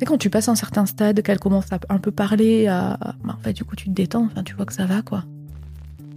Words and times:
C'est 0.00 0.06
quand 0.06 0.16
tu 0.16 0.30
passes 0.30 0.48
un 0.48 0.54
certain 0.54 0.86
stade, 0.86 1.20
qu'elle 1.20 1.38
commence 1.38 1.70
à 1.74 1.78
un 1.90 1.98
peu 1.98 2.10
parler, 2.10 2.66
à... 2.68 2.96
bah, 3.22 3.36
en 3.38 3.42
fait, 3.42 3.52
du 3.52 3.64
coup, 3.64 3.76
tu 3.76 3.84
te 3.84 3.90
détends, 3.90 4.24
enfin, 4.32 4.42
tu 4.42 4.54
vois 4.54 4.64
que 4.64 4.72
ça 4.72 4.86
va, 4.86 5.02
quoi. 5.02 5.24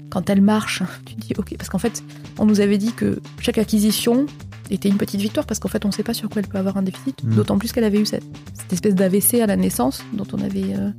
Quand 0.10 0.30
elle 0.30 0.42
marche, 0.42 0.84
tu 1.06 1.16
te 1.16 1.20
dis, 1.20 1.34
ok, 1.38 1.56
parce 1.58 1.70
qu'en 1.70 1.80
fait, 1.80 2.02
on 2.40 2.46
nous 2.46 2.62
avait 2.62 2.78
dit 2.78 2.94
que 2.94 3.20
chaque 3.42 3.58
acquisition 3.58 4.26
était 4.72 4.88
une 4.88 4.96
petite 4.96 5.20
victoire, 5.20 5.46
parce 5.46 5.60
qu'en 5.60 5.68
fait, 5.68 5.84
on 5.84 5.90
ne 5.90 5.94
sait 5.94 6.02
pas 6.02 6.14
sur 6.14 6.30
quoi 6.30 6.42
elle 6.42 6.48
peut 6.48 6.58
avoir 6.58 6.78
un 6.78 6.82
déficit, 6.82 7.22
Mm. 7.26 7.36
d'autant 7.36 7.58
plus 7.58 7.74
qu'elle 7.74 7.84
avait 7.84 8.00
eu 8.00 8.06
cette, 8.06 8.24
cette 8.54 8.72
espèce 8.72 8.96
d'AVC 8.96 9.42
à 9.42 9.48
la 9.48 9.58
naissance, 9.58 10.02
dont 10.14 10.28
on 10.32 10.40
avait 10.40 10.76
euh, 10.78 10.90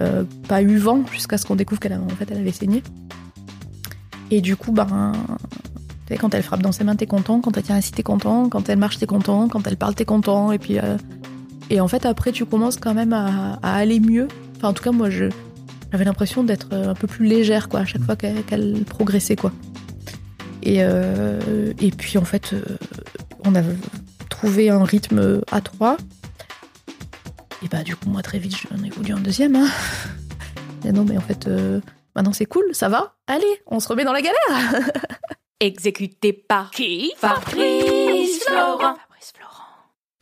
euh, 0.00 0.24
pas 0.48 0.62
eu 0.62 0.78
vent, 0.78 1.04
jusqu'à 1.12 1.38
ce 1.38 1.46
qu'on 1.46 1.54
découvre 1.54 1.80
qu'elle 1.80 1.92
avait, 1.92 2.02
en 2.02 2.16
fait, 2.16 2.28
elle 2.32 2.38
avait 2.38 2.50
saigné. 2.50 2.82
Et 4.32 4.40
du 4.40 4.56
coup, 4.56 4.72
ben, 4.72 5.12
tu 6.08 6.14
sais, 6.14 6.16
quand 6.16 6.34
elle 6.34 6.42
frappe 6.42 6.62
dans 6.62 6.72
ses 6.72 6.82
mains, 6.82 6.96
t'es 6.96 7.06
content, 7.06 7.40
quand 7.40 7.56
elle 7.56 7.62
tient 7.62 7.76
assis, 7.76 7.92
t'es 7.92 8.02
content, 8.02 8.48
quand 8.48 8.68
elle 8.68 8.78
marche, 8.80 8.98
t'es 8.98 9.06
content, 9.06 9.46
quand 9.46 9.64
elle 9.68 9.76
parle, 9.76 9.94
t'es 9.94 10.04
content, 10.04 10.50
et 10.50 10.58
puis... 10.58 10.80
euh, 10.80 10.96
et 11.70 11.80
en 11.80 11.88
fait, 11.88 12.06
après, 12.06 12.32
tu 12.32 12.44
commences 12.46 12.76
quand 12.76 12.94
même 12.94 13.12
à, 13.12 13.58
aller 13.62 14.00
mieux. 14.00 14.28
Enfin, 14.56 14.68
en 14.68 14.72
tout 14.72 14.82
cas, 14.82 14.92
moi, 14.92 15.10
je, 15.10 15.26
j'avais 15.92 16.04
l'impression 16.04 16.44
d'être 16.44 16.72
un 16.72 16.94
peu 16.94 17.06
plus 17.06 17.26
légère, 17.26 17.68
quoi, 17.68 17.80
à 17.80 17.84
chaque 17.84 18.02
fois 18.02 18.16
qu'elle, 18.16 18.42
qu'elle 18.44 18.84
progressait, 18.84 19.36
quoi. 19.36 19.52
Et, 20.62 20.78
euh, 20.80 21.72
et 21.80 21.90
puis, 21.90 22.18
en 22.18 22.24
fait, 22.24 22.52
euh, 22.52 22.62
on 23.44 23.54
a 23.54 23.62
trouvé 24.28 24.70
un 24.70 24.84
rythme 24.84 25.40
à 25.50 25.60
trois. 25.60 25.96
Et 27.64 27.68
bah, 27.68 27.82
du 27.82 27.96
coup, 27.96 28.08
moi, 28.08 28.22
très 28.22 28.38
vite, 28.38 28.56
j'en 28.56 28.82
ai 28.84 28.90
voulu 28.90 29.12
un 29.12 29.20
deuxième. 29.20 29.56
Hein. 29.56 29.68
Et 30.84 30.92
non, 30.92 31.04
mais 31.04 31.16
en 31.16 31.20
fait, 31.20 31.46
euh, 31.46 31.80
maintenant, 32.14 32.32
c'est 32.32 32.46
cool, 32.46 32.64
ça 32.72 32.88
va. 32.88 33.14
Allez, 33.26 33.62
on 33.66 33.80
se 33.80 33.88
remet 33.88 34.04
dans 34.04 34.12
la 34.12 34.22
galère. 34.22 34.90
Exécuté 35.60 36.32
par 36.32 36.70
qui? 36.70 37.12
Fabrice 37.16 38.44
Florent. 38.44 38.96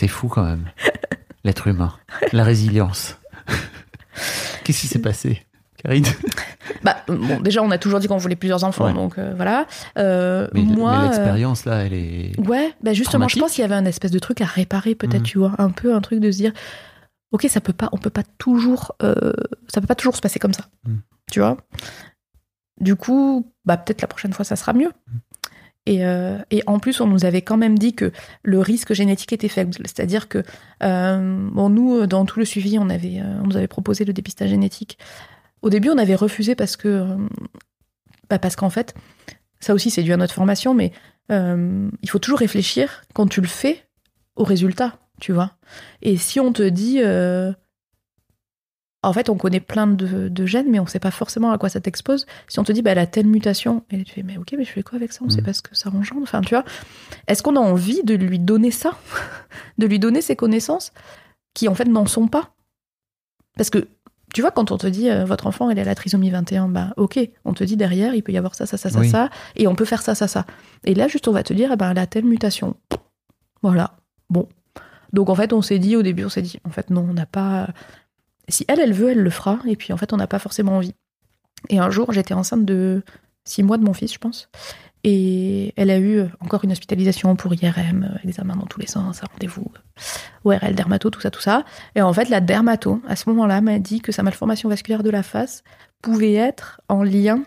C'est 0.00 0.08
fou 0.08 0.28
quand 0.28 0.44
même. 0.44 0.64
L'être 1.44 1.66
humain, 1.68 1.92
la 2.32 2.42
résilience. 2.42 3.18
Qu'est-ce 4.64 4.80
qui 4.80 4.86
s'est 4.86 4.98
passé 4.98 5.42
Karine? 5.76 6.06
Bah, 6.82 6.96
bon, 7.06 7.38
déjà, 7.40 7.62
on 7.62 7.70
a 7.70 7.76
toujours 7.76 8.00
dit 8.00 8.08
qu'on 8.08 8.16
voulait 8.16 8.34
plusieurs 8.34 8.64
enfants, 8.64 8.86
Ouais. 8.86 8.94
donc 8.94 9.18
euh, 9.18 9.34
voilà. 9.36 9.66
Euh, 9.98 10.48
Mais, 10.54 10.62
moi, 10.62 10.92
mais 10.92 10.98
euh, 10.98 11.02
l'expérience 11.08 11.66
là, 11.66 11.84
elle 11.84 11.92
est. 11.92 12.32
Ouais, 12.40 12.72
bah 12.82 12.94
justement, 12.94 13.28
je 13.28 13.38
pense 13.38 13.52
qu'il 13.52 13.60
y 13.60 13.64
avait 13.66 13.74
un 13.74 13.84
espèce 13.84 14.10
de 14.10 14.18
truc 14.18 14.40
à 14.40 14.46
réparer, 14.46 14.94
peut-être, 14.94 15.20
Mhm. 15.20 15.26
tu 15.26 15.38
vois, 15.38 15.52
un 15.58 15.68
peu 15.68 15.94
un 15.94 16.00
truc 16.00 16.20
de 16.20 16.30
se 16.30 16.38
dire, 16.38 16.52
ok, 17.32 17.44
ça 17.50 17.60
peut 17.60 17.74
pas, 17.74 17.90
on 17.92 17.98
peut 17.98 18.08
pas 18.08 18.22
toujours, 18.38 18.92
euh, 19.02 19.14
ça 19.68 19.82
peut 19.82 19.86
pas 19.86 19.94
toujours 19.94 20.16
se 20.16 20.22
passer 20.22 20.38
comme 20.38 20.54
ça, 20.54 20.64
Mhm. 20.88 21.02
tu 21.30 21.40
vois? 21.40 21.58
Du 22.80 22.96
coup, 22.96 23.52
bah 23.66 23.76
peut-être 23.76 24.00
la 24.00 24.08
prochaine 24.08 24.32
fois, 24.32 24.46
ça 24.46 24.56
sera 24.56 24.72
mieux. 24.72 24.92
Et, 25.86 26.04
euh, 26.04 26.38
et 26.50 26.62
en 26.66 26.78
plus, 26.78 27.00
on 27.00 27.06
nous 27.06 27.24
avait 27.24 27.42
quand 27.42 27.56
même 27.56 27.78
dit 27.78 27.94
que 27.94 28.12
le 28.42 28.60
risque 28.60 28.92
génétique 28.92 29.32
était 29.32 29.48
faible, 29.48 29.72
c'est-à-dire 29.84 30.28
que, 30.28 30.42
euh, 30.82 31.18
nous, 31.18 32.06
dans 32.06 32.24
tout 32.26 32.38
le 32.38 32.44
suivi, 32.44 32.78
on 32.78 32.90
avait, 32.90 33.20
euh, 33.20 33.40
on 33.42 33.46
nous 33.46 33.56
avait 33.56 33.68
proposé 33.68 34.04
le 34.04 34.12
dépistage 34.12 34.50
génétique. 34.50 34.98
Au 35.62 35.70
début, 35.70 35.88
on 35.90 35.98
avait 35.98 36.14
refusé 36.14 36.54
parce 36.54 36.76
que, 36.76 37.06
bah 38.28 38.38
parce 38.38 38.56
qu'en 38.56 38.70
fait, 38.70 38.94
ça 39.58 39.74
aussi, 39.74 39.90
c'est 39.90 40.02
dû 40.02 40.12
à 40.12 40.16
notre 40.16 40.34
formation, 40.34 40.74
mais 40.74 40.92
il 41.28 42.10
faut 42.10 42.18
toujours 42.18 42.40
réfléchir 42.40 43.02
quand 43.14 43.28
tu 43.28 43.40
le 43.40 43.46
fais 43.46 43.84
au 44.34 44.42
résultat, 44.42 44.98
tu 45.20 45.32
vois. 45.32 45.52
Et 46.02 46.16
si 46.16 46.40
on 46.40 46.52
te 46.52 46.62
dit, 46.62 47.00
en 49.02 49.12
fait, 49.12 49.30
on 49.30 49.36
connaît 49.36 49.60
plein 49.60 49.86
de, 49.86 50.28
de 50.28 50.46
gènes, 50.46 50.70
mais 50.70 50.78
on 50.78 50.86
sait 50.86 50.98
pas 51.00 51.10
forcément 51.10 51.52
à 51.52 51.58
quoi 51.58 51.68
ça 51.70 51.80
t'expose. 51.80 52.26
Si 52.48 52.58
on 52.58 52.64
te 52.64 52.72
dit, 52.72 52.82
bah, 52.82 52.90
elle 52.92 52.98
a 52.98 53.06
telle 53.06 53.26
mutation, 53.26 53.82
et 53.90 54.02
tu 54.04 54.12
fais, 54.12 54.22
mais 54.22 54.36
ok, 54.36 54.54
mais 54.58 54.64
je 54.64 54.70
fais 54.72 54.82
quoi 54.82 54.96
avec 54.96 55.12
ça? 55.12 55.20
On 55.24 55.30
sait 55.30 55.38
Mhm. 55.38 55.44
pas 55.46 55.52
ce 55.54 55.62
que 55.62 55.74
ça 55.74 55.88
engendre. 55.90 56.22
Enfin, 56.22 56.42
tu 56.42 56.50
vois. 56.54 56.64
Est-ce 57.26 57.42
qu'on 57.42 57.56
a 57.56 57.60
envie 57.60 58.02
de 58.04 58.14
lui 58.14 58.38
donner 58.38 58.70
ça? 58.70 58.92
De 59.78 59.86
lui 59.86 59.98
donner 59.98 60.20
ces 60.20 60.36
connaissances 60.36 60.92
qui, 61.54 61.66
en 61.68 61.74
fait, 61.74 61.86
n'en 61.86 62.04
sont 62.06 62.28
pas? 62.28 62.50
Parce 63.56 63.70
que, 63.70 63.88
tu 64.34 64.42
vois, 64.42 64.50
quand 64.50 64.70
on 64.70 64.76
te 64.76 64.86
dit, 64.86 65.08
euh, 65.10 65.24
votre 65.24 65.46
enfant, 65.46 65.70
elle 65.70 65.78
à 65.78 65.84
la 65.84 65.94
trisomie 65.94 66.30
21, 66.30 66.68
bah, 66.68 66.92
ok, 66.98 67.18
on 67.46 67.54
te 67.54 67.64
dit 67.64 67.76
derrière, 67.78 68.14
il 68.14 68.22
peut 68.22 68.32
y 68.32 68.38
avoir 68.38 68.54
ça, 68.54 68.66
ça, 68.66 68.76
ça, 68.76 68.90
ça, 68.90 69.00
Oui. 69.00 69.08
ça, 69.08 69.30
et 69.56 69.66
on 69.66 69.74
peut 69.74 69.84
faire 69.86 70.02
ça, 70.02 70.14
ça, 70.14 70.28
ça. 70.28 70.44
Et 70.84 70.94
là, 70.94 71.08
juste, 71.08 71.26
on 71.26 71.32
va 71.32 71.42
te 71.42 71.52
dire, 71.54 71.70
eh 71.72 71.76
ben, 71.76 71.90
elle 71.90 71.98
a 71.98 72.06
telle 72.06 72.24
mutation. 72.26 72.76
Voilà. 73.62 73.96
Bon. 74.28 74.46
Donc, 75.12 75.28
en 75.30 75.34
fait, 75.34 75.52
on 75.52 75.62
s'est 75.62 75.78
dit, 75.80 75.96
au 75.96 76.02
début, 76.02 76.24
on 76.24 76.28
s'est 76.28 76.42
dit, 76.42 76.60
en 76.64 76.70
fait, 76.70 76.90
non, 76.90 77.06
on 77.08 77.14
n'a 77.14 77.26
pas. 77.26 77.68
Si 78.50 78.64
elle, 78.68 78.80
elle 78.80 78.92
veut, 78.92 79.10
elle 79.10 79.20
le 79.22 79.30
fera. 79.30 79.58
Et 79.66 79.76
puis, 79.76 79.92
en 79.92 79.96
fait, 79.96 80.12
on 80.12 80.16
n'a 80.16 80.26
pas 80.26 80.38
forcément 80.38 80.76
envie. 80.76 80.94
Et 81.68 81.78
un 81.78 81.90
jour, 81.90 82.12
j'étais 82.12 82.34
enceinte 82.34 82.64
de 82.64 83.02
six 83.44 83.62
mois 83.62 83.76
de 83.78 83.84
mon 83.84 83.92
fils, 83.92 84.12
je 84.12 84.18
pense. 84.18 84.48
Et 85.02 85.72
elle 85.76 85.90
a 85.90 85.98
eu 85.98 86.24
encore 86.40 86.62
une 86.64 86.72
hospitalisation 86.72 87.34
pour 87.34 87.54
IRM, 87.54 88.02
euh, 88.14 88.18
examen 88.28 88.54
dans 88.54 88.66
tous 88.66 88.80
les 88.80 88.86
sens, 88.86 89.22
un 89.22 89.26
rendez-vous, 89.32 89.70
euh, 89.74 90.56
ORL, 90.58 90.74
dermato, 90.74 91.08
tout 91.08 91.20
ça, 91.22 91.30
tout 91.30 91.40
ça. 91.40 91.64
Et 91.94 92.02
en 92.02 92.12
fait, 92.12 92.28
la 92.28 92.40
dermato, 92.40 93.00
à 93.08 93.16
ce 93.16 93.28
moment-là, 93.30 93.62
m'a 93.62 93.78
dit 93.78 94.00
que 94.00 94.12
sa 94.12 94.22
malformation 94.22 94.68
vasculaire 94.68 95.02
de 95.02 95.08
la 95.10 95.22
face 95.22 95.62
pouvait 96.02 96.34
être 96.34 96.82
en 96.88 97.02
lien 97.02 97.42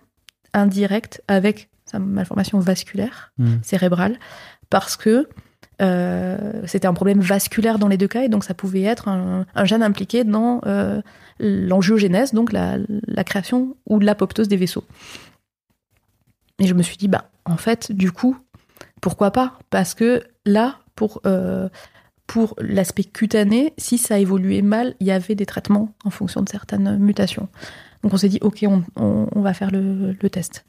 indirect 0.54 1.22
avec 1.28 1.70
sa 1.86 2.00
malformation 2.00 2.60
vasculaire 2.60 3.32
Mhm. 3.38 3.60
cérébrale, 3.64 4.18
parce 4.72 4.98
que 4.98 5.30
Euh, 5.82 6.62
c'était 6.66 6.88
un 6.88 6.94
problème 6.94 7.20
vasculaire 7.20 7.80
dans 7.80 7.88
les 7.88 7.98
deux 7.98 8.08
cas, 8.08 8.24
et 8.24 8.30
donc 8.30 8.44
ça 8.44 8.54
pouvait 8.54 8.84
être 8.84 9.08
un, 9.08 9.46
gène 9.64 9.84
impliqué 9.84 10.24
dans 10.24 10.62
euh, 10.66 11.02
l'angiogénèse, 11.40 12.34
donc 12.34 12.52
la, 12.52 12.78
création 13.24 13.76
ou 13.88 14.00
l'apoptose 14.00 14.48
des 14.48 14.58
vaisseaux. 14.58 14.84
Et 16.60 16.68
je 16.68 16.74
me 16.74 16.84
suis 16.84 16.98
dit, 16.98 17.08
bah, 17.08 17.30
en 17.46 17.58
fait, 17.58 17.92
du 17.92 18.12
coup, 18.12 18.38
pourquoi 19.02 19.32
pas? 19.32 19.58
Parce 19.70 19.94
que 19.96 20.24
là, 20.46 20.78
pour, 20.96 21.22
euh, 21.26 21.68
pour 22.28 22.56
l'aspect 22.60 23.04
cutané, 23.04 23.74
si 23.78 23.98
ça 23.98 24.20
évoluait 24.20 24.62
mal, 24.62 24.96
il 25.00 25.08
y 25.08 25.12
avait 25.12 25.36
des 25.36 25.46
traitements 25.46 25.94
en 26.06 26.10
fonction 26.10 26.42
de 26.42 26.50
certaines 26.50 26.98
mutations. 26.98 27.50
Donc 28.04 28.14
on 28.14 28.18
s'est 28.18 28.30
dit, 28.30 28.40
ok, 28.42 28.66
on, 28.96 29.42
va 29.42 29.54
faire 29.54 29.72
le 29.72 30.30
test. 30.30 30.66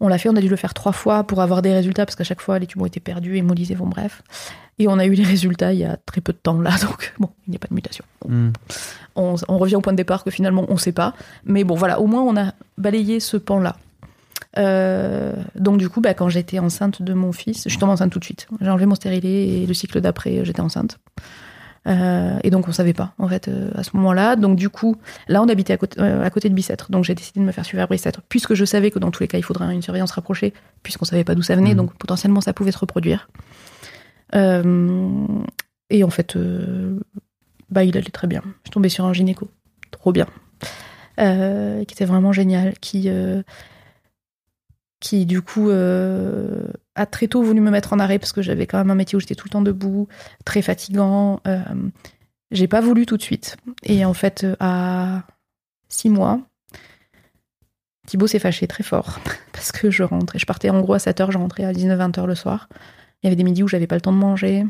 On 0.00 0.08
l'a 0.08 0.18
fait, 0.18 0.28
on 0.28 0.36
a 0.36 0.40
dû 0.40 0.48
le 0.48 0.56
faire 0.56 0.74
trois 0.74 0.92
fois 0.92 1.24
pour 1.24 1.40
avoir 1.40 1.60
des 1.60 1.72
résultats, 1.72 2.06
parce 2.06 2.14
qu'à 2.14 2.24
chaque 2.24 2.40
fois, 2.40 2.58
les 2.58 2.66
tumeurs 2.66 2.86
étaient 2.86 3.00
perdus, 3.00 3.36
hémolisés, 3.36 3.74
bon 3.74 3.86
bref. 3.86 4.22
Et 4.78 4.86
on 4.86 4.98
a 4.98 5.06
eu 5.06 5.12
les 5.12 5.24
résultats 5.24 5.72
il 5.72 5.80
y 5.80 5.84
a 5.84 5.96
très 5.96 6.20
peu 6.20 6.32
de 6.32 6.38
temps 6.38 6.60
là, 6.60 6.70
donc 6.82 7.12
bon, 7.18 7.30
il 7.46 7.50
n'y 7.50 7.56
a 7.56 7.58
pas 7.58 7.68
de 7.68 7.74
mutation. 7.74 8.04
Hmm. 8.26 8.50
On, 9.16 9.34
on 9.48 9.58
revient 9.58 9.76
au 9.76 9.80
point 9.80 9.92
de 9.92 9.96
départ 9.96 10.22
que 10.22 10.30
finalement 10.30 10.64
on 10.68 10.74
ne 10.74 10.78
sait 10.78 10.92
pas. 10.92 11.14
Mais 11.44 11.64
bon, 11.64 11.74
voilà, 11.74 12.00
au 12.00 12.06
moins 12.06 12.22
on 12.22 12.36
a 12.36 12.52
balayé 12.76 13.18
ce 13.18 13.36
pan-là. 13.36 13.76
Euh, 14.56 15.34
donc 15.54 15.78
du 15.78 15.88
coup, 15.88 16.00
bah, 16.00 16.14
quand 16.14 16.28
j'étais 16.28 16.58
enceinte 16.58 17.02
de 17.02 17.12
mon 17.12 17.32
fils, 17.32 17.64
je 17.64 17.68
suis 17.70 17.78
tombée 17.78 17.92
enceinte 17.92 18.12
tout 18.12 18.18
de 18.18 18.24
suite. 18.24 18.48
J'ai 18.60 18.70
enlevé 18.70 18.86
mon 18.86 18.94
stérilet 18.94 19.48
et 19.48 19.66
le 19.66 19.74
cycle 19.74 20.00
d'après, 20.00 20.44
j'étais 20.44 20.60
enceinte. 20.60 20.98
Euh, 21.88 22.38
et 22.42 22.50
donc 22.50 22.68
on 22.68 22.72
savait 22.72 22.92
pas 22.92 23.14
en 23.18 23.28
fait 23.28 23.48
euh, 23.48 23.70
à 23.74 23.82
ce 23.82 23.96
moment-là. 23.96 24.36
Donc 24.36 24.56
du 24.56 24.68
coup, 24.68 24.96
là 25.26 25.42
on 25.42 25.48
habitait 25.48 25.72
à 25.72 25.76
côté, 25.78 25.98
euh, 26.00 26.22
à 26.22 26.30
côté 26.30 26.48
de 26.50 26.54
Bicêtre. 26.54 26.90
Donc 26.90 27.04
j'ai 27.04 27.14
décidé 27.14 27.40
de 27.40 27.44
me 27.46 27.52
faire 27.52 27.64
suivre 27.64 27.82
à 27.82 27.86
Bicêtre, 27.86 28.20
puisque 28.28 28.54
je 28.54 28.64
savais 28.64 28.90
que 28.90 28.98
dans 28.98 29.10
tous 29.10 29.22
les 29.22 29.28
cas 29.28 29.38
il 29.38 29.42
faudrait 29.44 29.72
une 29.72 29.80
surveillance 29.82 30.10
rapprochée, 30.12 30.52
puisqu'on 30.82 31.06
savait 31.06 31.24
pas 31.24 31.34
d'où 31.34 31.42
ça 31.42 31.56
venait, 31.56 31.70
Mhm. 31.70 31.76
donc 31.76 31.94
potentiellement 31.96 32.40
ça 32.42 32.52
pouvait 32.52 32.72
se 32.72 32.78
reproduire. 32.78 33.28
Et 34.34 36.04
en 36.04 36.10
fait, 36.10 36.36
bah 37.70 37.84
il 37.84 37.96
allait 37.96 38.10
très 38.10 38.26
bien. 38.26 38.42
Je 38.66 38.70
tombée 38.70 38.90
sur 38.90 39.06
un 39.06 39.14
gynéco, 39.14 39.48
trop 39.90 40.12
bien, 40.12 40.26
qui 41.16 41.94
était 41.94 42.04
vraiment 42.04 42.32
génial, 42.32 42.74
qui 42.80 43.08
qui 45.00 45.24
du 45.24 45.40
coup 45.40 45.70
a 46.98 47.06
très 47.06 47.28
tôt 47.28 47.42
voulu 47.42 47.60
me 47.60 47.70
mettre 47.70 47.92
en 47.92 47.98
arrêt 47.98 48.18
parce 48.18 48.32
que 48.32 48.42
j'avais 48.42 48.66
quand 48.66 48.78
même 48.78 48.90
un 48.90 48.94
métier 48.94 49.16
où 49.16 49.20
j'étais 49.20 49.34
tout 49.34 49.46
le 49.46 49.50
temps 49.52 49.62
debout, 49.62 50.08
très 50.44 50.62
fatigant. 50.62 51.40
Euh, 51.46 51.60
j'ai 52.50 52.68
pas 52.68 52.80
voulu 52.80 53.06
tout 53.06 53.16
de 53.16 53.22
suite. 53.22 53.56
Et 53.84 54.04
en 54.04 54.14
fait, 54.14 54.44
euh, 54.44 54.56
à 54.60 55.22
six 55.88 56.08
mois, 56.10 56.40
Thibaut 58.06 58.26
s'est 58.26 58.38
fâché 58.38 58.66
très 58.66 58.82
fort 58.84 59.18
parce 59.52 59.70
que 59.72 59.90
je 59.90 60.02
rentrais. 60.02 60.38
Je 60.38 60.46
partais 60.46 60.70
en 60.70 60.80
gros 60.80 60.94
à 60.94 60.98
7h, 60.98 61.30
je 61.30 61.38
rentrais 61.38 61.64
à 61.64 61.72
19-20h 61.72 62.26
le 62.26 62.34
soir. 62.34 62.68
Il 63.22 63.26
y 63.26 63.28
avait 63.28 63.36
des 63.36 63.44
midis 63.44 63.62
où 63.62 63.68
j'avais 63.68 63.86
pas 63.86 63.96
le 63.96 64.00
temps 64.00 64.12
de 64.12 64.18
manger. 64.18 64.64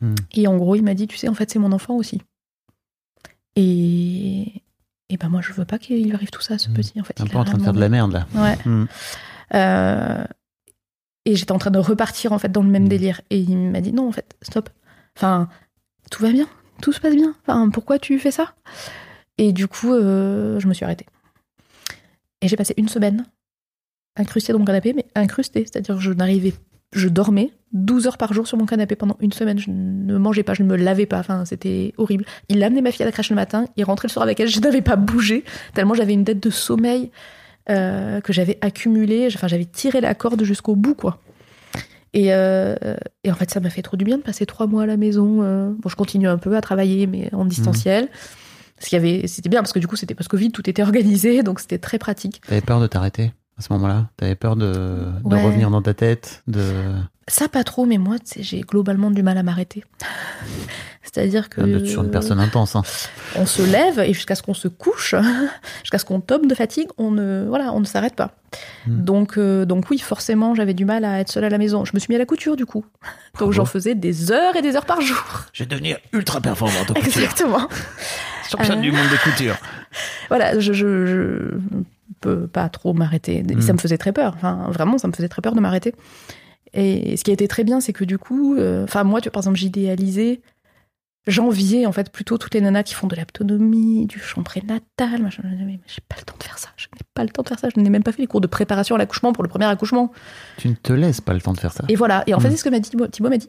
Hmm. 0.00 0.14
Et 0.34 0.46
en 0.46 0.56
gros, 0.56 0.74
il 0.76 0.82
m'a 0.82 0.94
dit, 0.94 1.06
tu 1.06 1.16
sais, 1.16 1.28
en 1.28 1.34
fait, 1.34 1.50
c'est 1.50 1.58
mon 1.58 1.72
enfant 1.72 1.94
aussi. 1.94 2.20
Et, 3.56 4.62
et 5.08 5.16
ben 5.16 5.28
moi, 5.28 5.40
je 5.42 5.52
veux 5.52 5.64
pas 5.64 5.78
qu'il 5.78 6.04
lui 6.04 6.14
arrive 6.14 6.30
tout 6.30 6.40
ça, 6.40 6.54
à 6.54 6.58
ce 6.58 6.70
Hmm. 6.70 6.74
petit. 6.74 7.00
En 7.00 7.04
fait, 7.04 7.20
un 7.20 7.24
il 7.24 7.30
peu 7.30 7.38
en 7.38 7.44
train 7.44 7.58
de 7.58 7.62
faire 7.62 7.72
de 7.72 7.80
la 7.80 7.88
merde 7.88 8.12
là. 8.12 8.26
Ouais. 8.34 8.56
Hmm. 8.64 8.86
Euh, 9.54 10.24
et 11.24 11.36
j'étais 11.36 11.52
en 11.52 11.58
train 11.58 11.70
de 11.70 11.78
repartir 11.78 12.32
en 12.32 12.38
fait 12.38 12.50
dans 12.50 12.62
le 12.62 12.68
même 12.70 12.84
Mm. 12.84 12.88
délire. 12.88 13.20
Et 13.30 13.38
il 13.38 13.56
m'a 13.70 13.80
dit 13.80 13.92
non, 13.92 14.08
en 14.08 14.12
fait, 14.12 14.34
stop. 14.42 14.68
Enfin, 15.16 15.48
tout 16.10 16.22
va 16.22 16.32
bien, 16.32 16.46
tout 16.80 16.92
se 16.92 17.00
passe 17.00 17.14
bien. 17.14 17.34
Enfin, 17.46 17.68
pourquoi 17.70 17.98
tu 17.98 18.18
fais 18.18 18.30
ça? 18.30 18.54
Et 19.38 19.52
du 19.52 19.66
coup, 19.68 19.92
euh, 19.92 20.58
je 20.60 20.66
me 20.68 20.74
suis 20.74 20.84
arrêtée. 20.84 21.06
Et 22.40 22.48
j'ai 22.48 22.56
passé 22.56 22.74
une 22.76 22.88
semaine 22.88 23.24
incrustée 24.16 24.52
dans 24.52 24.58
mon 24.58 24.64
canapé, 24.64 24.92
mais 24.94 25.06
incrustée, 25.14 25.60
c'est-à-dire 25.64 25.94
que 25.96 26.00
je 26.00 26.12
n'arrivais, 26.12 26.52
je 26.92 27.08
dormais 27.08 27.50
12 27.72 28.06
heures 28.06 28.18
par 28.18 28.34
jour 28.34 28.46
sur 28.46 28.58
mon 28.58 28.66
canapé 28.66 28.96
pendant 28.96 29.16
une 29.20 29.32
semaine. 29.32 29.58
Je 29.58 29.70
ne 29.70 30.18
mangeais 30.18 30.42
pas, 30.42 30.52
je 30.54 30.62
ne 30.62 30.68
me 30.68 30.76
lavais 30.76 31.06
pas. 31.06 31.20
Enfin, 31.20 31.44
c'était 31.44 31.94
horrible. 31.96 32.24
Il 32.48 32.62
amenait 32.62 32.82
ma 32.82 32.90
fille 32.92 33.02
à 33.02 33.06
la 33.06 33.12
crèche 33.12 33.30
le 33.30 33.36
matin, 33.36 33.64
il 33.76 33.84
rentrait 33.84 34.08
le 34.08 34.12
soir 34.12 34.22
avec 34.24 34.40
elle. 34.40 34.48
Je 34.48 34.60
n'avais 34.60 34.82
pas 34.82 34.96
bougé 34.96 35.44
tellement 35.72 35.94
j'avais 35.94 36.12
une 36.12 36.24
dette 36.24 36.42
de 36.42 36.50
sommeil 36.50 37.10
euh, 37.70 38.20
que 38.20 38.32
j'avais 38.32 38.58
accumulée. 38.60 39.28
Enfin, 39.34 39.48
j'avais 39.48 39.64
tiré 39.64 40.00
la 40.00 40.14
corde 40.14 40.42
jusqu'au 40.44 40.74
bout, 40.76 40.94
quoi. 40.94 41.20
Et, 42.14 42.34
euh, 42.34 42.74
et 43.24 43.30
en 43.32 43.34
fait, 43.34 43.50
ça 43.50 43.60
m'a 43.60 43.70
fait 43.70 43.80
trop 43.82 43.96
du 43.96 44.04
bien 44.04 44.18
de 44.18 44.22
passer 44.22 44.44
trois 44.44 44.66
mois 44.66 44.82
à 44.82 44.86
la 44.86 44.96
maison. 44.98 45.42
euh. 45.42 45.70
Bon, 45.78 45.88
je 45.88 45.96
continue 45.96 46.28
un 46.28 46.36
peu 46.38 46.54
à 46.56 46.60
travailler, 46.60 47.06
mais 47.06 47.32
en 47.34 47.44
distanciel. 47.46 48.08
Parce 48.76 48.88
qu'il 48.88 48.96
y 48.96 49.00
avait, 49.00 49.26
c'était 49.28 49.48
bien 49.48 49.60
parce 49.60 49.72
que 49.72 49.78
du 49.78 49.86
coup, 49.86 49.96
c'était 49.96 50.14
post-Covid, 50.14 50.50
tout 50.50 50.68
était 50.68 50.82
organisé, 50.82 51.42
donc 51.44 51.60
c'était 51.60 51.78
très 51.78 51.98
pratique. 51.98 52.42
T'avais 52.46 52.60
peur 52.60 52.80
de 52.80 52.86
t'arrêter 52.86 53.32
à 53.58 53.62
ce 53.62 53.72
moment-là? 53.74 54.10
T'avais 54.16 54.34
peur 54.34 54.56
de, 54.56 54.72
de 55.24 55.34
Ouais. 55.34 55.42
revenir 55.42 55.70
dans 55.70 55.80
ta 55.82 55.94
tête 55.94 56.42
de... 56.48 56.64
Ça, 57.28 57.48
pas 57.48 57.62
trop, 57.64 57.86
mais 57.86 57.98
moi, 57.98 58.16
j'ai 58.38 58.60
globalement 58.62 59.10
du 59.12 59.22
mal 59.22 59.38
à 59.38 59.42
m'arrêter. 59.44 59.84
C'est-à-dire 61.02 61.48
que. 61.48 61.60
de 61.60 61.84
sur 61.84 62.02
une 62.04 62.10
personne 62.10 62.38
intense. 62.40 62.76
hein. 62.76 62.82
on 63.36 63.44
se 63.46 63.62
lève 63.62 63.98
et 63.98 64.12
jusqu'à 64.14 64.34
ce 64.34 64.42
qu'on 64.42 64.54
se 64.54 64.68
couche, 64.68 65.14
jusqu'à 65.82 65.98
ce 65.98 66.04
qu'on 66.04 66.20
tombe 66.20 66.46
de 66.46 66.54
fatigue, 66.54 66.88
on 66.98 67.10
ne, 67.10 67.44
voilà, 67.48 67.72
on 67.72 67.80
ne 67.80 67.84
s'arrête 67.84 68.14
pas. 68.14 68.30
Hmm. 68.86 69.02
Donc, 69.04 69.36
euh, 69.38 69.64
donc 69.64 69.90
oui, 69.90 69.98
forcément, 69.98 70.54
j'avais 70.54 70.74
du 70.74 70.84
mal 70.84 71.04
à 71.04 71.18
être 71.20 71.30
seule 71.30 71.44
à 71.44 71.48
la 71.48 71.58
maison. 71.58 71.84
Je 71.84 71.90
me 71.94 71.98
suis 71.98 72.08
mis 72.10 72.16
à 72.16 72.18
la 72.18 72.26
couture 72.26 72.56
du 72.56 72.66
coup. 72.66 72.84
Bravo. 73.34 73.46
Donc 73.46 73.52
j'en 73.54 73.64
faisais 73.64 73.94
des 73.94 74.30
heures 74.30 74.54
et 74.56 74.62
des 74.62 74.76
heures 74.76 74.86
par 74.86 75.00
jour. 75.00 75.24
Je 75.52 75.64
vais 75.64 75.68
devenir 75.68 75.98
ultra 76.12 76.40
performante 76.40 76.90
en 76.90 76.94
Exactement. 76.94 77.68
Championne 78.50 78.78
Euh. 78.78 78.82
du 78.82 78.92
monde 78.92 79.08
des 79.10 79.18
coutures. 79.30 79.56
Voilà, 80.28 80.58
je, 80.58 80.72
je, 80.72 81.06
je 81.06 81.38
peux 82.20 82.46
pas 82.46 82.68
trop 82.68 82.92
m'arrêter. 82.92 83.38
Et 83.48 83.54
Hmm. 83.56 83.60
Ça 83.60 83.72
me 83.72 83.78
faisait 83.78 83.98
très 83.98 84.12
peur. 84.12 84.34
Enfin, 84.36 84.66
vraiment, 84.70 84.98
ça 84.98 85.08
me 85.08 85.12
faisait 85.12 85.28
très 85.28 85.42
peur 85.42 85.54
de 85.54 85.60
m'arrêter. 85.60 85.94
Et 86.74 87.16
ce 87.16 87.24
qui 87.24 87.30
a 87.30 87.34
été 87.34 87.48
très 87.48 87.64
bien, 87.64 87.80
c'est 87.80 87.92
que 87.92 88.04
du 88.04 88.16
coup, 88.18 88.56
euh, 88.56 88.84
enfin 88.84 89.04
moi, 89.04 89.20
tu 89.20 89.30
par 89.30 89.40
exemple, 89.40 89.58
j'idéalisais, 89.58 90.40
j'enviais 91.26 91.86
en 91.86 91.92
fait 91.92 92.10
plutôt 92.10 92.36
toutes 92.38 92.54
les 92.54 92.60
nanas 92.60 92.82
qui 92.82 92.94
font 92.94 93.06
de 93.06 93.14
l'autonomie, 93.16 94.06
du 94.06 94.18
chant 94.18 94.42
prénatal, 94.42 95.22
machin. 95.22 95.42
Mais 95.44 95.78
j'ai 95.86 96.00
pas 96.08 96.16
le 96.18 96.24
temps 96.24 96.36
de 96.38 96.42
faire 96.44 96.58
ça. 96.58 96.68
Je 96.76 96.86
n'ai 96.94 97.00
pas 97.14 97.22
le 97.22 97.30
temps 97.30 97.42
de 97.42 97.48
faire 97.48 97.58
ça. 97.58 97.68
Je 97.74 97.80
n'ai 97.80 97.90
même 97.90 98.02
pas 98.02 98.12
fait 98.12 98.22
les 98.22 98.26
cours 98.26 98.40
de 98.40 98.46
préparation 98.46 98.94
à 98.94 98.98
l'accouchement 98.98 99.32
pour 99.32 99.42
le 99.42 99.48
premier 99.48 99.66
accouchement. 99.66 100.12
Tu 100.58 100.68
ne 100.68 100.74
te 100.74 100.92
laisses 100.92 101.20
pas 101.20 101.32
le 101.34 101.40
temps 101.40 101.52
de 101.52 101.60
faire 101.60 101.72
ça. 101.72 101.84
Et 101.88 101.94
voilà. 101.96 102.24
Et 102.26 102.34
en 102.34 102.40
fait, 102.40 102.48
Mm. 102.48 102.50
c'est 102.52 102.56
ce 102.58 102.64
que 102.64 102.68
m'a 102.70 102.80
dit 102.80 102.90
Thibaut. 102.90 103.06
Thibaut 103.06 103.28
m'a 103.28 103.38
dit, 103.38 103.48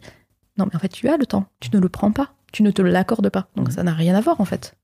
non, 0.58 0.66
mais 0.66 0.75
en 0.75 0.80
fait, 0.80 0.90
tu 0.90 1.08
as 1.10 1.18
le 1.18 1.25
temps. 1.25 1.46
Tu 1.60 1.70
ne 1.74 1.80
le 1.80 1.90
prends 1.90 2.12
pas. 2.12 2.34
Tu 2.52 2.62
ne 2.64 2.70
te 2.72 2.81
l'accordes 2.84 3.30
pas. 3.30 3.48
Donc 3.56 3.70
Mm. 3.70 3.72
ça 3.72 3.84
n'a 3.84 3.94
rien 3.94 4.14
à 4.16 4.22
voir 4.22 4.40
en 4.40 4.46
fait. 4.46 4.75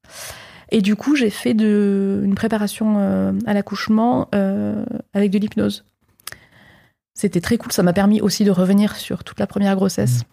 Et 0.72 0.82
du 0.82 0.96
coup, 0.96 1.16
j'ai 1.16 1.30
fait 1.30 1.54
de, 1.54 2.22
une 2.24 2.36
préparation 2.36 2.96
euh, 3.00 3.32
à 3.46 3.54
l'accouchement 3.54 4.28
euh, 4.36 4.84
avec 5.14 5.32
de 5.32 5.38
l'hypnose. 5.40 5.84
C'était 7.14 7.42
très 7.42 7.58
cool. 7.58 7.72
Ça 7.72 7.84
m'a 7.84 7.94
permis 7.94 8.22
aussi 8.22 8.44
de 8.46 8.52
revenir 8.52 8.96
sur 8.96 9.24
toute 9.24 9.40
la 9.40 9.48
première 9.48 9.76
grossesse. 9.76 10.24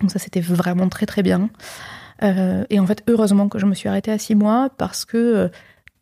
Donc 0.00 0.10
ça, 0.10 0.18
c'était 0.18 0.40
vraiment 0.40 0.88
très 0.88 1.06
très 1.06 1.22
bien. 1.22 1.50
Euh, 2.22 2.64
et 2.70 2.80
en 2.80 2.86
fait, 2.86 3.02
heureusement 3.06 3.48
que 3.48 3.58
je 3.58 3.66
me 3.66 3.74
suis 3.74 3.88
arrêtée 3.88 4.10
à 4.10 4.18
six 4.18 4.34
mois 4.34 4.70
parce 4.76 5.04
que 5.04 5.16
euh, 5.16 5.48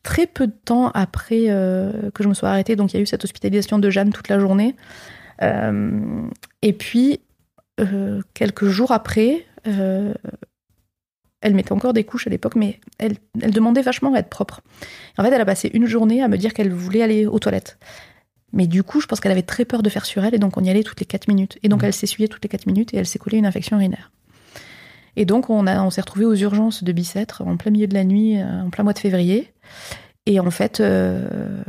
très 0.02 0.26
peu 0.26 0.46
de 0.46 0.52
temps 0.52 0.90
après 0.94 1.44
euh, 1.48 2.10
que 2.12 2.22
je 2.22 2.28
me 2.28 2.34
sois 2.34 2.50
arrêtée, 2.50 2.76
donc 2.76 2.92
il 2.92 2.96
y 2.96 3.00
a 3.00 3.02
eu 3.02 3.06
cette 3.06 3.24
hospitalisation 3.24 3.78
de 3.78 3.90
Jeanne 3.90 4.12
toute 4.12 4.28
la 4.28 4.38
journée. 4.38 4.74
Et 6.62 6.72
puis, 6.72 7.20
quelques 8.32 8.64
jours 8.64 8.90
après, 8.90 9.44
elle 9.64 10.14
mettait 11.54 11.72
encore 11.72 11.92
des 11.92 12.04
couches 12.04 12.26
à 12.26 12.30
l'époque, 12.30 12.56
mais 12.56 12.80
elle, 12.96 13.16
elle 13.42 13.50
demandait 13.50 13.82
vachement 13.82 14.14
à 14.14 14.20
être 14.20 14.30
propre. 14.30 14.62
En 15.18 15.22
fait, 15.22 15.30
elle 15.30 15.40
a 15.42 15.44
passé 15.44 15.70
une 15.74 15.84
journée 15.84 16.22
à 16.22 16.28
me 16.28 16.38
dire 16.38 16.54
qu'elle 16.54 16.72
voulait 16.72 17.02
aller 17.02 17.26
aux 17.26 17.38
toilettes. 17.38 17.78
Mais 18.52 18.66
du 18.66 18.82
coup, 18.82 19.00
je 19.00 19.06
pense 19.06 19.20
qu'elle 19.20 19.32
avait 19.32 19.42
très 19.42 19.64
peur 19.64 19.82
de 19.82 19.88
faire 19.90 20.06
sur 20.06 20.24
elle, 20.24 20.34
et 20.34 20.38
donc 20.38 20.56
on 20.56 20.62
y 20.64 20.70
allait 20.70 20.82
toutes 20.84 21.00
les 21.00 21.06
4 21.06 21.28
minutes. 21.28 21.58
Et 21.62 21.68
donc 21.68 21.82
elle 21.82 21.92
s'essuyait 21.92 22.28
toutes 22.28 22.42
les 22.44 22.48
4 22.48 22.66
minutes, 22.66 22.94
et 22.94 22.96
elle 22.96 23.06
s'est 23.06 23.18
collée 23.18 23.38
une 23.38 23.46
infection 23.46 23.76
urinaire. 23.76 24.10
Et 25.16 25.24
donc 25.24 25.50
on, 25.50 25.66
a, 25.66 25.82
on 25.82 25.90
s'est 25.90 26.00
retrouvés 26.02 26.26
aux 26.26 26.34
urgences 26.34 26.84
de 26.84 26.92
Bicêtre, 26.92 27.42
en 27.44 27.56
plein 27.56 27.70
milieu 27.70 27.86
de 27.86 27.94
la 27.94 28.04
nuit, 28.04 28.40
euh, 28.40 28.62
en 28.62 28.70
plein 28.70 28.84
mois 28.84 28.92
de 28.92 28.98
février. 28.98 29.52
Et 30.26 30.40
en 30.40 30.50
fait, 30.50 30.80
euh, 30.80 31.62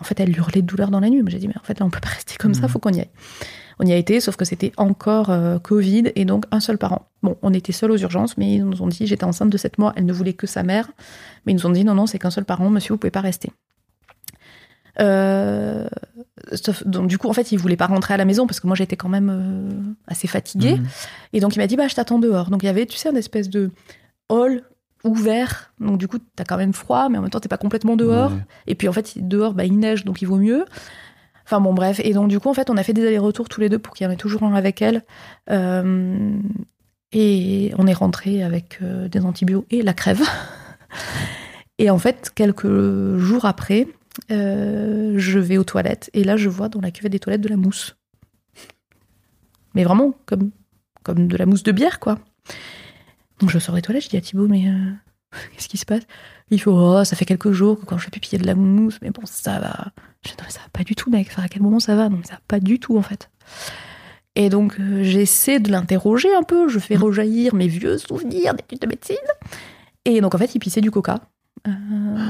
en 0.00 0.04
fait, 0.04 0.18
elle 0.20 0.36
hurlait 0.36 0.62
de 0.62 0.66
douleur 0.66 0.90
dans 0.90 1.00
la 1.00 1.08
nuit. 1.10 1.22
Moi, 1.22 1.30
j'ai 1.30 1.38
dit, 1.38 1.48
mais 1.48 1.56
en 1.60 1.64
fait, 1.64 1.78
là, 1.78 1.86
on 1.86 1.90
peut 1.90 2.00
pas 2.00 2.08
rester 2.14 2.34
comme 2.38 2.54
ça, 2.54 2.62
Mhm. 2.62 2.68
faut 2.68 2.78
qu'on 2.78 2.92
y 2.92 3.00
aille. 3.00 3.10
On 3.80 3.86
y 3.86 3.92
a 3.92 3.96
été, 3.96 4.20
sauf 4.20 4.36
que 4.36 4.44
c'était 4.44 4.72
encore 4.76 5.30
euh, 5.30 5.58
Covid 5.58 6.04
et 6.14 6.24
donc 6.24 6.44
un 6.52 6.60
seul 6.60 6.78
parent. 6.78 7.08
Bon, 7.22 7.36
on 7.42 7.52
était 7.52 7.72
seuls 7.72 7.90
aux 7.90 7.96
urgences, 7.98 8.36
mais 8.38 8.54
ils 8.54 8.64
nous 8.64 8.82
ont 8.82 8.86
dit, 8.86 9.06
j'étais 9.06 9.24
enceinte 9.24 9.50
de 9.50 9.56
7 9.58 9.78
mois, 9.78 9.92
elle 9.96 10.06
ne 10.06 10.12
voulait 10.12 10.32
que 10.34 10.46
sa 10.46 10.62
mère. 10.62 10.90
Mais 11.44 11.52
ils 11.52 11.56
nous 11.56 11.66
ont 11.66 11.70
dit, 11.70 11.84
non, 11.84 11.94
non, 11.94 12.06
c'est 12.06 12.18
qu'un 12.20 12.30
seul 12.30 12.44
parent, 12.44 12.70
monsieur, 12.70 12.94
vous 12.94 12.98
pouvez 12.98 13.10
pas 13.10 13.20
rester. 13.20 13.50
Euh, 15.00 15.86
sauf- 16.52 16.86
donc, 16.86 17.08
du 17.08 17.18
coup, 17.18 17.28
en 17.28 17.32
fait, 17.32 17.52
il 17.52 17.58
voulait 17.58 17.76
pas 17.76 17.86
rentrer 17.86 18.14
à 18.14 18.16
la 18.16 18.24
maison 18.24 18.46
parce 18.46 18.60
que 18.60 18.66
moi, 18.66 18.76
j'étais 18.76 18.96
quand 18.96 19.08
même 19.08 19.30
euh, 19.30 19.92
assez 20.06 20.28
fatiguée. 20.28 20.76
Mhm. 20.76 20.86
Et 21.32 21.40
donc, 21.40 21.56
il 21.56 21.58
m'a 21.58 21.66
dit, 21.66 21.76
bah, 21.76 21.88
je 21.88 21.94
t'attends 21.94 22.18
dehors. 22.18 22.50
Donc, 22.50 22.62
il 22.62 22.66
y 22.66 22.68
avait, 22.68 22.86
tu 22.86 22.96
sais, 22.96 23.08
un 23.08 23.14
espèce 23.16 23.48
de 23.50 23.70
hall 24.28 24.62
ouvert. 25.04 25.72
Donc, 25.80 25.98
du 25.98 26.08
coup, 26.08 26.18
t'as 26.36 26.44
quand 26.44 26.56
même 26.56 26.72
froid, 26.72 27.08
mais 27.08 27.18
en 27.18 27.22
même 27.22 27.30
temps, 27.30 27.40
t'es 27.40 27.48
pas 27.48 27.58
complètement 27.58 27.96
dehors. 27.96 28.32
Ouais. 28.32 28.38
Et 28.66 28.74
puis 28.74 28.88
en 28.88 28.92
fait, 28.92 29.12
dehors, 29.16 29.52
bah, 29.54 29.64
il 29.64 29.78
neige, 29.78 30.04
donc 30.04 30.22
il 30.22 30.26
vaut 30.26 30.38
mieux. 30.38 30.64
Enfin 31.44 31.60
bon, 31.60 31.74
bref. 31.74 32.00
Et 32.02 32.14
donc 32.14 32.28
du 32.28 32.40
coup, 32.40 32.48
en 32.48 32.54
fait, 32.54 32.70
on 32.70 32.76
a 32.78 32.82
fait 32.82 32.94
des 32.94 33.06
allers-retours 33.06 33.50
tous 33.50 33.60
les 33.60 33.68
deux 33.68 33.78
pour 33.78 33.92
qu'il 33.92 34.06
y 34.06 34.08
en 34.08 34.10
ait 34.10 34.16
toujours 34.16 34.44
un 34.44 34.54
avec 34.54 34.80
elle. 34.80 35.02
Euh, 35.50 36.30
et 37.12 37.72
on 37.76 37.86
est 37.86 37.92
rentré 37.92 38.42
avec 38.42 38.78
des 38.82 39.20
antibiotiques 39.20 39.70
et 39.70 39.82
la 39.82 39.92
crève. 39.92 40.22
et 41.78 41.90
en 41.90 41.98
fait, 41.98 42.32
quelques 42.34 43.18
jours 43.18 43.44
après, 43.44 43.86
euh, 44.30 45.14
je 45.16 45.38
vais 45.38 45.58
aux 45.58 45.64
toilettes 45.64 46.10
et 46.12 46.24
là, 46.24 46.36
je 46.36 46.48
vois 46.48 46.68
dans 46.68 46.80
la 46.80 46.90
cuvette 46.90 47.12
des 47.12 47.20
toilettes 47.20 47.40
de 47.40 47.48
la 47.48 47.56
mousse. 47.56 47.96
Mais 49.74 49.84
vraiment, 49.84 50.14
comme 50.26 50.50
comme 51.04 51.28
de 51.28 51.36
la 51.36 51.46
mousse 51.46 51.62
de 51.62 51.70
bière, 51.70 52.00
quoi. 52.00 52.18
Donc 53.38 53.50
je 53.50 53.58
sors 53.58 53.74
des 53.74 53.82
toilettes, 53.82 54.04
je 54.04 54.08
dis 54.08 54.16
à 54.16 54.20
Thibaut, 54.20 54.48
mais 54.48 54.68
euh, 54.68 54.90
qu'est-ce 55.52 55.68
qui 55.68 55.76
se 55.76 55.84
passe? 55.84 56.02
Il 56.50 56.60
faut, 56.60 56.72
oh, 56.72 57.04
ça 57.04 57.14
fait 57.14 57.24
quelques 57.24 57.52
jours 57.52 57.78
que 57.78 57.84
quand 57.84 57.98
je 57.98 58.04
fais 58.04 58.10
pipi, 58.10 58.30
il 58.30 58.32
y 58.32 58.40
a 58.40 58.42
de 58.42 58.46
la 58.46 58.54
mousse, 58.54 58.98
mais 59.02 59.10
bon, 59.10 59.22
ça 59.24 59.60
va. 59.60 59.92
Je 60.22 60.30
dis, 60.30 60.36
non, 60.38 60.44
mais 60.44 60.52
ça 60.52 60.60
va 60.60 60.68
pas 60.72 60.84
du 60.84 60.94
tout, 60.94 61.10
mec. 61.10 61.28
Enfin, 61.30 61.42
à 61.42 61.48
quel 61.48 61.62
moment 61.62 61.80
ça 61.80 61.94
va? 61.94 62.08
Non, 62.08 62.16
mais 62.16 62.26
ça 62.26 62.34
va 62.34 62.40
pas 62.48 62.60
du 62.60 62.78
tout, 62.80 62.96
en 62.96 63.02
fait. 63.02 63.30
Et 64.34 64.48
donc, 64.48 64.78
euh, 64.80 65.02
j'essaie 65.02 65.60
de 65.60 65.70
l'interroger 65.70 66.34
un 66.34 66.42
peu, 66.42 66.68
je 66.68 66.78
fais 66.78 66.96
rejaillir 66.96 67.54
mes 67.54 67.68
vieux 67.68 67.98
souvenirs 67.98 68.54
d'études 68.54 68.80
de 68.80 68.86
médecine. 68.86 69.16
Et 70.04 70.20
donc, 70.20 70.34
en 70.34 70.38
fait, 70.38 70.54
il 70.54 70.58
pissait 70.58 70.80
du 70.80 70.90
coca. 70.90 71.20
Euh, 71.66 71.70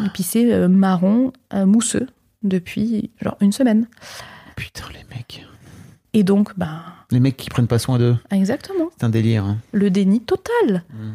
il 0.05 0.11
pissait 0.13 0.53
euh, 0.53 0.69
marron, 0.69 1.33
euh, 1.53 1.67
mousseux, 1.67 2.07
depuis 2.43 3.11
genre 3.21 3.37
une 3.41 3.53
semaine. 3.53 3.87
Putain, 4.57 4.85
les 4.93 5.05
mecs. 5.17 5.45
Et 6.13 6.23
donc, 6.23 6.57
ben, 6.57 6.81
Les 7.11 7.19
mecs 7.21 7.37
qui 7.37 7.51
prennent 7.51 7.67
pas 7.67 7.79
soin 7.81 7.99
d'eux. 7.99 8.17
exactement, 8.31 8.89
C'est 8.97 9.05
un 9.05 9.09
délire. 9.11 9.45
hein. 9.45 9.59
le 9.73 9.91
déni 9.91 10.21
total. 10.21 10.85
Mm. 10.91 11.11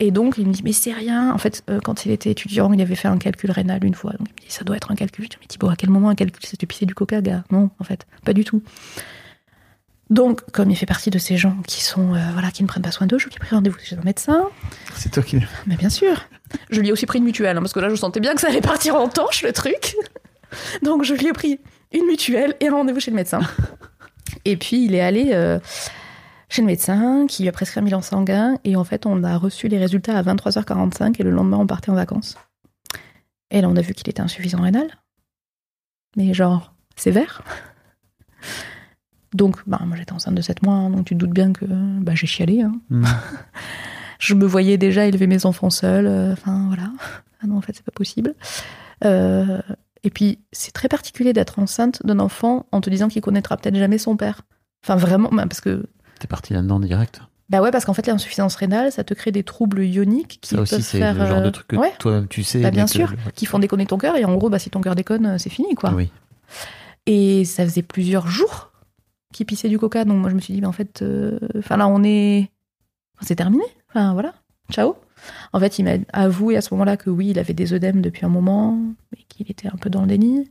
Et 0.00 0.10
donc, 0.12 0.36
il 0.38 0.46
me 0.46 0.52
dit, 0.52 0.62
mais 0.64 0.72
c'est 0.72 0.92
rien. 0.92 1.32
En 1.34 1.38
fait, 1.38 1.64
euh, 1.68 1.80
quand 1.82 2.06
il 2.06 2.12
était 2.12 2.30
étudiant, 2.30 2.72
il 2.72 2.80
avait 2.80 2.94
fait 2.94 3.08
un 3.08 3.18
calcul 3.18 3.50
rénal 3.50 3.84
une 3.84 3.94
fois. 3.94 4.12
Donc, 4.12 4.28
il 4.30 4.44
me 4.44 4.48
dit, 4.48 4.54
ça 4.54 4.62
doit 4.64 4.76
être 4.76 4.90
un 4.92 4.94
calcul. 4.94 5.24
Je 5.24 5.30
dis, 5.30 5.36
mais 5.40 5.46
Thibaut, 5.48 5.68
à 5.68 5.76
quel 5.76 5.90
moment 5.90 6.08
un 6.08 6.14
calcul? 6.14 6.40
C'est 6.46 6.58
de 6.60 6.64
pisser 6.66 6.86
du 6.86 6.94
coca, 6.94 7.20
gars? 7.20 7.42
Non, 7.50 7.70
en 7.80 7.84
fait, 7.84 8.06
pas 8.24 8.32
du 8.32 8.44
tout. 8.44 8.62
Donc, 10.10 10.40
comme 10.52 10.70
il 10.70 10.76
fait 10.76 10.86
partie 10.86 11.10
de 11.10 11.18
ces 11.18 11.36
gens 11.36 11.56
qui 11.66 11.84
sont, 11.84 12.14
euh, 12.14 12.18
voilà, 12.32 12.50
qui 12.50 12.62
ne 12.62 12.68
prennent 12.68 12.82
pas 12.82 12.90
soin 12.90 13.06
d'eux, 13.06 13.18
je 13.18 13.26
lui 13.26 13.34
ai 13.34 13.38
pris 13.38 13.54
rendez-vous 13.54 13.78
chez 13.78 13.96
un 13.96 14.02
médecin. 14.02 14.48
C'est 14.94 15.10
toi 15.10 15.22
qui. 15.22 15.38
Mais 15.66 15.76
bien 15.76 15.90
sûr. 15.90 16.24
Je 16.70 16.80
lui 16.80 16.88
ai 16.88 16.92
aussi 16.92 17.04
pris 17.04 17.18
une 17.18 17.24
mutuelle, 17.24 17.56
hein, 17.56 17.60
parce 17.60 17.74
que 17.74 17.80
là, 17.80 17.90
je 17.90 17.94
sentais 17.94 18.20
bien 18.20 18.34
que 18.34 18.40
ça 18.40 18.48
allait 18.48 18.62
partir 18.62 18.96
en 18.96 19.08
torche, 19.08 19.42
le 19.42 19.52
truc. 19.52 19.96
Donc, 20.82 21.04
je 21.04 21.12
lui 21.12 21.26
ai 21.26 21.32
pris 21.32 21.60
une 21.92 22.06
mutuelle 22.06 22.54
et 22.60 22.68
un 22.68 22.72
rendez-vous 22.72 23.00
chez 23.00 23.10
le 23.10 23.16
médecin. 23.16 23.40
Et 24.46 24.56
puis, 24.56 24.86
il 24.86 24.94
est 24.94 25.00
allé 25.00 25.30
euh, 25.32 25.58
chez 26.48 26.62
le 26.62 26.66
médecin, 26.66 27.26
qui 27.28 27.42
lui 27.42 27.50
a 27.50 27.52
prescrit 27.52 27.80
un 27.80 27.82
bilan 27.82 28.00
sanguin. 28.00 28.56
Et 28.64 28.76
en 28.76 28.84
fait, 28.84 29.04
on 29.04 29.22
a 29.24 29.36
reçu 29.36 29.68
les 29.68 29.78
résultats 29.78 30.16
à 30.16 30.22
23h45 30.22 31.16
et 31.18 31.22
le 31.22 31.30
lendemain, 31.30 31.58
on 31.58 31.66
partait 31.66 31.90
en 31.90 31.94
vacances. 31.94 32.36
Et 33.50 33.60
là, 33.60 33.68
on 33.68 33.76
a 33.76 33.82
vu 33.82 33.92
qu'il 33.92 34.08
était 34.08 34.22
insuffisant 34.22 34.62
rénal. 34.62 34.88
Mais 36.16 36.32
genre, 36.32 36.72
sévère. 36.96 37.42
Donc, 39.34 39.56
bah, 39.66 39.80
moi, 39.86 39.96
j'étais 39.96 40.12
enceinte 40.12 40.34
de 40.34 40.40
7 40.40 40.62
mois, 40.62 40.74
hein, 40.74 40.90
donc 40.90 41.04
tu 41.06 41.14
te 41.14 41.18
doutes 41.18 41.32
bien 41.34 41.52
que 41.52 41.64
bah, 41.66 42.12
j'ai 42.14 42.26
chialé. 42.26 42.62
hein. 42.62 42.72
Mm. 42.90 43.04
Je 44.18 44.34
me 44.34 44.46
voyais 44.46 44.78
déjà 44.78 45.06
élever 45.06 45.26
mes 45.26 45.46
enfants 45.46 45.70
seuls. 45.70 46.06
euh, 46.06 46.32
Enfin, 46.32 46.64
voilà. 46.68 46.90
Ah 47.42 47.46
non, 47.46 47.56
en 47.56 47.60
fait, 47.60 47.72
c'est 47.76 47.84
pas 47.84 47.92
possible. 47.92 48.34
Euh, 49.04 49.60
et 50.02 50.10
puis, 50.10 50.40
c'est 50.50 50.72
très 50.72 50.88
particulier 50.88 51.32
d'être 51.32 51.58
enceinte 51.60 52.04
d'un 52.04 52.18
enfant 52.18 52.66
en 52.72 52.80
te 52.80 52.90
disant 52.90 53.08
qu'il 53.08 53.22
connaîtra 53.22 53.56
peut-être 53.56 53.76
jamais 53.76 53.98
son 53.98 54.16
père. 54.16 54.42
Enfin, 54.84 54.96
vraiment, 54.96 55.28
bah, 55.30 55.44
parce 55.46 55.60
que. 55.60 55.86
T'es 56.18 56.26
parti 56.26 56.52
là-dedans 56.52 56.80
direct. 56.80 57.20
Bah 57.48 57.62
ouais, 57.62 57.70
parce 57.70 57.84
qu'en 57.84 57.94
fait, 57.94 58.06
l'insuffisance 58.06 58.56
rénale, 58.56 58.90
ça 58.92 59.04
te 59.04 59.14
crée 59.14 59.30
des 59.32 59.42
troubles 59.44 59.82
ioniques 59.84 60.38
qui 60.42 60.50
Ça 60.56 60.60
aussi, 60.60 60.74
peuvent 60.74 60.84
c'est 60.84 60.98
faire. 60.98 61.14
le 61.14 61.26
genre 61.26 61.38
euh, 61.38 61.42
de 61.42 61.50
truc 61.50 61.68
que 61.68 61.76
ouais, 61.76 61.92
toi-même 61.98 62.28
tu 62.28 62.42
sais. 62.42 62.60
Bah, 62.60 62.70
bien 62.70 62.84
que- 62.84 62.90
sûr, 62.90 63.14
qui 63.34 63.46
font 63.46 63.58
déconner 63.58 63.86
ton 63.86 63.98
cœur. 63.98 64.16
Et 64.16 64.24
en 64.24 64.34
gros, 64.36 64.50
bah, 64.50 64.58
si 64.58 64.68
ton 64.68 64.80
cœur 64.80 64.94
déconne, 64.96 65.26
euh, 65.26 65.38
c'est 65.38 65.48
fini, 65.48 65.74
quoi. 65.74 65.92
Oui. 65.94 66.10
Et 67.06 67.44
ça 67.44 67.64
faisait 67.64 67.82
plusieurs 67.82 68.26
jours 68.26 68.70
qu'il 69.32 69.46
pissait 69.46 69.68
du 69.68 69.78
coca. 69.78 70.04
Donc 70.04 70.18
moi, 70.18 70.30
je 70.30 70.34
me 70.34 70.40
suis 70.40 70.54
dit, 70.54 70.60
bah, 70.60 70.68
en 70.68 70.72
fait, 70.72 71.02
euh, 71.02 71.38
enfin 71.58 71.76
là, 71.76 71.88
on 71.88 72.02
est. 72.04 72.50
enfin, 73.16 73.26
c'est 73.26 73.36
terminé. 73.36 73.64
Enfin, 73.90 74.12
voilà. 74.12 74.34
Ciao. 74.70 74.96
En 75.52 75.60
fait, 75.60 75.78
il 75.78 75.84
m'a 75.84 75.92
avoué 76.12 76.56
à 76.56 76.60
ce 76.60 76.72
moment-là 76.74 76.96
que 76.96 77.10
oui, 77.10 77.28
il 77.30 77.38
avait 77.38 77.54
des 77.54 77.72
œdèmes 77.72 78.00
depuis 78.02 78.24
un 78.24 78.28
moment, 78.28 78.78
mais 79.12 79.22
qu'il 79.28 79.50
était 79.50 79.68
un 79.68 79.76
peu 79.76 79.90
dans 79.90 80.02
le 80.02 80.08
déni. 80.08 80.48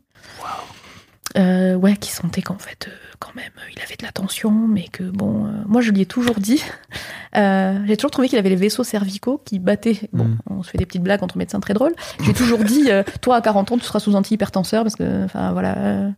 Euh, 1.38 1.76
ouais, 1.76 1.96
qu'il 1.98 2.12
sentait 2.14 2.42
qu'en 2.42 2.58
fait, 2.58 2.88
euh, 2.88 2.92
quand 3.20 3.36
même, 3.36 3.52
il 3.76 3.82
avait 3.82 3.96
de 3.96 4.04
la 4.04 4.12
tension, 4.12 4.50
mais 4.52 4.88
que 4.88 5.04
bon, 5.04 5.46
euh, 5.46 5.52
moi 5.68 5.82
je 5.82 5.92
lui 5.92 6.02
ai 6.02 6.06
toujours 6.06 6.36
dit, 6.40 6.64
j'ai 7.36 7.98
toujours 7.98 8.12
trouvé 8.12 8.28
qu'il 8.28 8.40
avait 8.40 8.50
les 8.50 8.56
vaisseaux 8.56 8.84
cervicaux 8.84 9.40
qui 9.46 9.60
battaient. 9.60 10.10
Bon, 10.14 10.24
Mm. 10.26 10.38
on 10.50 10.64
se 10.64 10.72
fait 10.72 10.78
des 10.80 10.86
petites 10.86 11.04
blagues 11.04 11.24
entre 11.24 11.38
médecins 11.38 11.60
très 11.60 11.74
drôles. 11.76 11.94
J'ai 12.24 12.34
toujours 12.34 12.64
dit, 12.64 12.90
toi 13.22 13.36
à 13.36 13.42
40 13.42 13.72
ans, 13.74 13.78
tu 13.78 13.84
seras 13.84 14.00
sous 14.00 14.16
antihypertenseur 14.16 14.84
parce 14.84 14.96
que, 14.96 15.26
enfin 15.26 15.52
voilà. 15.52 16.10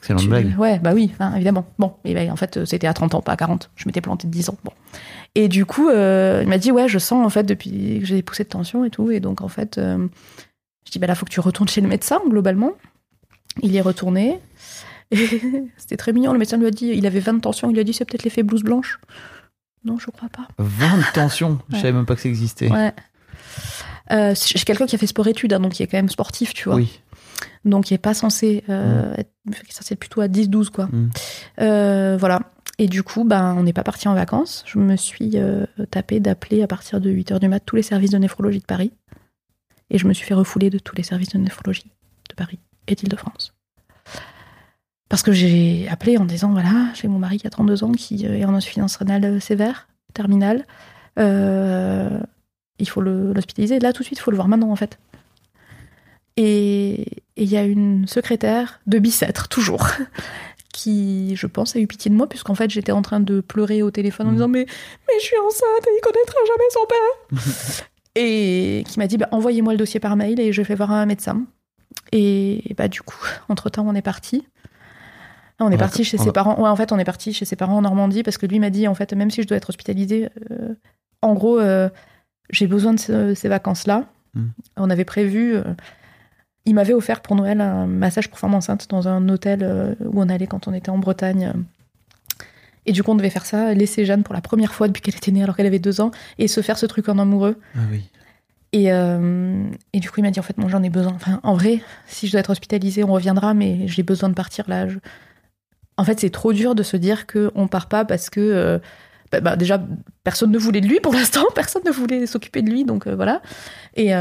Excellente 0.00 0.22
tu- 0.22 0.28
blague. 0.28 0.58
Ouais, 0.58 0.78
bah 0.78 0.92
oui, 0.94 1.10
enfin, 1.12 1.34
évidemment. 1.34 1.66
Bon, 1.78 1.94
et 2.04 2.14
ben, 2.14 2.30
en 2.30 2.36
fait, 2.36 2.56
euh, 2.56 2.64
c'était 2.64 2.86
à 2.86 2.92
30 2.94 3.14
ans, 3.14 3.20
pas 3.22 3.32
à 3.32 3.36
40. 3.36 3.70
Je 3.76 3.84
m'étais 3.86 4.00
planté 4.00 4.26
de 4.26 4.32
10 4.32 4.48
ans. 4.50 4.56
Bon. 4.64 4.72
Et 5.34 5.46
du 5.48 5.64
coup, 5.66 5.88
euh, 5.88 6.40
il 6.42 6.48
m'a 6.48 6.58
dit, 6.58 6.72
ouais, 6.72 6.88
je 6.88 6.98
sens, 6.98 7.24
en 7.24 7.30
fait, 7.30 7.44
depuis 7.44 7.98
que 8.00 8.06
j'ai 8.06 8.16
des 8.16 8.22
poussées 8.22 8.44
de 8.44 8.48
tension 8.48 8.84
et 8.84 8.90
tout. 8.90 9.10
Et 9.10 9.20
donc, 9.20 9.40
en 9.42 9.48
fait, 9.48 9.78
euh, 9.78 10.08
je 10.86 10.90
dis, 10.90 10.98
bah 10.98 11.06
là, 11.06 11.14
faut 11.14 11.24
que 11.26 11.30
tu 11.30 11.40
retournes 11.40 11.68
chez 11.68 11.80
le 11.80 11.88
médecin, 11.88 12.20
globalement. 12.28 12.72
Il 13.62 13.70
y 13.72 13.76
est 13.76 13.80
retourné. 13.82 14.38
Et 15.12 15.18
c'était 15.76 15.96
très 15.96 16.12
mignon. 16.12 16.32
Le 16.32 16.38
médecin 16.38 16.56
lui 16.56 16.66
a 16.66 16.70
dit, 16.70 16.86
il 16.94 17.04
avait 17.06 17.18
20 17.20 17.34
de 17.34 17.40
tension. 17.40 17.68
Il 17.68 17.74
lui 17.74 17.80
a 17.80 17.84
dit, 17.84 17.92
c'est 17.92 18.04
peut-être 18.04 18.22
l'effet 18.22 18.42
blouse 18.44 18.62
blanche. 18.62 19.00
Non, 19.84 19.98
je 19.98 20.06
crois 20.10 20.28
pas. 20.28 20.46
20 20.58 20.98
de 20.98 21.12
tension. 21.12 21.58
Je 21.68 21.74
Ouais. 21.74 21.80
savais 21.82 21.92
même 21.92 22.06
pas 22.06 22.14
que 22.14 22.20
ça 22.22 22.28
existait. 22.28 22.70
Ouais. 22.70 22.92
Euh, 24.12 24.34
j'ai 24.34 24.64
quelqu'un 24.64 24.86
qui 24.86 24.94
a 24.96 24.98
fait 24.98 25.06
sport-études, 25.06 25.52
hein, 25.52 25.60
donc 25.60 25.72
qui 25.72 25.82
est 25.82 25.86
quand 25.86 25.98
même 25.98 26.08
sportif, 26.08 26.52
tu 26.54 26.64
vois. 26.68 26.76
Oui. 26.76 27.00
Donc, 27.64 27.90
il 27.90 27.94
est 27.94 27.98
pas 27.98 28.14
censé 28.14 28.64
euh, 28.68 29.14
être, 29.16 29.30
il 29.46 29.52
est 29.52 29.72
censé 29.72 29.94
être 29.94 30.00
plutôt 30.00 30.20
à 30.20 30.28
10-12, 30.28 30.70
quoi. 30.70 30.86
Mm. 30.86 31.10
Euh, 31.60 32.16
voilà. 32.18 32.40
Et 32.78 32.86
du 32.88 33.02
coup, 33.02 33.24
ben, 33.24 33.54
on 33.58 33.62
n'est 33.62 33.72
pas 33.74 33.82
parti 33.82 34.08
en 34.08 34.14
vacances. 34.14 34.64
Je 34.66 34.78
me 34.78 34.96
suis 34.96 35.32
euh, 35.34 35.66
tapé 35.90 36.18
d'appeler 36.20 36.62
à 36.62 36.66
partir 36.66 37.00
de 37.00 37.10
8h 37.10 37.38
du 37.38 37.48
mat 37.48 37.60
tous 37.60 37.76
les 37.76 37.82
services 37.82 38.10
de 38.10 38.18
néphrologie 38.18 38.60
de 38.60 38.64
Paris. 38.64 38.92
Et 39.90 39.98
je 39.98 40.06
me 40.06 40.12
suis 40.14 40.26
fait 40.26 40.34
refouler 40.34 40.70
de 40.70 40.78
tous 40.78 40.96
les 40.96 41.02
services 41.02 41.30
de 41.30 41.38
néphrologie 41.38 41.90
de 42.30 42.34
Paris 42.34 42.58
et 42.86 42.94
d'Île-de-France. 42.94 43.54
Parce 45.08 45.22
que 45.22 45.32
j'ai 45.32 45.88
appelé 45.90 46.16
en 46.16 46.24
disant 46.24 46.50
voilà, 46.52 46.86
j'ai 46.94 47.08
mon 47.08 47.18
mari 47.18 47.38
qui 47.38 47.46
a 47.46 47.50
32 47.50 47.82
ans 47.84 47.92
qui 47.92 48.24
est 48.24 48.44
en 48.44 48.54
insuffisance 48.54 48.94
rénale 48.96 49.40
sévère, 49.40 49.88
terminale. 50.14 50.64
Il 51.18 52.88
faut 52.88 53.00
le- 53.00 53.32
l'hospitaliser. 53.32 53.78
Là, 53.78 53.92
tout 53.92 54.02
de 54.02 54.06
suite, 54.06 54.18
il 54.18 54.22
faut 54.22 54.30
le 54.30 54.36
voir 54.36 54.48
maintenant, 54.48 54.70
en 54.70 54.76
fait. 54.76 54.98
Et 56.36 57.06
il 57.36 57.48
y 57.50 57.56
a 57.56 57.64
une 57.64 58.06
secrétaire 58.06 58.80
de 58.86 58.98
Bicêtre, 58.98 59.48
toujours, 59.48 59.86
qui, 60.72 61.34
je 61.36 61.46
pense, 61.46 61.74
a 61.76 61.80
eu 61.80 61.86
pitié 61.86 62.10
de 62.10 62.16
moi, 62.16 62.28
puisqu'en 62.28 62.54
fait, 62.54 62.70
j'étais 62.70 62.92
en 62.92 63.02
train 63.02 63.20
de 63.20 63.40
pleurer 63.40 63.82
au 63.82 63.90
téléphone 63.90 64.26
en 64.28 64.30
Mhm. 64.30 64.36
disant 64.36 64.48
mais, 64.48 64.66
mais 65.08 65.14
je 65.20 65.24
suis 65.24 65.36
enceinte 65.38 65.86
et 65.86 65.90
il 65.96 66.00
connaîtra 66.00 66.38
jamais 66.46 66.70
son 66.72 66.86
père. 66.86 67.86
et 68.16 68.84
qui 68.88 68.98
m'a 68.98 69.06
dit 69.06 69.16
bah, 69.18 69.28
envoyez-moi 69.32 69.72
le 69.72 69.78
dossier 69.78 70.00
par 70.00 70.16
mail 70.16 70.40
et 70.40 70.52
je 70.52 70.62
vais 70.62 70.74
voir 70.74 70.92
un 70.92 71.06
médecin. 71.06 71.44
Et 72.12 72.74
bah, 72.76 72.88
du 72.88 73.02
coup, 73.02 73.18
entre-temps, 73.48 73.86
on 73.86 73.94
est 73.94 74.02
parti. 74.02 74.46
On 75.62 75.70
est 75.70 75.76
parti 75.76 76.04
chez 76.04 76.16
ses 76.16 76.32
parents. 76.32 76.58
Ouais, 76.62 76.68
en 76.70 76.76
fait, 76.76 76.90
on 76.90 76.98
est 76.98 77.04
parti 77.04 77.34
chez 77.34 77.44
ses 77.44 77.54
parents 77.56 77.76
en 77.76 77.82
Normandie 77.82 78.22
parce 78.22 78.38
que 78.38 78.46
lui 78.46 78.58
m'a 78.60 78.70
dit, 78.70 78.88
en 78.88 78.94
fait, 78.94 79.12
même 79.12 79.30
si 79.30 79.42
je 79.42 79.46
dois 79.46 79.58
être 79.58 79.68
hospitalisée, 79.68 80.30
euh, 80.50 80.74
en 81.20 81.34
gros, 81.34 81.58
euh, 81.60 81.90
j'ai 82.48 82.66
besoin 82.66 82.94
de 82.94 82.98
ce- 83.00 83.34
ces 83.34 83.48
vacances-là. 83.48 84.06
Mm. 84.34 84.46
On 84.78 84.88
avait 84.88 85.04
prévu. 85.04 85.56
euh, 85.56 85.62
il 86.70 86.74
m'avait 86.74 86.94
offert 86.94 87.20
pour 87.20 87.34
Noël 87.36 87.60
un 87.60 87.86
massage 87.86 88.28
pour 88.30 88.38
femme 88.38 88.54
enceinte 88.54 88.86
dans 88.90 89.08
un 89.08 89.28
hôtel 89.28 89.60
euh, 89.62 89.94
où 90.04 90.22
on 90.22 90.28
allait 90.28 90.46
quand 90.46 90.68
on 90.68 90.72
était 90.72 90.90
en 90.90 90.98
Bretagne. 90.98 91.52
Et 92.86 92.92
du 92.92 93.02
coup, 93.02 93.10
on 93.10 93.14
devait 93.16 93.30
faire 93.30 93.44
ça, 93.44 93.74
laisser 93.74 94.04
Jeanne 94.06 94.22
pour 94.22 94.34
la 94.34 94.40
première 94.40 94.72
fois 94.72 94.88
depuis 94.88 95.02
qu'elle 95.02 95.14
était 95.16 95.30
née, 95.32 95.42
alors 95.42 95.56
qu'elle 95.56 95.66
avait 95.66 95.78
deux 95.78 96.00
ans, 96.00 96.10
et 96.38 96.48
se 96.48 96.60
faire 96.62 96.78
ce 96.78 96.86
truc 96.86 97.08
en 97.08 97.18
amoureux. 97.18 97.56
Ah 97.76 97.80
oui. 97.90 98.04
Et, 98.72 98.92
euh, 98.92 99.64
et 99.92 99.98
du 100.00 100.08
coup, 100.10 100.20
il 100.20 100.22
m'a 100.22 100.30
dit 100.30 100.38
en 100.40 100.44
fait, 100.44 100.56
moi 100.56 100.68
j'en 100.70 100.82
ai 100.82 100.90
besoin. 100.90 101.12
Enfin, 101.14 101.40
en 101.42 101.54
vrai, 101.54 101.80
si 102.06 102.26
je 102.26 102.32
dois 102.32 102.40
être 102.40 102.50
hospitalisée, 102.50 103.02
on 103.04 103.12
reviendra, 103.12 103.52
mais 103.52 103.86
j'ai 103.88 104.02
besoin 104.04 104.28
de 104.28 104.34
partir 104.34 104.64
là. 104.68 104.86
Je- 104.88 104.98
En 105.98 106.04
fait, 106.04 106.20
c'est 106.20 106.30
trop 106.30 106.52
dur 106.52 106.74
de 106.76 106.82
se 106.84 106.96
dire 106.96 107.26
qu'on 107.26 107.66
part 107.68 107.88
pas 107.88 108.04
parce 108.04 108.30
que. 108.30 108.40
euh, 108.40 108.78
bah, 109.32 109.40
bah, 109.40 109.56
déjà, 109.56 109.80
personne 110.24 110.50
ne 110.50 110.58
voulait 110.58 110.80
de 110.80 110.88
lui 110.88 110.98
pour 111.00 111.12
l'instant, 111.12 111.44
personne 111.54 111.82
ne 111.84 111.90
voulait 111.90 112.26
s'occuper 112.26 112.62
de 112.62 112.70
lui, 112.70 112.84
donc 112.84 113.06
euh, 113.06 113.14
voilà. 113.14 113.42
Et, 113.96 114.14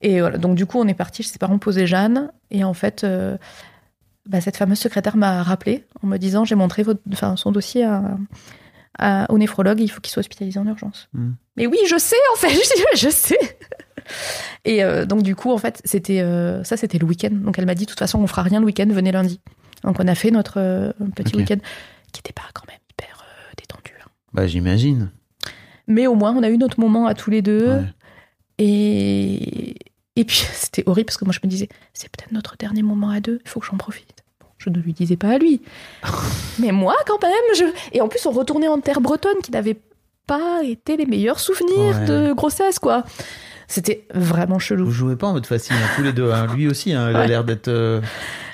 et 0.00 0.20
voilà, 0.20 0.38
donc 0.38 0.56
du 0.56 0.66
coup, 0.66 0.78
on 0.78 0.86
est 0.88 0.94
parti 0.94 1.22
chez 1.22 1.30
ses 1.30 1.38
parents 1.38 1.58
poser 1.58 1.86
Jeanne, 1.86 2.30
et 2.50 2.64
en 2.64 2.74
fait, 2.74 3.02
euh, 3.04 3.36
bah, 4.26 4.40
cette 4.40 4.56
fameuse 4.56 4.78
secrétaire 4.78 5.16
m'a 5.16 5.42
rappelé 5.42 5.84
en 6.02 6.06
me 6.06 6.16
disant 6.18 6.44
j'ai 6.44 6.54
montré 6.54 6.82
votre, 6.82 7.00
enfin, 7.12 7.36
son 7.36 7.52
dossier 7.52 7.84
à, 7.84 8.16
à- 8.98 9.30
au 9.32 9.38
néphrologue, 9.38 9.80
il 9.80 9.88
faut 9.88 10.00
qu'il 10.00 10.12
soit 10.12 10.20
hospitalisé 10.20 10.58
en 10.58 10.66
urgence. 10.66 11.08
Mm. 11.12 11.30
Mais 11.56 11.66
oui, 11.66 11.78
je 11.88 11.96
sais 11.98 12.16
en 12.34 12.36
fait, 12.38 12.48
je 12.94 12.98
je 13.06 13.10
sais. 13.10 13.38
Et 14.64 14.82
euh, 14.84 15.04
donc 15.06 15.22
du 15.22 15.34
coup, 15.34 15.50
en 15.52 15.58
fait, 15.58 15.80
c'était 15.84 16.20
euh, 16.20 16.62
ça, 16.64 16.76
c'était 16.76 16.98
le 16.98 17.06
week-end. 17.06 17.30
Donc 17.32 17.58
elle 17.58 17.66
m'a 17.66 17.74
dit, 17.74 17.84
de 17.84 17.90
toute 17.90 17.98
façon, 17.98 18.20
on 18.20 18.26
fera 18.26 18.42
rien 18.42 18.60
le 18.60 18.66
week-end, 18.66 18.86
venez 18.88 19.12
lundi. 19.12 19.40
Donc 19.82 19.96
on 20.00 20.06
a 20.08 20.14
fait 20.14 20.30
notre 20.30 20.92
petit 21.14 21.32
week-end, 21.36 21.56
qui 22.12 22.20
était 22.20 22.32
pas 22.32 22.42
quand 22.54 22.66
même 22.68 22.78
hyper 22.90 23.24
détendu. 23.56 23.92
hein. 24.04 24.08
Bah, 24.32 24.46
j'imagine. 24.46 25.10
Mais 25.88 26.06
au 26.08 26.14
moins, 26.16 26.32
on 26.36 26.42
a 26.42 26.48
eu 26.50 26.58
notre 26.58 26.80
moment 26.80 27.06
à 27.06 27.14
tous 27.14 27.30
les 27.30 27.42
deux. 27.42 27.68
Ouais. 27.68 27.84
Et, 28.58 29.74
et 30.16 30.24
puis, 30.24 30.36
c'était 30.52 30.82
horrible 30.86 31.06
parce 31.06 31.16
que 31.16 31.24
moi, 31.24 31.32
je 31.34 31.40
me 31.44 31.48
disais, 31.50 31.68
c'est 31.92 32.08
peut-être 32.10 32.32
notre 32.32 32.56
dernier 32.56 32.82
moment 32.82 33.10
à 33.10 33.20
deux, 33.20 33.40
il 33.44 33.48
faut 33.48 33.60
que 33.60 33.66
j'en 33.66 33.76
profite. 33.76 34.24
Bon, 34.40 34.46
je 34.58 34.70
ne 34.70 34.78
lui 34.78 34.92
disais 34.92 35.16
pas 35.16 35.30
à 35.34 35.38
lui. 35.38 35.62
Mais 36.58 36.72
moi, 36.72 36.94
quand 37.06 37.20
même, 37.22 37.32
je. 37.56 37.64
Et 37.92 38.00
en 38.00 38.08
plus, 38.08 38.24
on 38.26 38.30
retournait 38.30 38.68
en 38.68 38.80
terre 38.80 39.00
bretonne 39.00 39.38
qui 39.42 39.50
n'avait 39.50 39.78
pas 40.26 40.62
été 40.64 40.96
les 40.96 41.06
meilleurs 41.06 41.38
souvenirs 41.40 41.96
Ouais. 42.00 42.06
de 42.06 42.32
grossesse, 42.32 42.78
quoi. 42.78 43.04
C'était 43.68 44.06
vraiment 44.14 44.58
chelou. 44.60 44.84
Vous 44.86 44.90
jouez 44.92 45.16
pas 45.16 45.26
en 45.26 45.32
mode 45.32 45.46
facile, 45.46 45.74
hein, 45.76 45.88
tous 45.96 46.02
les 46.02 46.12
deux. 46.12 46.30
hein. 46.32 46.46
Lui 46.54 46.68
aussi, 46.68 46.92
hein, 46.92 47.10
il 47.10 47.16
a 47.16 47.26
l'air 47.26 47.42
d'être 47.44 47.66
euh, 47.68 48.00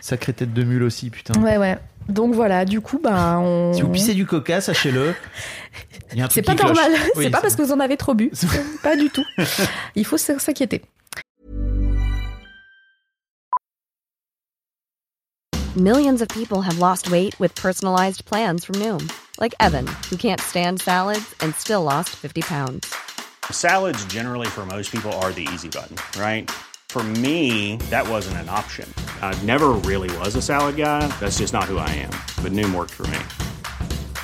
sacré 0.01 0.33
tête 0.33 0.55
de 0.55 0.63
mule 0.65 0.83
aussi, 0.83 1.11
putain. 1.11 1.39
Ouais, 1.43 1.59
ouais. 1.59 1.79
Donc 2.09 2.35
voilà, 2.35 2.65
du 2.65 2.81
coup, 2.81 2.99
bah, 3.03 3.39
on. 3.39 3.73
Si 3.75 3.83
vous 3.83 3.89
pissez 3.91 4.15
du 4.15 4.25
coca, 4.27 4.61
sachez-le. 4.63 5.15
Il 6.13 6.19
y 6.19 6.23
a 6.23 6.29
C'est 6.31 6.43
pas 6.43 6.55
normal. 6.55 6.93
Oui, 7.17 7.25
c'est 7.25 7.31
pas 7.31 7.41
parce 7.41 7.57
que 7.57 7.63
vous 7.63 7.73
en 7.73 7.81
avez 7.81 7.97
trop 7.97 8.15
bu. 8.15 8.31
C'est- 8.33 8.49
pas 8.83 8.97
du 8.97 9.11
tout. 9.11 9.25
Il 9.95 10.05
faut 10.05 10.19
s'inquiéter. 10.19 10.83
Millions 15.77 16.21
of 16.21 16.29
people 16.29 16.61
have 16.63 16.79
lost 16.79 17.11
weight 17.11 17.39
with 17.41 17.55
personalized 17.55 18.25
plans 18.27 18.65
from 18.65 18.75
Noom, 18.77 19.11
like 19.41 19.55
Evan, 19.59 19.87
who 20.11 20.17
can't 20.17 20.41
stand 20.41 20.83
salads 20.83 21.35
and 21.41 21.55
still 21.55 21.83
lost 21.83 22.11
50 22.11 22.43
pounds. 22.43 22.95
Salads, 23.51 24.05
generally, 24.05 24.47
for 24.49 24.67
most 24.67 24.93
people, 24.93 25.11
are 25.25 25.33
the 25.33 25.49
easy 25.55 25.69
button, 25.71 25.97
right? 26.21 26.51
For 26.91 27.03
me, 27.03 27.77
that 27.89 28.07
wasn't 28.07 28.37
an 28.37 28.51
option. 28.51 28.87
I 29.23 29.35
never 29.45 29.69
really 29.71 30.15
was 30.19 30.37
a 30.37 30.43
salad 30.43 30.77
guy. 30.77 31.07
That's 31.21 31.39
just 31.39 31.55
not 31.55 31.65
who 31.65 31.79
I 31.79 31.89
am. 31.89 32.11
But 32.43 32.53
Noom 32.53 32.75
worked 32.75 32.91
for 32.93 33.07
me. 33.07 33.19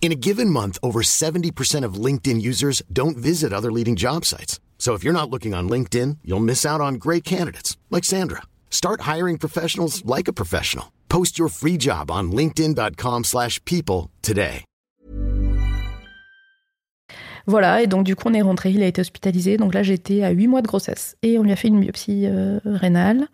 In 0.00 0.10
a 0.10 0.14
given 0.18 0.48
month, 0.48 0.78
over 0.82 1.02
70% 1.02 1.84
of 1.84 2.02
LinkedIn 2.04 2.40
users 2.40 2.82
don't 2.90 3.18
visit 3.18 3.52
other 3.52 3.70
leading 3.70 3.94
job 3.94 4.24
sites. 4.24 4.58
So 4.78 4.94
if 4.94 5.04
you're 5.04 5.12
not 5.12 5.28
looking 5.28 5.54
on 5.54 5.68
LinkedIn, 5.68 6.18
you'll 6.24 6.48
miss 6.52 6.64
out 6.64 6.80
on 6.80 6.94
great 6.94 7.24
candidates 7.24 7.76
like 7.90 8.04
Sandra. 8.04 8.44
Start 8.70 9.02
hiring 9.02 9.36
professionals 9.38 10.02
like 10.06 10.28
a 10.28 10.32
professional. 10.32 10.92
Post 11.10 11.38
your 11.38 11.50
free 11.50 11.76
job 11.76 12.10
on 12.10 12.32
linkedin.com/people 12.32 14.08
today. 14.22 14.64
Voilà, 17.48 17.82
et 17.82 17.86
donc 17.86 18.04
du 18.04 18.14
coup, 18.14 18.28
on 18.28 18.34
est 18.34 18.42
rentré, 18.42 18.70
il 18.70 18.82
a 18.82 18.86
été 18.86 19.00
hospitalisé. 19.00 19.56
Donc 19.56 19.72
là, 19.72 19.82
j'étais 19.82 20.22
à 20.22 20.28
8 20.28 20.48
mois 20.48 20.60
de 20.60 20.66
grossesse. 20.66 21.16
Et 21.22 21.38
on 21.38 21.42
lui 21.42 21.50
a 21.50 21.56
fait 21.56 21.68
une 21.68 21.80
biopsie 21.80 22.26
euh, 22.26 22.60
rénale. 22.66 23.26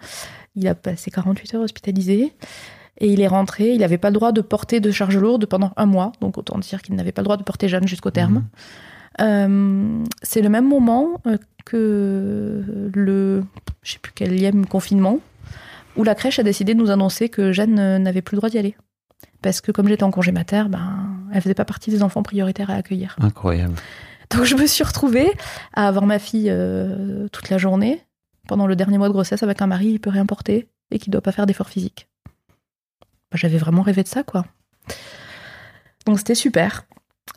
Il 0.54 0.68
a 0.68 0.76
passé 0.76 1.10
48 1.10 1.54
heures 1.54 1.62
hospitalisé. 1.62 2.32
Et 2.98 3.12
il 3.12 3.20
est 3.20 3.26
rentré, 3.26 3.70
il 3.70 3.80
n'avait 3.80 3.98
pas 3.98 4.10
le 4.10 4.14
droit 4.14 4.32
de 4.32 4.40
porter 4.40 4.80
de 4.80 4.90
charge 4.90 5.16
lourde 5.16 5.46
pendant 5.46 5.72
un 5.76 5.86
mois. 5.86 6.12
Donc 6.20 6.38
autant 6.38 6.58
dire 6.58 6.82
qu'il 6.82 6.94
n'avait 6.94 7.12
pas 7.12 7.22
le 7.22 7.24
droit 7.24 7.36
de 7.36 7.42
porter 7.42 7.68
jeune 7.68 7.88
jusqu'au 7.88 8.10
terme. 8.10 8.44
Euh, 9.20 10.04
c'est 10.22 10.42
le 10.42 10.48
même 10.48 10.68
moment 10.68 11.20
euh, 11.26 11.36
que 11.64 12.90
le, 12.94 13.44
je 13.82 13.92
sais 13.92 13.98
plus 13.98 14.12
quel 14.14 14.66
confinement, 14.66 15.20
où 15.96 16.04
la 16.04 16.14
crèche 16.14 16.38
a 16.38 16.42
décidé 16.42 16.74
de 16.74 16.78
nous 16.78 16.90
annoncer 16.90 17.28
que 17.28 17.52
Jeanne 17.52 17.78
euh, 17.78 17.98
n'avait 17.98 18.22
plus 18.22 18.34
le 18.34 18.38
droit 18.40 18.50
d'y 18.50 18.58
aller. 18.58 18.76
Parce 19.42 19.60
que 19.60 19.72
comme 19.72 19.88
j'étais 19.88 20.04
en 20.04 20.10
congé 20.10 20.32
mater, 20.32 20.64
ben, 20.68 21.06
elle 21.32 21.40
faisait 21.40 21.54
pas 21.54 21.64
partie 21.64 21.90
des 21.90 22.02
enfants 22.02 22.22
prioritaires 22.22 22.70
à 22.70 22.74
accueillir. 22.74 23.16
Incroyable. 23.20 23.74
Donc 24.30 24.44
je 24.44 24.56
me 24.56 24.66
suis 24.66 24.84
retrouvée 24.84 25.30
à 25.74 25.86
avoir 25.86 26.06
ma 26.06 26.18
fille 26.18 26.48
euh, 26.50 27.28
toute 27.28 27.50
la 27.50 27.58
journée, 27.58 28.00
pendant 28.48 28.66
le 28.66 28.76
dernier 28.76 28.98
mois 28.98 29.08
de 29.08 29.12
grossesse, 29.12 29.42
avec 29.42 29.62
un 29.62 29.66
mari 29.66 29.92
qui 29.92 29.98
peut 29.98 30.10
rien 30.10 30.26
porter 30.26 30.68
et 30.90 30.98
qui 30.98 31.10
doit 31.10 31.20
pas 31.20 31.32
faire 31.32 31.46
d'efforts 31.46 31.68
physiques. 31.68 32.08
Bah, 33.34 33.38
J'avais 33.40 33.58
vraiment 33.58 33.82
rêvé 33.82 34.04
de 34.04 34.08
ça, 34.08 34.22
quoi. 34.22 34.46
Donc 36.06 36.18
c'était 36.18 36.36
super. 36.36 36.86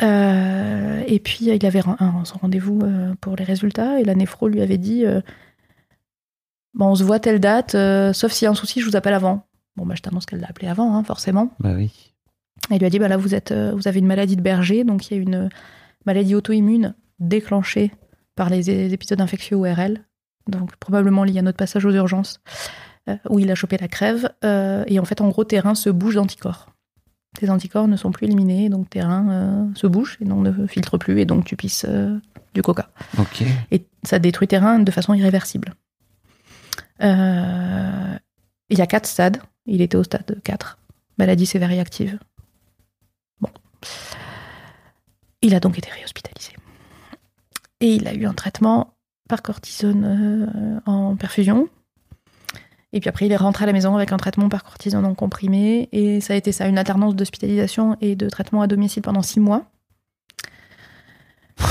Euh, 0.04 1.04
et 1.08 1.20
puis 1.20 1.46
il 1.46 1.66
avait 1.66 1.82
un, 1.88 2.24
son 2.24 2.38
rendez-vous 2.38 2.82
euh, 2.84 3.16
pour 3.20 3.36
les 3.36 3.44
résultats 3.44 4.00
et 4.00 4.04
la 4.04 4.14
néphro 4.14 4.48
lui 4.48 4.62
avait 4.62 4.78
dit 4.78 5.06
euh, 5.06 5.22
Bon, 6.76 6.90
on 6.90 6.96
se 6.96 7.04
voit 7.04 7.20
telle 7.20 7.40
date, 7.40 7.74
euh, 7.74 8.14
sauf 8.14 8.32
s'il 8.32 8.46
y 8.46 8.48
a 8.48 8.52
un 8.52 8.56
souci, 8.56 8.80
je 8.80 8.86
vous 8.86 8.96
appelle 8.96 9.16
avant. 9.16 9.48
Bon, 9.76 9.88
bah, 9.88 9.96
je 9.96 10.04
t'annonce 10.04 10.28
qu'elle 10.28 10.40
l'a 10.40 10.50
appelé 10.50 10.68
avant, 10.68 10.96
hein, 10.96 11.04
forcément. 11.04 11.52
Bah 11.60 11.74
oui. 11.76 12.14
Elle 12.70 12.78
lui 12.78 12.86
a 12.86 12.90
dit 12.92 13.00
bah 13.00 13.08
là 13.08 13.18
vous 13.18 13.34
êtes 13.34 13.54
vous 13.54 13.88
avez 13.88 14.00
une 14.00 14.08
maladie 14.08 14.36
de 14.36 14.42
Berger 14.42 14.84
donc 14.84 15.08
il 15.08 15.16
y 15.16 15.20
a 15.20 15.22
une 15.22 15.50
maladie 16.06 16.36
auto-immune 16.36 16.96
déclenchée 17.20 17.92
par 18.36 18.50
les 18.50 18.70
épisodes 18.94 19.22
infectieux 19.22 19.56
ORL 19.56 20.04
donc 20.48 20.76
probablement 20.76 21.24
lié 21.24 21.40
à 21.40 21.44
notre 21.44 21.58
passage 21.58 21.86
aux 21.86 21.92
urgences 21.92 22.42
où 23.30 23.40
il 23.40 23.50
a 23.52 23.56
chopé 23.56 23.78
la 23.78 23.88
crève 23.88 24.30
euh, 24.44 24.84
et 24.88 25.00
en 25.00 25.06
fait 25.06 25.22
en 25.22 25.30
gros 25.30 25.44
terrain 25.44 25.76
se 25.76 25.90
bouge 25.90 26.16
d'anticorps. 26.16 26.68
Tes 27.40 27.50
anticorps 27.50 27.88
ne 27.88 27.98
sont 27.98 28.12
plus 28.12 28.26
éliminés 28.26 28.70
donc 28.70 28.90
terrain 28.90 29.30
euh, 29.30 29.66
se 29.76 29.88
bouge 29.88 30.18
et 30.22 30.26
donc 30.26 30.44
ne 30.44 30.68
filtre 30.68 30.98
plus 30.98 31.20
et 31.20 31.26
donc 31.26 31.46
tu 31.46 31.56
pisses 31.56 31.86
euh, 31.88 32.20
du 32.54 32.62
coca 32.62 32.90
et 33.72 33.86
ça 34.04 34.20
détruit 34.20 34.48
terrain 34.48 34.80
de 34.80 34.92
façon 34.92 35.14
irréversible. 35.14 35.74
Euh, 37.04 38.18
Il 38.70 38.78
y 38.78 38.82
a 38.82 38.88
quatre 38.88 39.06
stades. 39.06 39.38
Il 39.66 39.82
était 39.82 39.98
au 39.98 40.04
stade 40.04 40.40
4. 40.44 40.78
Maladie 41.18 41.46
sévère 41.46 41.72
et 41.72 41.80
active. 41.80 42.20
Bon. 43.42 43.50
Il 45.42 45.56
a 45.56 45.60
donc 45.60 45.78
été 45.78 45.90
réhospitalisé. 45.90 46.54
Et 47.80 47.94
il 47.94 48.08
a 48.08 48.14
eu 48.14 48.26
un 48.26 48.34
traitement 48.34 48.96
par 49.30 49.42
cortisone 49.42 50.06
euh, 50.06 50.80
en 50.86 51.16
perfusion. 51.16 51.70
Et 52.94 53.00
puis 53.00 53.10
après, 53.10 53.26
il 53.26 53.32
est 53.32 53.38
rentré 53.38 53.64
à 53.64 53.68
la 53.68 53.74
maison 53.74 53.96
avec 53.96 54.12
un 54.12 54.18
traitement 54.18 54.50
par 54.50 54.64
cortisone 54.64 55.06
en 55.06 55.14
comprimé. 55.14 55.90
Et 55.92 56.22
ça 56.22 56.34
a 56.34 56.36
été 56.38 56.52
ça, 56.52 56.68
une 56.68 56.78
alternance 56.78 57.16
d'hospitalisation 57.16 57.98
et 58.02 58.16
de 58.16 58.30
traitement 58.30 58.62
à 58.62 58.68
domicile 58.68 59.02
pendant 59.02 59.22
six 59.22 59.40
mois. 59.40 59.66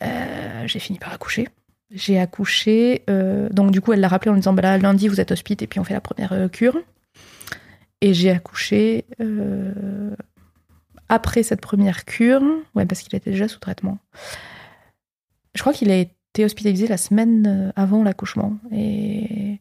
Euh, 0.00 0.62
j'ai 0.66 0.78
fini 0.78 0.96
par 0.96 1.12
accoucher. 1.12 1.48
J'ai 1.90 2.20
accouché, 2.20 3.02
euh, 3.10 3.48
donc 3.48 3.72
du 3.72 3.80
coup 3.80 3.92
elle 3.92 3.98
l'a 3.98 4.06
rappelé 4.06 4.30
en 4.30 4.34
lui 4.34 4.40
disant 4.40 4.52
bah 4.52 4.62
là 4.62 4.78
lundi 4.78 5.08
vous 5.08 5.20
êtes 5.20 5.32
hospite 5.32 5.60
et 5.60 5.66
puis 5.66 5.80
on 5.80 5.84
fait 5.84 5.94
la 5.94 6.00
première 6.00 6.32
euh, 6.32 6.46
cure. 6.46 6.78
Et 8.00 8.14
j'ai 8.14 8.30
accouché 8.30 9.06
après 11.08 11.42
cette 11.42 11.60
première 11.60 12.04
cure, 12.04 12.42
ouais 12.76 12.86
parce 12.86 13.02
qu'il 13.02 13.12
était 13.16 13.32
déjà 13.32 13.48
sous 13.48 13.58
traitement. 13.58 13.98
Je 15.56 15.60
crois 15.62 15.72
qu'il 15.72 15.90
a 15.90 16.04
été 16.38 16.44
hospitalisé 16.44 16.86
la 16.86 16.96
semaine 16.96 17.46
euh, 17.46 17.72
avant 17.74 18.04
l'accouchement 18.04 18.58
et 18.70 19.60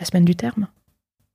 la 0.00 0.06
semaine 0.06 0.24
du 0.24 0.34
terme. 0.34 0.66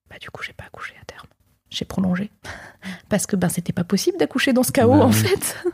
Bah 0.10 0.16
du 0.20 0.30
coup 0.32 0.42
j'ai 0.44 0.54
pas 0.54 0.64
accouché 0.66 0.94
à 1.02 1.06
terme, 1.06 1.28
j'ai 1.70 1.86
prolongé 1.86 2.32
parce 3.10 3.28
que 3.28 3.36
ben 3.36 3.50
c'était 3.50 3.74
pas 3.74 3.84
possible 3.84 4.18
d'accoucher 4.18 4.54
dans 4.54 4.64
ce 4.64 4.72
chaos 4.72 4.92
Bah 4.98 5.06
en 5.06 5.10
oui. 5.10 5.14
fait. 5.14 5.58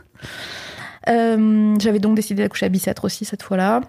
Euh, 1.06 1.76
J'avais 1.80 1.98
donc 1.98 2.16
décidé 2.16 2.42
d'accoucher 2.42 2.64
à 2.64 2.70
Bicêtre 2.70 3.04
aussi 3.04 3.26
cette 3.26 3.42
fois-là. 3.42 3.82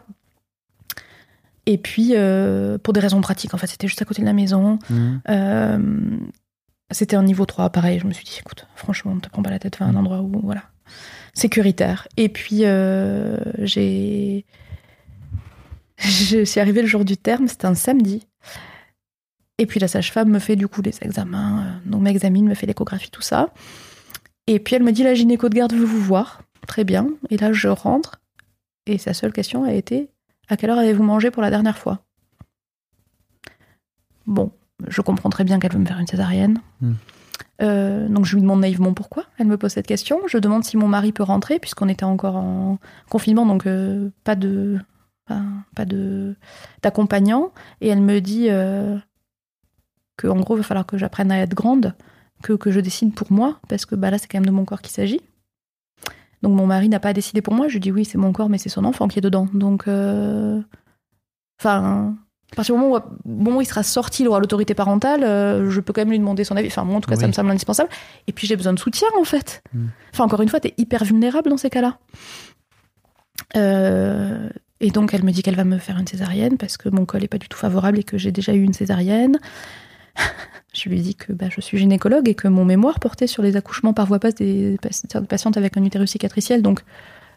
Et 1.66 1.78
puis, 1.78 2.10
euh, 2.14 2.78
pour 2.78 2.92
des 2.94 3.00
raisons 3.00 3.22
pratiques, 3.22 3.54
en 3.54 3.58
fait, 3.58 3.68
c'était 3.68 3.88
juste 3.88 4.02
à 4.02 4.06
côté 4.06 4.22
de 4.22 4.26
la 4.28 4.34
maison. 4.34 4.80
Euh, 5.30 5.80
c'était 6.92 7.16
un 7.16 7.24
niveau 7.24 7.46
3, 7.46 7.70
pareil. 7.70 8.00
Je 8.00 8.06
me 8.06 8.12
suis 8.12 8.26
dit, 8.26 8.38
écoute, 8.42 8.68
franchement, 8.76 9.16
ne 9.16 9.22
te 9.22 9.30
prends 9.30 9.42
pas 9.44 9.50
la 9.50 9.60
tête, 9.60 9.80
va 9.80 9.86
à 9.86 9.88
un 9.88 9.96
endroit 9.96 10.20
où, 10.20 10.42
voilà, 10.44 10.64
sécuritaire. 11.34 12.08
Et 12.18 12.30
puis, 12.30 12.62
euh, 12.64 13.38
j'ai. 13.60 14.46
Je 15.98 16.44
suis 16.44 16.60
arrivée 16.60 16.82
le 16.82 16.88
jour 16.88 17.06
du 17.06 17.18
terme, 17.18 17.48
c'était 17.48 17.68
un 17.68 17.76
samedi. 17.76 18.28
Et 19.58 19.66
puis 19.66 19.80
la 19.80 19.88
sage-femme 19.88 20.30
me 20.30 20.40
fait 20.40 20.56
du 20.56 20.68
coup 20.68 20.82
les 20.82 20.98
examens, 21.02 21.64
euh, 21.64 21.90
donc 21.90 22.02
m'examine, 22.02 22.48
me 22.48 22.56
fait 22.56 22.68
l'échographie, 22.68 23.10
tout 23.10 23.22
ça. 23.22 23.54
Et 24.48 24.60
puis 24.60 24.76
elle 24.76 24.84
me 24.84 24.92
dit 24.92 25.04
la 25.04 25.14
gynéco 25.14 25.48
de 25.50 25.56
garde 25.56 25.74
veut 25.74 25.86
vous 25.86 26.02
voir. 26.02 26.42
Très 26.68 26.84
bien. 26.84 27.08
Et 27.30 27.38
là 27.38 27.54
je 27.54 27.70
rentre 27.70 28.20
et 28.86 28.98
sa 28.98 29.14
seule 29.14 29.32
question 29.32 29.64
a 29.64 29.72
été 29.72 30.10
à 30.50 30.58
quelle 30.58 30.70
heure 30.70 30.78
avez-vous 30.78 31.04
mangé 31.04 31.32
pour 31.32 31.42
la 31.42 31.50
dernière 31.50 31.78
fois? 31.78 32.04
Bon, 34.28 34.52
je 34.88 35.02
comprends 35.02 35.30
très 35.30 35.44
bien 35.44 35.60
qu'elle 35.60 35.72
veut 35.72 35.80
me 35.80 35.86
faire 35.86 36.00
une 36.00 36.08
césarienne. 36.08 36.60
Hmm. 36.82 36.94
Euh, 37.62 38.10
donc 38.10 38.26
je 38.26 38.36
lui 38.36 38.42
demande 38.42 38.60
naïvement 38.60 38.94
pourquoi 38.94 39.24
elle 39.38 39.48
me 39.48 39.58
pose 39.58 39.72
cette 39.72 39.88
question. 39.88 40.20
Je 40.28 40.38
demande 40.38 40.64
si 40.64 40.78
mon 40.78 40.88
mari 40.88 41.12
peut 41.12 41.24
rentrer 41.24 41.60
puisqu'on 41.60 41.88
était 41.88 42.04
encore 42.04 42.36
en 42.36 42.80
confinement, 43.10 43.46
donc 43.46 43.66
euh, 43.66 44.10
pas 44.24 44.36
de 44.36 44.80
pas, 45.74 45.86
de 45.86 46.36
d'accompagnant. 46.82 47.52
Et 47.82 47.88
elle 47.88 48.02
me 48.02 48.20
dit 48.20 48.48
euh, 48.50 48.98
que 50.18 50.28
en 50.28 50.40
gros 50.40 50.56
il 50.56 50.60
va 50.60 50.64
falloir 50.64 50.86
que 50.86 50.98
j'apprenne 50.98 51.32
à 51.32 51.40
être 51.40 51.54
grande, 51.56 51.94
que, 52.44 52.54
que 52.54 52.72
je 52.72 52.80
décide 52.80 53.14
pour 53.14 53.32
moi 53.32 53.60
parce 53.70 53.86
que 53.86 53.96
bah 53.96 54.12
là 54.12 54.18
c'est 54.18 54.28
quand 54.28 54.38
même 54.38 54.46
de 54.46 54.52
mon 54.52 54.66
corps 54.66 54.82
qu'il 54.82 54.92
s'agit. 54.92 55.22
Donc 56.42 56.54
mon 56.54 56.68
mari 56.68 56.90
n'a 56.90 57.00
pas 57.00 57.14
décidé 57.14 57.42
pour 57.42 57.54
moi. 57.54 57.70
Je 57.70 57.78
dis 57.78 57.92
oui 57.92 58.06
c'est 58.06 58.18
mon 58.18 58.34
corps 58.34 58.50
mais 58.50 58.58
c'est 58.58 58.70
son 58.70 58.84
enfant 58.84 59.08
qui 59.08 59.20
est 59.20 59.22
dedans. 59.22 59.48
Donc 59.54 59.88
euh, 59.88 60.62
enfin 61.60 62.18
à 62.56 62.58
partir 62.58 62.74
du 62.76 62.82
moment 62.82 63.04
où, 63.26 63.58
où 63.58 63.62
il 63.62 63.66
sera 63.66 63.84
sorti, 63.84 64.24
il 64.24 64.30
aura 64.30 64.40
l'autorité 64.40 64.74
parentale, 64.74 65.26
euh, 65.26 65.70
je 65.70 65.82
peux 65.82 65.92
quand 65.92 66.02
même 66.02 66.12
lui 66.12 66.20
demander 66.20 66.46
son 66.46 66.56
avis. 66.56 66.68
Enfin, 66.68 66.86
moi, 66.86 66.96
en 66.96 67.02
tout 67.02 67.10
cas, 67.10 67.18
ça 67.18 67.28
me 67.28 67.34
semble 67.34 67.50
indispensable. 67.52 67.90
Et 68.28 68.32
puis, 68.32 68.48
j'ai 68.48 68.56
besoin 68.56 68.72
de 68.72 68.80
soutien, 68.80 69.10
en 69.20 69.26
fait. 69.26 69.62
Mm. 69.74 69.88
Enfin, 70.14 70.24
encore 70.24 70.42
une 70.42 70.48
fois, 70.48 70.62
t'es 70.62 70.74
hyper 70.78 71.04
vulnérable 71.04 71.50
dans 71.50 71.58
ces 71.58 71.70
cas-là. 71.70 71.98
Euh, 73.58 74.50
et 74.80 74.90
donc, 74.92 75.14
elle 75.14 75.26
me 75.26 75.32
dit 75.32 75.44
qu'elle 75.44 75.58
va 75.58 75.66
me 75.66 75.78
faire 75.78 75.98
une 75.98 76.08
césarienne 76.08 76.58
parce 76.58 76.78
que 76.78 76.88
mon 76.88 77.06
col 77.06 77.26
est 77.26 77.28
pas 77.28 77.40
du 77.40 77.50
tout 77.50 77.58
favorable 77.58 78.00
et 78.00 78.04
que 78.04 78.18
j'ai 78.18 78.32
déjà 78.32 78.54
eu 78.54 78.62
une 78.62 78.74
césarienne. 78.74 79.38
je 80.74 80.88
lui 80.88 81.02
dis 81.02 81.16
que 81.16 81.34
bah, 81.34 81.48
je 81.50 81.60
suis 81.60 81.78
gynécologue 81.78 82.30
et 82.30 82.36
que 82.36 82.48
mon 82.48 82.64
mémoire 82.64 83.02
portait 83.02 83.28
sur 83.28 83.44
les 83.44 83.58
accouchements 83.58 83.94
par 83.94 84.06
voie 84.06 84.20
basse 84.20 84.36
des 84.36 84.78
pa- 84.82 85.22
patientes 85.22 85.58
avec 85.58 85.76
un 85.76 85.84
utérus 85.84 86.12
cicatriciel, 86.12 86.62
donc 86.62 86.86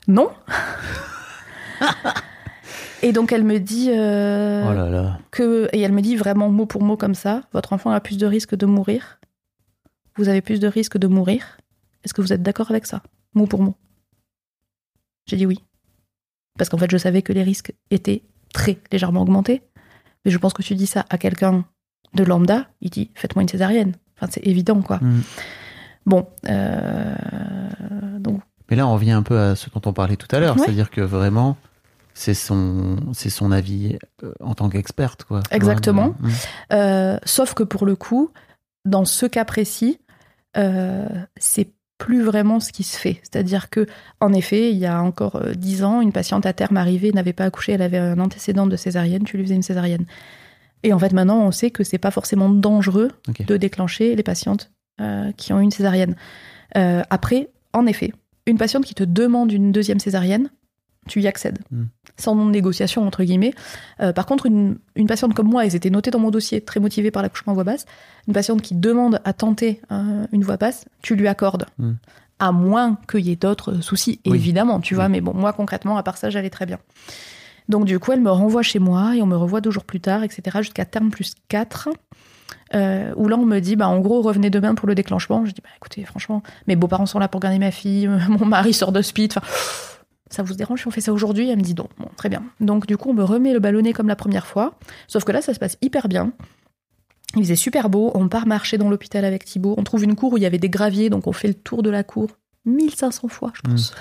non. 0.06 0.30
et 3.02 3.12
donc 3.12 3.32
elle 3.32 3.44
me 3.44 3.58
dit 3.58 3.90
euh, 3.90 4.64
Oh 4.68 4.74
là 4.74 4.88
là. 4.90 5.18
que 5.30 5.68
et 5.72 5.80
elle 5.80 5.92
me 5.92 6.00
dit 6.02 6.16
vraiment 6.16 6.48
mot 6.50 6.66
pour 6.66 6.82
mot 6.82 6.96
comme 6.96 7.14
ça, 7.14 7.42
votre 7.52 7.72
enfant 7.72 7.90
a 7.90 8.00
plus 8.00 8.18
de 8.18 8.26
risques 8.26 8.54
de 8.56 8.66
mourir. 8.66 9.18
Vous 10.16 10.28
avez 10.28 10.40
plus 10.40 10.58
de 10.60 10.66
risques 10.68 10.98
de 10.98 11.06
mourir. 11.06 11.58
Est-ce 12.04 12.12
que 12.14 12.20
vous 12.22 12.32
êtes 12.32 12.42
d'accord 12.42 12.70
avec 12.70 12.86
ça? 12.86 13.02
Mot 13.34 13.46
pour 13.46 13.62
mot. 13.62 13.74
J'ai 15.26 15.36
dit 15.36 15.46
oui. 15.46 15.62
Parce 16.58 16.68
qu'en 16.70 16.78
fait, 16.78 16.90
je 16.90 16.96
savais 16.96 17.22
que 17.22 17.32
les 17.32 17.42
risques 17.42 17.72
étaient 17.90 18.22
très 18.52 18.78
légèrement 18.90 19.22
augmentés. 19.22 19.62
Mais 20.24 20.30
je 20.30 20.38
pense 20.38 20.52
que 20.52 20.62
tu 20.62 20.74
dis 20.74 20.86
ça 20.86 21.04
à 21.10 21.18
quelqu'un 21.18 21.64
de 22.14 22.24
lambda, 22.24 22.66
il 22.80 22.90
dit 22.90 23.10
faites-moi 23.14 23.42
une 23.42 23.48
césarienne. 23.48 23.94
Enfin, 24.16 24.28
c'est 24.32 24.44
évident, 24.46 24.80
quoi. 24.82 24.96
Mm. 24.98 25.20
Bon, 26.06 26.26
euh, 26.48 27.14
donc 28.18 28.40
Mais 28.70 28.76
là, 28.76 28.86
on 28.88 28.94
revient 28.94 29.12
un 29.12 29.22
peu 29.22 29.38
à 29.38 29.54
ce 29.54 29.70
dont 29.70 29.80
on 29.84 29.92
parlait 29.92 30.16
tout 30.16 30.26
à 30.34 30.40
l'heure, 30.40 30.56
Ouais. 30.56 30.62
c'est-à-dire 30.64 30.90
que 30.90 31.00
vraiment, 31.00 31.56
c'est 32.18 32.34
son, 32.34 32.96
c'est 33.12 33.30
son 33.30 33.52
avis 33.52 33.96
euh, 34.22 34.32
en 34.40 34.54
tant 34.54 34.68
qu'experte, 34.68 35.24
quoi. 35.24 35.40
Exactement. 35.50 36.14
Euh, 36.72 37.18
sauf 37.24 37.54
que 37.54 37.62
pour 37.62 37.86
le 37.86 37.96
coup, 37.96 38.30
dans 38.84 39.04
ce 39.04 39.26
cas 39.26 39.44
précis, 39.44 40.00
euh, 40.56 41.06
c'est 41.36 41.70
plus 41.98 42.22
vraiment 42.22 42.60
ce 42.60 42.72
qui 42.72 42.84
se 42.84 42.96
fait. 42.96 43.20
C'est-à-dire 43.22 43.70
que, 43.70 43.86
en 44.20 44.32
effet, 44.32 44.70
il 44.70 44.78
y 44.78 44.86
a 44.86 45.02
encore 45.02 45.42
dix 45.56 45.82
ans, 45.84 46.00
une 46.00 46.12
patiente 46.12 46.46
à 46.46 46.52
terme 46.52 46.76
arrivée, 46.76 47.12
n'avait 47.12 47.32
pas 47.32 47.44
accouché, 47.44 47.72
elle 47.72 47.82
avait 47.82 47.98
un 47.98 48.18
antécédent 48.18 48.66
de 48.66 48.76
césarienne, 48.76 49.24
tu 49.24 49.36
lui 49.36 49.44
faisais 49.44 49.56
une 49.56 49.62
césarienne. 49.62 50.06
Et 50.82 50.92
en 50.92 50.98
fait, 50.98 51.12
maintenant, 51.12 51.40
on 51.40 51.50
sait 51.50 51.70
que 51.70 51.84
c'est 51.84 51.98
pas 51.98 52.10
forcément 52.10 52.48
dangereux 52.48 53.10
de 53.46 53.56
déclencher 53.56 54.14
les 54.14 54.22
patientes 54.22 54.70
euh, 55.00 55.32
qui 55.36 55.52
ont 55.52 55.60
eu 55.60 55.64
une 55.64 55.70
césarienne. 55.70 56.16
Euh, 56.76 57.02
après, 57.10 57.50
en 57.72 57.86
effet, 57.86 58.12
une 58.46 58.58
patiente 58.58 58.84
qui 58.84 58.94
te 58.94 59.04
demande 59.04 59.52
une 59.52 59.72
deuxième 59.72 60.00
césarienne, 60.00 60.50
tu 61.08 61.20
y 61.20 61.26
accèdes. 61.26 61.58
Mm. 61.70 61.84
Sans 62.16 62.34
négociation, 62.46 63.06
entre 63.06 63.24
guillemets. 63.24 63.52
Euh, 64.00 64.12
par 64.12 64.26
contre, 64.26 64.46
une, 64.46 64.78
une 64.96 65.06
patiente 65.06 65.34
comme 65.34 65.48
moi, 65.48 65.64
et 65.66 65.70
c'était 65.70 65.90
noté 65.90 66.10
dans 66.10 66.18
mon 66.18 66.30
dossier, 66.30 66.60
très 66.60 66.80
motivée 66.80 67.10
par 67.10 67.22
l'accouchement 67.22 67.52
à 67.52 67.54
voix 67.54 67.64
basse, 67.64 67.86
une 68.26 68.34
patiente 68.34 68.62
qui 68.62 68.74
demande 68.74 69.20
à 69.24 69.32
tenter 69.32 69.80
euh, 69.90 70.26
une 70.32 70.44
voix 70.44 70.56
basse, 70.56 70.84
tu 71.02 71.16
lui 71.16 71.26
accordes. 71.28 71.66
Mm. 71.78 71.92
À 72.40 72.52
moins 72.52 72.98
qu'il 73.10 73.26
y 73.26 73.32
ait 73.32 73.36
d'autres 73.36 73.80
soucis, 73.80 74.20
Oui. 74.24 74.36
évidemment, 74.36 74.78
tu 74.78 74.94
vois. 74.94 75.08
Mais 75.08 75.20
bon, 75.20 75.34
moi, 75.34 75.52
concrètement, 75.52 75.96
à 75.96 76.04
part 76.04 76.16
ça, 76.16 76.30
j'allais 76.30 76.50
très 76.50 76.66
bien. 76.66 76.78
Donc, 77.68 77.84
du 77.84 77.98
coup, 77.98 78.12
elle 78.12 78.20
me 78.20 78.30
renvoie 78.30 78.62
chez 78.62 78.78
moi 78.78 79.16
et 79.16 79.22
on 79.22 79.26
me 79.26 79.36
revoit 79.36 79.60
deux 79.60 79.70
jours 79.72 79.84
plus 79.84 80.00
tard, 80.00 80.22
etc., 80.22 80.58
jusqu'à 80.60 80.84
terme 80.84 81.10
plus 81.10 81.34
4. 81.48 81.88
Euh, 82.74 83.12
où 83.16 83.28
là, 83.28 83.36
on 83.36 83.44
me 83.46 83.58
dit, 83.60 83.76
bah, 83.76 83.88
en 83.88 83.98
gros, 84.00 84.20
revenez 84.22 84.50
demain 84.50 84.74
pour 84.74 84.86
le 84.88 84.94
déclenchement. 84.94 85.44
Je 85.46 85.52
dis, 85.52 85.60
bah, 85.62 85.70
écoutez, 85.76 86.04
franchement, 86.04 86.42
mes 86.66 86.76
beaux-parents 86.76 87.06
sont 87.06 87.18
là 87.18 87.28
pour 87.28 87.40
garder 87.40 87.58
ma 87.58 87.70
fille, 87.70 88.08
mon 88.28 88.46
mari 88.46 88.72
sort 88.72 88.92
de 88.92 89.02
speed. 89.02 89.32
Enfin, 89.36 89.46
ça 90.30 90.42
vous 90.42 90.54
dérange 90.54 90.80
si 90.80 90.86
on 90.86 90.90
fait 90.90 91.00
ça 91.00 91.12
aujourd'hui 91.12 91.48
Elle 91.50 91.58
me 91.58 91.62
dit, 91.62 91.74
non, 91.74 91.88
bon, 91.98 92.08
très 92.16 92.28
bien. 92.28 92.42
Donc, 92.60 92.86
du 92.86 92.96
coup, 92.96 93.10
on 93.10 93.14
me 93.14 93.24
remet 93.24 93.52
le 93.52 93.60
ballonnet 93.60 93.92
comme 93.92 94.08
la 94.08 94.16
première 94.16 94.46
fois. 94.46 94.74
Sauf 95.06 95.24
que 95.24 95.32
là, 95.32 95.40
ça 95.42 95.54
se 95.54 95.58
passe 95.58 95.76
hyper 95.82 96.08
bien. 96.08 96.32
Il 97.36 97.42
faisait 97.42 97.56
super 97.56 97.90
beau. 97.90 98.10
On 98.14 98.28
part 98.28 98.46
marcher 98.46 98.78
dans 98.78 98.88
l'hôpital 98.88 99.24
avec 99.24 99.44
Thibaut. 99.44 99.74
On 99.76 99.84
trouve 99.84 100.04
une 100.04 100.14
cour 100.16 100.32
où 100.32 100.36
il 100.36 100.42
y 100.42 100.46
avait 100.46 100.58
des 100.58 100.70
graviers, 100.70 101.10
donc 101.10 101.26
on 101.26 101.32
fait 101.32 101.48
le 101.48 101.54
tour 101.54 101.82
de 101.82 101.90
la 101.90 102.02
cour 102.02 102.28
1500 102.64 103.28
fois, 103.28 103.52
je 103.54 103.60
pense. 103.62 103.94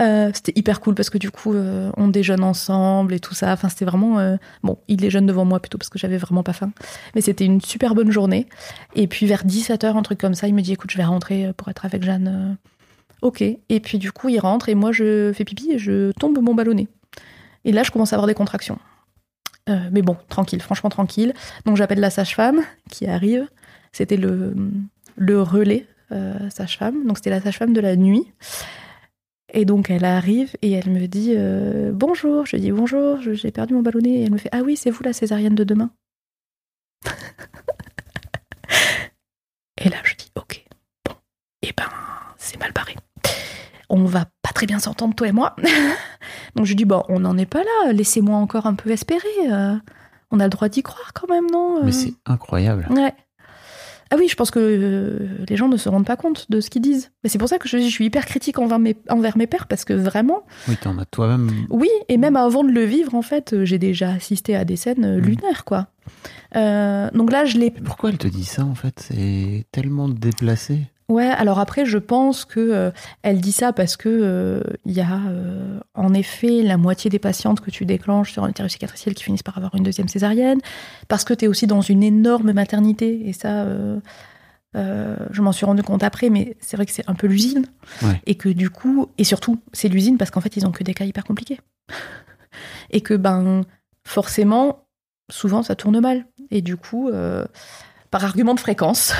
Euh, 0.00 0.30
c'était 0.34 0.52
hyper 0.56 0.80
cool 0.80 0.94
parce 0.94 1.08
que 1.10 1.18
du 1.18 1.30
coup, 1.30 1.52
euh, 1.54 1.90
on 1.96 2.08
déjeune 2.08 2.42
ensemble 2.42 3.14
et 3.14 3.20
tout 3.20 3.34
ça. 3.34 3.52
Enfin, 3.52 3.68
c'était 3.68 3.84
vraiment. 3.84 4.18
euh, 4.18 4.36
Bon, 4.62 4.78
il 4.88 4.96
déjeune 4.96 5.26
devant 5.26 5.44
moi 5.44 5.60
plutôt 5.60 5.78
parce 5.78 5.88
que 5.88 5.98
j'avais 5.98 6.16
vraiment 6.18 6.42
pas 6.42 6.52
faim. 6.52 6.72
Mais 7.14 7.20
c'était 7.20 7.44
une 7.44 7.60
super 7.60 7.94
bonne 7.94 8.10
journée. 8.10 8.48
Et 8.96 9.06
puis 9.06 9.26
vers 9.26 9.44
17h, 9.46 9.96
un 9.96 10.02
truc 10.02 10.18
comme 10.18 10.34
ça, 10.34 10.48
il 10.48 10.54
me 10.54 10.62
dit 10.62 10.72
écoute, 10.72 10.90
je 10.90 10.96
vais 10.96 11.04
rentrer 11.04 11.52
pour 11.56 11.68
être 11.68 11.84
avec 11.84 12.02
Jeanne. 12.02 12.56
Ok. 13.24 13.40
Et 13.40 13.80
puis 13.80 13.98
du 13.98 14.12
coup, 14.12 14.28
il 14.28 14.38
rentre 14.38 14.68
et 14.68 14.74
moi, 14.74 14.92
je 14.92 15.32
fais 15.32 15.46
pipi 15.46 15.72
et 15.72 15.78
je 15.78 16.12
tombe 16.12 16.38
mon 16.38 16.54
ballonnet. 16.54 16.88
Et 17.64 17.72
là, 17.72 17.82
je 17.82 17.90
commence 17.90 18.12
à 18.12 18.16
avoir 18.16 18.26
des 18.26 18.34
contractions. 18.34 18.78
Euh, 19.70 19.88
mais 19.90 20.02
bon, 20.02 20.18
tranquille, 20.28 20.60
franchement 20.60 20.90
tranquille. 20.90 21.32
Donc 21.64 21.78
j'appelle 21.78 22.00
la 22.00 22.10
sage-femme 22.10 22.60
qui 22.90 23.06
arrive. 23.06 23.48
C'était 23.92 24.18
le, 24.18 24.54
relais 25.40 25.86
euh, 26.12 26.50
sage-femme. 26.50 27.06
Donc 27.06 27.16
c'était 27.16 27.30
la 27.30 27.40
sage-femme 27.40 27.72
de 27.72 27.80
la 27.80 27.96
nuit. 27.96 28.30
Et 29.54 29.64
donc 29.64 29.88
elle 29.88 30.04
arrive 30.04 30.54
et 30.60 30.72
elle 30.72 30.90
me 30.90 31.06
dit 31.06 31.32
euh, 31.34 31.92
bonjour. 31.94 32.44
Je 32.44 32.56
dis 32.56 32.72
bonjour, 32.72 33.22
j'ai 33.22 33.50
perdu 33.50 33.72
mon 33.72 33.80
ballonnet. 33.80 34.10
Et 34.10 34.24
elle 34.24 34.32
me 34.32 34.38
fait 34.38 34.50
ah 34.52 34.60
oui, 34.60 34.76
c'est 34.76 34.90
vous 34.90 35.02
la 35.02 35.14
césarienne 35.14 35.54
de 35.54 35.64
demain. 35.64 35.90
et 39.78 39.88
là 39.88 39.96
je 40.04 40.14
dis 40.14 40.30
ok, 40.34 40.62
bon, 41.06 41.14
et 41.62 41.72
ben 41.74 41.88
c'est 42.36 42.58
mal 42.58 42.72
barré. 42.72 42.96
On 43.96 44.04
va 44.06 44.26
pas 44.42 44.50
très 44.52 44.66
bien 44.66 44.78
s'entendre 44.80 45.14
toi 45.14 45.28
et 45.28 45.32
moi. 45.32 45.54
donc 46.56 46.66
je 46.66 46.74
dis 46.74 46.84
bon, 46.84 47.02
on 47.08 47.20
n'en 47.20 47.38
est 47.38 47.46
pas 47.46 47.60
là. 47.62 47.92
Laissez-moi 47.92 48.36
encore 48.36 48.66
un 48.66 48.74
peu 48.74 48.90
espérer. 48.90 49.28
euh, 49.50 49.74
on 50.30 50.40
a 50.40 50.44
le 50.44 50.50
droit 50.50 50.68
d'y 50.68 50.82
croire 50.82 51.12
quand 51.14 51.28
même, 51.28 51.46
non 51.50 51.80
Mais 51.84 51.90
Euh, 51.90 51.92
c'est 51.92 52.14
incroyable. 52.26 52.86
Ouais. 52.90 53.14
Ah 54.10 54.16
oui, 54.18 54.28
je 54.28 54.34
pense 54.36 54.50
que 54.50 54.58
euh, 54.60 55.28
les 55.48 55.56
gens 55.56 55.68
ne 55.68 55.76
se 55.76 55.88
rendent 55.88 56.06
pas 56.06 56.16
compte 56.16 56.50
de 56.50 56.60
ce 56.60 56.70
qu'ils 56.70 56.82
disent. 56.82 57.10
Mais 57.22 57.30
c'est 57.30 57.38
pour 57.38 57.48
ça 57.48 57.58
que 57.58 57.68
je, 57.68 57.78
je 57.78 57.88
suis 57.88 58.04
hyper 58.04 58.26
critique 58.26 58.58
envers 58.58 58.78
mes, 58.78 58.96
envers 59.08 59.36
mes 59.36 59.46
pères, 59.46 59.66
parce 59.66 59.84
que 59.84 59.92
vraiment, 59.94 60.44
Oui, 60.68 60.76
t'en 60.76 60.98
as 60.98 61.04
toi-même. 61.04 61.50
oui, 61.70 61.88
et 62.08 62.16
même 62.16 62.36
avant 62.36 62.62
de 62.64 62.70
le 62.70 62.84
vivre, 62.84 63.14
en 63.14 63.22
fait, 63.22 63.64
j'ai 63.64 63.78
déjà 63.78 64.10
assisté 64.10 64.54
à 64.56 64.64
des 64.64 64.76
scènes 64.76 65.16
Mm. 65.18 65.20
lunaires, 65.20 65.64
quoi. 65.64 65.86
Euh, 66.56 67.10
donc 67.12 67.32
là, 67.32 67.44
je 67.44 67.58
l'ai 67.58 67.72
Mais 67.74 67.80
Pourquoi 67.80 68.10
elle 68.10 68.18
te 68.18 68.28
dit 68.28 68.44
ça, 68.44 68.64
en 68.64 68.74
fait? 68.74 69.00
C'est 69.00 69.64
tellement 69.72 70.08
déplacé. 70.08 70.80
Ouais, 71.10 71.26
alors 71.26 71.58
après, 71.58 71.84
je 71.84 71.98
pense 71.98 72.46
que 72.46 72.60
euh, 72.60 72.90
elle 73.22 73.40
dit 73.40 73.52
ça 73.52 73.74
parce 73.74 73.96
que 73.98 74.08
euh, 74.08 74.60
il 74.86 74.92
y 74.92 75.02
a 75.02 75.20
euh, 75.28 75.78
en 75.94 76.14
effet 76.14 76.62
la 76.62 76.78
moitié 76.78 77.10
des 77.10 77.18
patientes 77.18 77.60
que 77.60 77.70
tu 77.70 77.84
déclenches 77.84 78.32
sur 78.32 78.42
un 78.44 78.48
utérus 78.48 78.72
cicatriciel 78.72 79.14
qui 79.14 79.22
finissent 79.22 79.42
par 79.42 79.58
avoir 79.58 79.74
une 79.74 79.82
deuxième 79.82 80.08
césarienne, 80.08 80.60
parce 81.08 81.24
que 81.24 81.34
tu 81.34 81.44
es 81.44 81.48
aussi 81.48 81.66
dans 81.66 81.82
une 81.82 82.02
énorme 82.02 82.52
maternité, 82.52 83.28
et 83.28 83.34
ça, 83.34 83.66
je 84.74 85.42
m'en 85.42 85.52
suis 85.52 85.66
rendu 85.66 85.82
compte 85.82 86.02
après, 86.02 86.30
mais 86.30 86.56
c'est 86.60 86.76
vrai 86.78 86.86
que 86.86 86.92
c'est 86.92 87.08
un 87.08 87.14
peu 87.14 87.26
l'usine, 87.26 87.66
Ouais. 88.02 88.20
et 88.26 88.34
que 88.36 88.48
du 88.48 88.70
coup, 88.70 89.08
et 89.18 89.24
surtout, 89.24 89.60
c'est 89.74 89.88
l'usine 89.88 90.16
parce 90.16 90.30
qu'en 90.30 90.40
fait, 90.40 90.56
ils 90.56 90.66
ont 90.66 90.72
que 90.72 90.84
des 90.84 90.94
cas 90.94 91.04
hyper 91.04 91.24
compliqués, 91.24 91.60
et 92.90 93.02
que 93.02 93.12
ben 93.14 93.60
forcément, 94.06 94.86
souvent, 95.30 95.62
ça 95.62 95.74
tourne 95.74 96.00
mal, 96.00 96.24
et 96.50 96.62
du 96.62 96.76
coup. 96.78 97.10
Par 98.14 98.24
argument 98.24 98.54
de 98.54 98.60
fréquence. 98.60 99.12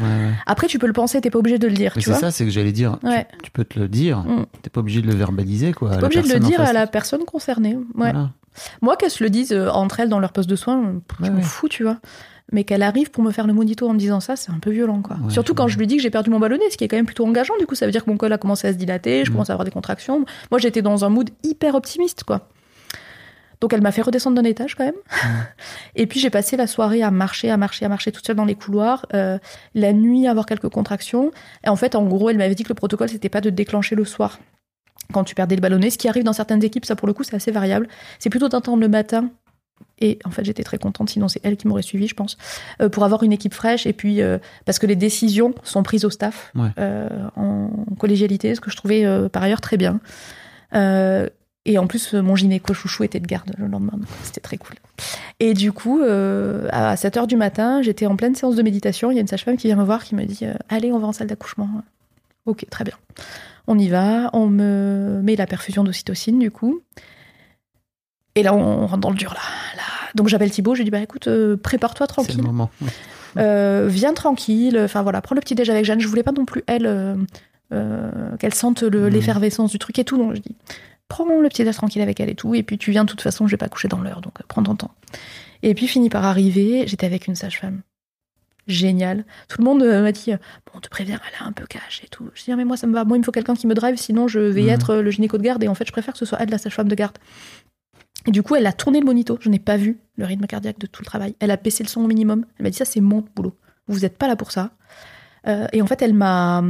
Ouais, 0.00 0.06
ouais. 0.06 0.30
Après, 0.46 0.66
tu 0.66 0.80
peux 0.80 0.88
le 0.88 0.92
penser, 0.92 1.20
t'es 1.20 1.30
pas 1.30 1.38
obligé 1.38 1.58
de 1.58 1.68
le 1.68 1.74
dire. 1.74 1.92
Mais 1.94 2.02
tu 2.02 2.10
c'est 2.12 2.18
ça, 2.18 2.32
c'est 2.32 2.44
que 2.44 2.50
j'allais 2.50 2.72
dire. 2.72 2.98
tu- 3.00 3.06
Ouais. 3.06 3.26
Tu, 3.44 3.50
peux 3.52 3.64
te 3.64 3.78
le 3.78 3.86
dire. 3.86 4.18
Mm. 4.18 4.46
T'es 4.62 4.70
pas 4.70 4.80
obligé 4.80 5.02
de 5.02 5.06
le 5.06 5.14
verbaliser, 5.14 5.68
T'es 5.72 5.78
pas 5.78 6.06
obligé 6.06 6.22
de 6.22 6.32
le 6.32 6.40
dire 6.40 6.60
à 6.60 6.72
la 6.72 6.88
personne 6.88 7.24
concernée. 7.24 7.78
Voilà. 7.94 8.30
Moi, 8.82 8.96
qu'elles 8.96 9.12
se 9.12 9.22
le 9.22 9.30
disent 9.30 9.52
euh, 9.52 9.68
entre 9.70 10.00
elles 10.00 10.08
dans 10.08 10.18
leur 10.18 10.32
poste 10.32 10.50
de 10.50 10.56
soins, 10.56 10.94
je 11.22 11.30
m'en 11.30 11.40
fous, 11.42 11.68
tu 11.68 11.84
vois. 11.84 11.98
Mais 12.52 12.64
qu'elle 12.64 12.82
arrive 12.82 13.12
pour 13.12 13.22
me 13.22 13.30
faire 13.30 13.46
le 13.46 13.52
monito 13.52 13.88
en 13.88 13.92
me 13.92 13.98
disant 13.98 14.18
ça, 14.18 14.34
c'est 14.34 14.50
un 14.50 14.58
peu 14.58 14.70
violent, 14.72 15.00
quoi. 15.02 15.16
Surtout 15.28 15.54
quand 15.54 15.68
je 15.68 15.78
lui 15.78 15.86
dis 15.86 15.96
que 15.98 16.02
j'ai 16.02 16.10
perdu 16.10 16.30
mon 16.30 16.40
ballonnet, 16.40 16.64
ce 16.72 16.76
qui 16.76 16.82
est 16.82 16.88
quand 16.88 16.96
même 16.96 17.06
plutôt 17.06 17.24
engageant. 17.24 17.54
Du 17.60 17.66
coup, 17.66 17.76
ça 17.76 17.86
veut 17.86 17.92
dire 17.92 18.04
que 18.04 18.10
mon 18.10 18.16
col 18.16 18.32
a 18.32 18.38
commencé 18.38 18.66
à 18.66 18.72
se 18.72 18.76
dilater, 18.78 19.24
je 19.24 19.30
Mm. 19.30 19.34
commence 19.34 19.50
à 19.50 19.52
avoir 19.52 19.64
des 19.64 19.70
contractions. 19.70 20.24
Moi, 20.50 20.58
j'étais 20.58 20.82
dans 20.82 21.04
un 21.04 21.08
mood 21.10 21.30
hyper 21.44 21.76
optimiste, 21.76 22.24
quoi. 22.24 22.48
Donc, 23.60 23.72
elle 23.74 23.82
m'a 23.82 23.92
fait 23.92 24.02
redescendre 24.02 24.36
d'un 24.40 24.48
étage, 24.48 24.74
quand 24.74 24.84
même. 24.84 24.94
Et 25.94 26.06
puis, 26.06 26.18
j'ai 26.20 26.30
passé 26.30 26.56
la 26.56 26.66
soirée 26.66 27.02
à 27.02 27.10
marcher, 27.10 27.50
à 27.50 27.56
marcher, 27.56 27.84
à 27.84 27.88
marcher 27.88 28.10
toute 28.10 28.26
seule 28.26 28.36
dans 28.36 28.44
les 28.46 28.54
couloirs. 28.54 29.06
euh, 29.14 29.38
la 29.74 29.92
nuit, 29.92 30.26
à 30.26 30.30
avoir 30.30 30.46
quelques 30.46 30.68
contractions. 30.70 31.30
Et 31.64 31.68
en 31.68 31.76
fait, 31.76 31.94
en 31.94 32.04
gros, 32.06 32.30
elle 32.30 32.38
m'avait 32.38 32.54
dit 32.54 32.62
que 32.62 32.70
le 32.70 32.74
protocole, 32.74 33.08
c'était 33.10 33.28
pas 33.28 33.40
de 33.42 33.50
déclencher 33.50 33.94
le 33.96 34.04
soir 34.04 34.38
quand 35.12 35.24
tu 35.24 35.34
perdais 35.34 35.56
le 35.56 35.60
ballonnet. 35.60 35.90
Ce 35.90 35.98
qui 35.98 36.08
arrive 36.08 36.24
dans 36.24 36.32
certaines 36.32 36.62
équipes, 36.64 36.84
ça, 36.86 36.96
pour 36.96 37.06
le 37.06 37.12
coup, 37.12 37.22
c'est 37.24 37.34
assez 37.36 37.50
variable. 37.50 37.88
C'est 38.18 38.30
plutôt 38.30 38.48
d'attendre 38.48 38.80
le 38.80 38.88
matin. 38.88 39.28
Et 39.98 40.18
en 40.24 40.30
fait, 40.30 40.44
j'étais 40.44 40.62
très 40.62 40.78
contente, 40.78 41.10
sinon 41.10 41.28
c'est 41.28 41.40
elle 41.42 41.56
qui 41.58 41.66
m'aurait 41.66 41.82
suivi, 41.82 42.06
je 42.06 42.14
pense, 42.14 42.36
euh, 42.80 42.88
pour 42.88 43.04
avoir 43.04 43.22
une 43.22 43.32
équipe 43.32 43.52
fraîche. 43.54 43.86
Et 43.86 43.92
puis, 43.92 44.22
euh, 44.22 44.38
parce 44.64 44.78
que 44.78 44.86
les 44.86 44.96
décisions 44.96 45.54
sont 45.62 45.82
prises 45.82 46.04
au 46.06 46.10
staff 46.10 46.52
Ouais. 46.54 46.68
euh, 46.78 47.08
en 47.36 47.70
collégialité, 47.98 48.54
ce 48.54 48.60
que 48.60 48.70
je 48.70 48.76
trouvais 48.76 49.04
euh, 49.04 49.28
par 49.28 49.42
ailleurs 49.42 49.60
très 49.60 49.76
bien. 49.76 50.00
Et 51.66 51.76
en 51.78 51.86
plus, 51.86 52.14
mon 52.14 52.36
gynéco 52.36 52.72
chouchou 52.72 53.04
était 53.04 53.20
de 53.20 53.26
garde 53.26 53.52
le 53.58 53.66
lendemain, 53.66 53.92
donc 53.92 54.06
c'était 54.22 54.40
très 54.40 54.56
cool. 54.56 54.76
Et 55.40 55.52
du 55.52 55.72
coup, 55.72 56.00
euh, 56.00 56.68
à 56.72 56.96
7 56.96 57.16
h 57.16 57.26
du 57.26 57.36
matin, 57.36 57.82
j'étais 57.82 58.06
en 58.06 58.16
pleine 58.16 58.34
séance 58.34 58.56
de 58.56 58.62
méditation. 58.62 59.10
Il 59.10 59.14
y 59.14 59.18
a 59.18 59.20
une 59.20 59.26
sage-femme 59.26 59.56
qui 59.58 59.66
vient 59.66 59.76
me 59.76 59.84
voir, 59.84 60.02
qui 60.04 60.14
me 60.14 60.24
dit 60.24 60.46
euh, 60.46 60.54
Allez, 60.70 60.90
on 60.90 60.98
va 60.98 61.06
en 61.08 61.12
salle 61.12 61.26
d'accouchement. 61.26 61.68
Ok, 62.46 62.64
très 62.70 62.84
bien. 62.84 62.94
On 63.66 63.78
y 63.78 63.88
va, 63.88 64.30
on 64.32 64.46
me 64.48 65.20
met 65.22 65.36
la 65.36 65.46
perfusion 65.46 65.84
d'ocytocine, 65.84 66.38
du 66.38 66.50
coup. 66.50 66.80
Et 68.36 68.42
là, 68.42 68.54
on 68.54 68.86
rentre 68.86 68.98
dans 69.00 69.10
le 69.10 69.16
dur, 69.16 69.34
là. 69.34 69.40
là. 69.76 69.82
Donc 70.14 70.28
j'appelle 70.28 70.50
Thibaut, 70.50 70.74
je 70.74 70.78
lui 70.80 70.84
dis 70.86 70.90
Bah 70.90 71.00
écoute, 71.00 71.28
euh, 71.28 71.56
prépare-toi 71.58 72.06
C'est 72.08 72.22
le 72.22 72.24
tranquille. 72.24 72.42
moment. 72.42 72.70
Viens 73.36 74.14
tranquille, 74.14 74.80
enfin 74.82 75.02
voilà, 75.02 75.20
prends 75.20 75.34
le 75.34 75.40
petit 75.42 75.54
déj 75.54 75.68
avec 75.68 75.84
Jeanne. 75.84 76.00
Je 76.00 76.08
voulais 76.08 76.22
pas 76.22 76.32
non 76.32 76.46
plus, 76.46 76.62
elle, 76.66 76.86
euh, 77.72 78.36
qu'elle 78.38 78.54
sente 78.54 78.82
le- 78.82 79.02
Mhm. 79.02 79.08
l'effervescence 79.08 79.70
du 79.70 79.78
truc 79.78 79.98
et 79.98 80.04
tout. 80.04 80.16
Donc 80.16 80.34
je 80.34 80.40
dis, 80.40 80.56
prends 81.10 81.26
le 81.26 81.48
petit 81.50 81.62
déj 81.64 81.76
tranquille 81.76 82.00
avec 82.00 82.18
elle 82.20 82.30
et 82.30 82.34
tout. 82.34 82.54
Et 82.54 82.62
puis 82.62 82.78
tu 82.78 82.90
viens, 82.90 83.04
de 83.04 83.10
toute 83.10 83.20
façon, 83.20 83.46
je 83.46 83.50
vais 83.50 83.58
pas 83.58 83.68
coucher 83.68 83.88
dans 83.88 84.00
l'heure, 84.00 84.22
donc 84.22 84.40
euh, 84.40 84.44
prends 84.48 84.62
ton 84.62 84.74
temps. 84.76 84.94
Et 85.62 85.74
puis 85.74 85.86
fini 85.86 86.08
par 86.08 86.24
arriver, 86.24 86.86
j'étais 86.86 87.04
avec 87.04 87.26
une 87.26 87.34
sage-femme 87.34 87.82
génial. 88.66 89.24
Tout 89.48 89.58
le 89.58 89.64
monde 89.64 89.82
euh, 89.82 90.02
m'a 90.02 90.12
dit, 90.12 90.32
euh, 90.32 90.36
bon, 90.66 90.72
on 90.76 90.80
te 90.80 90.88
prévient, 90.88 91.18
elle 91.26 91.44
est 91.44 91.48
un 91.48 91.52
peu 91.52 91.66
cash 91.66 92.02
et 92.04 92.08
tout. 92.08 92.30
Je 92.34 92.44
dis, 92.44 92.52
ah, 92.52 92.56
mais 92.56 92.64
moi, 92.64 92.76
ça 92.76 92.86
me 92.86 92.94
va. 92.94 93.04
Moi, 93.04 93.16
il 93.16 93.20
me 93.20 93.24
faut 93.24 93.32
quelqu'un 93.32 93.54
qui 93.54 93.66
me 93.66 93.74
drive, 93.74 93.96
sinon 93.96 94.28
je 94.28 94.38
vais 94.38 94.62
Mhm. 94.62 94.68
être 94.68 94.94
le 94.96 95.10
gynéco 95.10 95.36
de 95.38 95.42
garde. 95.42 95.62
Et 95.64 95.68
en 95.68 95.74
fait, 95.74 95.86
je 95.86 95.92
préfère 95.92 96.12
que 96.14 96.18
ce 96.18 96.24
soit 96.24 96.38
elle, 96.40 96.50
la 96.50 96.58
sage-femme 96.58 96.88
de 96.88 96.94
garde. 96.94 97.18
Et 98.26 98.30
du 98.30 98.42
coup, 98.42 98.54
elle 98.54 98.66
a 98.66 98.72
tourné 98.72 99.00
le 99.00 99.06
monito. 99.06 99.38
Je 99.40 99.48
n'ai 99.48 99.58
pas 99.58 99.76
vu 99.76 99.98
le 100.16 100.24
rythme 100.24 100.46
cardiaque 100.46 100.78
de 100.78 100.86
tout 100.86 101.02
le 101.02 101.06
travail. 101.06 101.34
Elle 101.40 101.50
a 101.50 101.56
baissé 101.56 101.82
le 101.82 101.88
son 101.88 102.02
au 102.02 102.06
minimum. 102.06 102.44
Elle 102.58 102.64
m'a 102.64 102.70
dit, 102.70 102.76
ça, 102.76 102.84
c'est 102.84 103.00
mon 103.00 103.24
boulot. 103.34 103.56
Vous 103.88 104.00
n'êtes 104.00 104.16
pas 104.18 104.28
là 104.28 104.36
pour 104.36 104.52
ça. 104.52 104.70
Euh, 105.48 105.66
et 105.72 105.82
en 105.82 105.86
fait, 105.86 106.00
elle 106.02 106.14
m'a, 106.14 106.62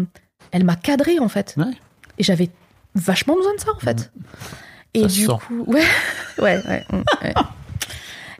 elle 0.52 0.64
m'a 0.64 0.76
cadré, 0.76 1.18
en 1.18 1.28
fait. 1.28 1.54
Ouais. 1.58 1.72
Et 2.18 2.22
j'avais 2.22 2.48
vachement 2.94 3.36
besoin 3.36 3.54
de 3.54 3.60
ça, 3.60 3.72
en 3.74 3.78
fait. 3.78 4.12
Et 4.94 5.02
Ça 5.02 5.06
du 5.08 5.24
sent. 5.26 5.32
coup, 5.46 5.64
ouais, 5.66 5.82
ouais, 6.38 6.60
ouais, 6.66 6.84
mm, 6.92 7.02
ouais. 7.24 7.34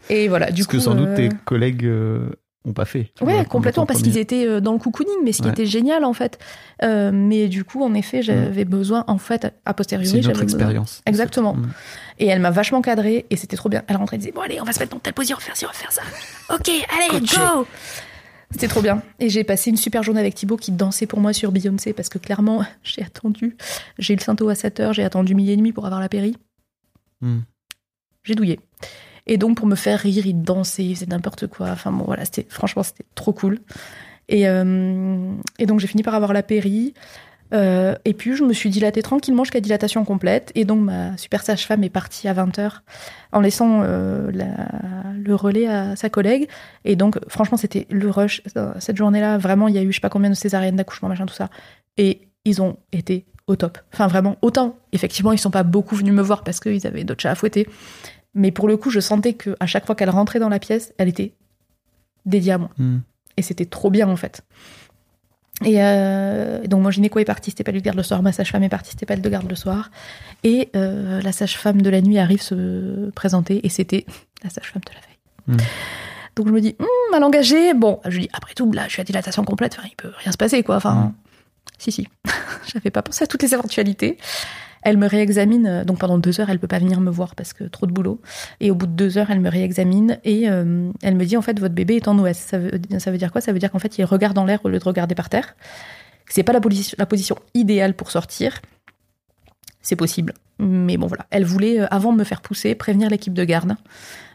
Et 0.08 0.28
voilà, 0.28 0.50
du 0.50 0.62
Ce 0.62 0.66
coup. 0.68 0.76
que 0.76 0.82
sans 0.82 0.94
doute 0.94 1.08
euh, 1.10 1.16
tes 1.16 1.28
collègues 1.44 1.84
euh, 1.86 2.30
ont 2.64 2.72
pas 2.72 2.84
fait. 2.84 3.12
Ouais, 3.20 3.44
complètement, 3.44 3.84
en 3.84 3.86
parce 3.86 4.02
qu'ils 4.02 4.18
étaient 4.18 4.44
euh, 4.46 4.60
dans 4.60 4.72
le 4.72 4.78
cocooning, 4.80 5.18
mais 5.24 5.32
ce 5.32 5.38
qui 5.38 5.44
Ouais. 5.46 5.52
était 5.52 5.66
génial, 5.66 6.04
en 6.04 6.12
fait. 6.12 6.38
Euh, 6.82 7.12
mais 7.14 7.46
du 7.46 7.62
coup, 7.64 7.82
en 7.84 7.94
effet, 7.94 8.20
j'avais 8.22 8.64
besoin, 8.64 9.04
en 9.06 9.18
fait, 9.18 9.54
a 9.64 9.72
posteriori, 9.74 10.08
C'est 10.22 10.28
besoin. 10.28 10.42
expérience. 10.42 11.00
Exactement. 11.06 11.56
Et 12.18 12.26
elle 12.26 12.40
m'a 12.40 12.50
vachement 12.50 12.82
cadré 12.82 13.24
et 13.30 13.36
c'était 13.36 13.56
trop 13.56 13.68
bien. 13.68 13.82
Elle 13.86 13.96
rentrait 13.96 14.16
et 14.16 14.18
disait 14.18 14.32
Bon, 14.32 14.40
allez, 14.42 14.60
on 14.60 14.64
va 14.64 14.72
se 14.72 14.80
mettre 14.80 14.92
dans 14.92 14.98
telle 14.98 15.14
position, 15.14 15.36
on 15.36 15.40
va 15.40 15.44
faire 15.46 15.56
ci, 15.56 15.64
on 15.64 15.68
va 15.68 15.74
faire 15.74 15.92
ça. 15.92 16.02
Ok, 16.52 16.68
allez, 16.68 17.20
Coaché. 17.20 17.36
go 17.36 17.66
C'était 18.50 18.68
trop 18.68 18.82
bien. 18.82 19.02
Et 19.20 19.28
j'ai 19.28 19.44
passé 19.44 19.70
une 19.70 19.76
super 19.76 20.02
journée 20.02 20.20
avec 20.20 20.34
Thibaut 20.34 20.56
qui 20.56 20.72
dansait 20.72 21.06
pour 21.06 21.20
moi 21.20 21.32
sur 21.32 21.52
Beyoncé 21.52 21.92
parce 21.92 22.08
que 22.08 22.18
clairement, 22.18 22.64
j'ai 22.82 23.02
attendu. 23.02 23.56
J'ai 23.98 24.14
eu 24.14 24.16
le 24.16 24.22
Sainto 24.22 24.48
à 24.48 24.54
7h, 24.54 24.92
j'ai 24.92 25.04
attendu 25.04 25.34
midi 25.34 25.52
et 25.52 25.56
demi 25.56 25.72
pour 25.72 25.86
avoir 25.86 26.00
la 26.00 26.08
péri. 26.08 26.36
Mm. 27.20 27.38
J'ai 28.24 28.34
douillé. 28.34 28.60
Et 29.26 29.36
donc, 29.36 29.56
pour 29.56 29.66
me 29.66 29.76
faire 29.76 30.00
rire, 30.00 30.26
il 30.26 30.42
dansait, 30.42 30.84
il 30.84 30.94
faisait 30.94 31.06
n'importe 31.06 31.46
quoi. 31.46 31.70
Enfin, 31.70 31.92
bon, 31.92 32.04
voilà, 32.04 32.24
c'était, 32.24 32.46
franchement, 32.48 32.82
c'était 32.82 33.04
trop 33.14 33.32
cool. 33.32 33.60
Et, 34.28 34.48
euh, 34.48 35.34
et 35.58 35.66
donc, 35.66 35.80
j'ai 35.80 35.86
fini 35.86 36.02
par 36.02 36.14
avoir 36.14 36.32
la 36.32 36.42
péri. 36.42 36.94
Euh, 37.52 37.94
et 38.04 38.14
puis, 38.14 38.36
je 38.36 38.44
me 38.44 38.52
suis 38.52 38.70
dilatée 38.70 39.02
tranquillement 39.02 39.44
jusqu'à 39.44 39.60
dilatation 39.60 40.04
complète. 40.04 40.52
Et 40.54 40.64
donc, 40.64 40.80
ma 40.82 41.16
super 41.16 41.42
sage-femme 41.42 41.82
est 41.84 41.90
partie 41.90 42.28
à 42.28 42.34
20h 42.34 42.80
en 43.32 43.40
laissant 43.40 43.82
euh, 43.82 44.30
la- 44.32 45.12
le 45.16 45.34
relais 45.34 45.66
à 45.66 45.96
sa 45.96 46.08
collègue. 46.10 46.48
Et 46.84 46.96
donc, 46.96 47.18
franchement, 47.28 47.56
c'était 47.56 47.86
le 47.90 48.08
rush. 48.10 48.42
Cette 48.78 48.96
journée-là, 48.96 49.38
vraiment, 49.38 49.68
il 49.68 49.74
y 49.74 49.78
a 49.78 49.82
eu 49.82 49.90
je 49.90 49.96
sais 49.96 50.00
pas 50.00 50.08
combien 50.10 50.30
de 50.30 50.34
césariennes, 50.34 50.76
d'accouchements, 50.76 51.08
machin, 51.08 51.26
tout 51.26 51.34
ça. 51.34 51.50
Et 51.96 52.28
ils 52.44 52.62
ont 52.62 52.78
été 52.92 53.26
au 53.46 53.56
top. 53.56 53.78
Enfin, 53.92 54.06
vraiment, 54.06 54.36
autant. 54.42 54.76
Effectivement, 54.92 55.32
ils 55.32 55.38
sont 55.38 55.50
pas 55.50 55.64
beaucoup 55.64 55.96
venus 55.96 56.14
me 56.14 56.22
voir 56.22 56.44
parce 56.44 56.60
qu'ils 56.60 56.86
avaient 56.86 57.04
d'autres 57.04 57.20
chats 57.22 57.32
à 57.32 57.34
fouetter. 57.34 57.66
Mais 58.34 58.52
pour 58.52 58.68
le 58.68 58.76
coup, 58.76 58.90
je 58.90 59.00
sentais 59.00 59.32
que 59.32 59.56
à 59.58 59.66
chaque 59.66 59.86
fois 59.86 59.94
qu'elle 59.96 60.10
rentrait 60.10 60.38
dans 60.38 60.48
la 60.48 60.60
pièce, 60.60 60.94
elle 60.98 61.08
était 61.08 61.34
dédiée 62.26 62.52
à 62.52 62.58
moi. 62.58 62.70
Mm. 62.78 62.98
Et 63.36 63.42
c'était 63.42 63.64
trop 63.66 63.90
bien, 63.90 64.08
en 64.08 64.16
fait. 64.16 64.42
Et 65.64 65.76
euh, 65.82 66.66
donc, 66.66 66.82
mon 66.82 66.90
gynéco 66.90 67.18
est 67.18 67.24
parti, 67.24 67.50
c'était 67.50 67.64
pas 67.64 67.72
lui 67.72 67.80
de 67.80 67.84
garde 67.84 67.96
le 67.96 68.02
soir. 68.02 68.22
Ma 68.22 68.32
sage-femme 68.32 68.62
est 68.62 68.68
partie, 68.70 68.92
c'était 68.92 69.06
pas 69.06 69.14
elle 69.14 69.20
de 69.22 69.28
garde 69.28 69.48
le 69.48 69.54
soir. 69.56 69.90
Et 70.42 70.70
euh, 70.74 71.20
la 71.20 71.32
sage-femme 71.32 71.82
de 71.82 71.90
la 71.90 72.00
nuit 72.00 72.18
arrive 72.18 72.40
se 72.40 73.10
présenter, 73.10 73.64
et 73.64 73.68
c'était 73.68 74.06
la 74.42 74.48
sage-femme 74.50 74.82
de 74.86 74.92
la 74.94 75.00
veille. 75.00 75.58
Mm. 75.58 75.66
Donc, 76.36 76.48
je 76.48 76.52
me 76.52 76.60
dis, 76.60 76.76
Hum, 76.78 76.86
mal 77.10 77.22
engagée. 77.24 77.74
Bon, 77.74 78.00
je 78.06 78.10
lui 78.16 78.20
dis, 78.22 78.30
après 78.32 78.54
tout, 78.54 78.72
là, 78.72 78.84
je 78.86 78.92
suis 78.92 79.00
à 79.02 79.04
dilatation 79.04 79.44
complète, 79.44 79.76
enfin, 79.78 79.86
il 79.90 79.96
peut 79.96 80.12
rien 80.18 80.32
se 80.32 80.38
passer, 80.38 80.62
quoi. 80.62 80.76
Enfin, 80.76 80.94
Mm. 80.94 81.12
si, 81.78 81.92
si. 81.92 82.08
J'avais 82.72 82.90
pas 82.90 83.02
pensé 83.02 83.24
à 83.24 83.26
toutes 83.26 83.42
les 83.42 83.52
éventualités. 83.52 84.16
Elle 84.82 84.96
me 84.96 85.06
réexamine, 85.06 85.66
euh, 85.66 85.84
donc 85.84 85.98
pendant 85.98 86.18
deux 86.18 86.40
heures, 86.40 86.48
elle 86.50 86.58
peut 86.58 86.66
pas 86.68 86.78
venir 86.78 87.00
me 87.00 87.10
voir 87.10 87.34
parce 87.34 87.52
que 87.52 87.64
trop 87.64 87.86
de 87.86 87.92
boulot. 87.92 88.20
Et 88.60 88.70
au 88.70 88.74
bout 88.74 88.86
de 88.86 88.92
deux 88.92 89.18
heures, 89.18 89.30
elle 89.30 89.40
me 89.40 89.50
réexamine 89.50 90.18
et 90.24 90.48
euh, 90.50 90.90
elle 91.02 91.14
me 91.16 91.24
dit 91.24 91.36
en 91.36 91.42
fait 91.42 91.58
votre 91.60 91.74
bébé 91.74 91.96
est 91.96 92.08
en 92.08 92.18
OS. 92.18 92.36
Ça 92.36 92.58
veut, 92.58 92.72
ça 92.98 93.10
veut 93.10 93.18
dire 93.18 93.30
quoi? 93.32 93.40
Ça 93.40 93.52
veut 93.52 93.58
dire 93.58 93.70
qu'en 93.70 93.78
fait 93.78 93.98
il 93.98 94.04
regarde 94.04 94.38
en 94.38 94.44
l'air 94.44 94.60
au 94.64 94.68
lieu 94.68 94.78
de 94.78 94.84
regarder 94.84 95.14
par 95.14 95.28
terre. 95.28 95.54
C'est 96.28 96.42
pas 96.44 96.52
la 96.52 96.60
position, 96.60 96.94
la 96.98 97.06
position 97.06 97.36
idéale 97.54 97.94
pour 97.94 98.10
sortir. 98.10 98.60
C'est 99.82 99.96
possible, 99.96 100.34
mais 100.58 100.96
bon 100.98 101.06
voilà. 101.06 101.26
Elle 101.30 101.44
voulait 101.44 101.80
euh, 101.80 101.86
avant 101.90 102.12
de 102.12 102.18
me 102.18 102.24
faire 102.24 102.42
pousser 102.42 102.74
prévenir 102.74 103.08
l'équipe 103.08 103.32
de 103.32 103.44
garde 103.44 103.74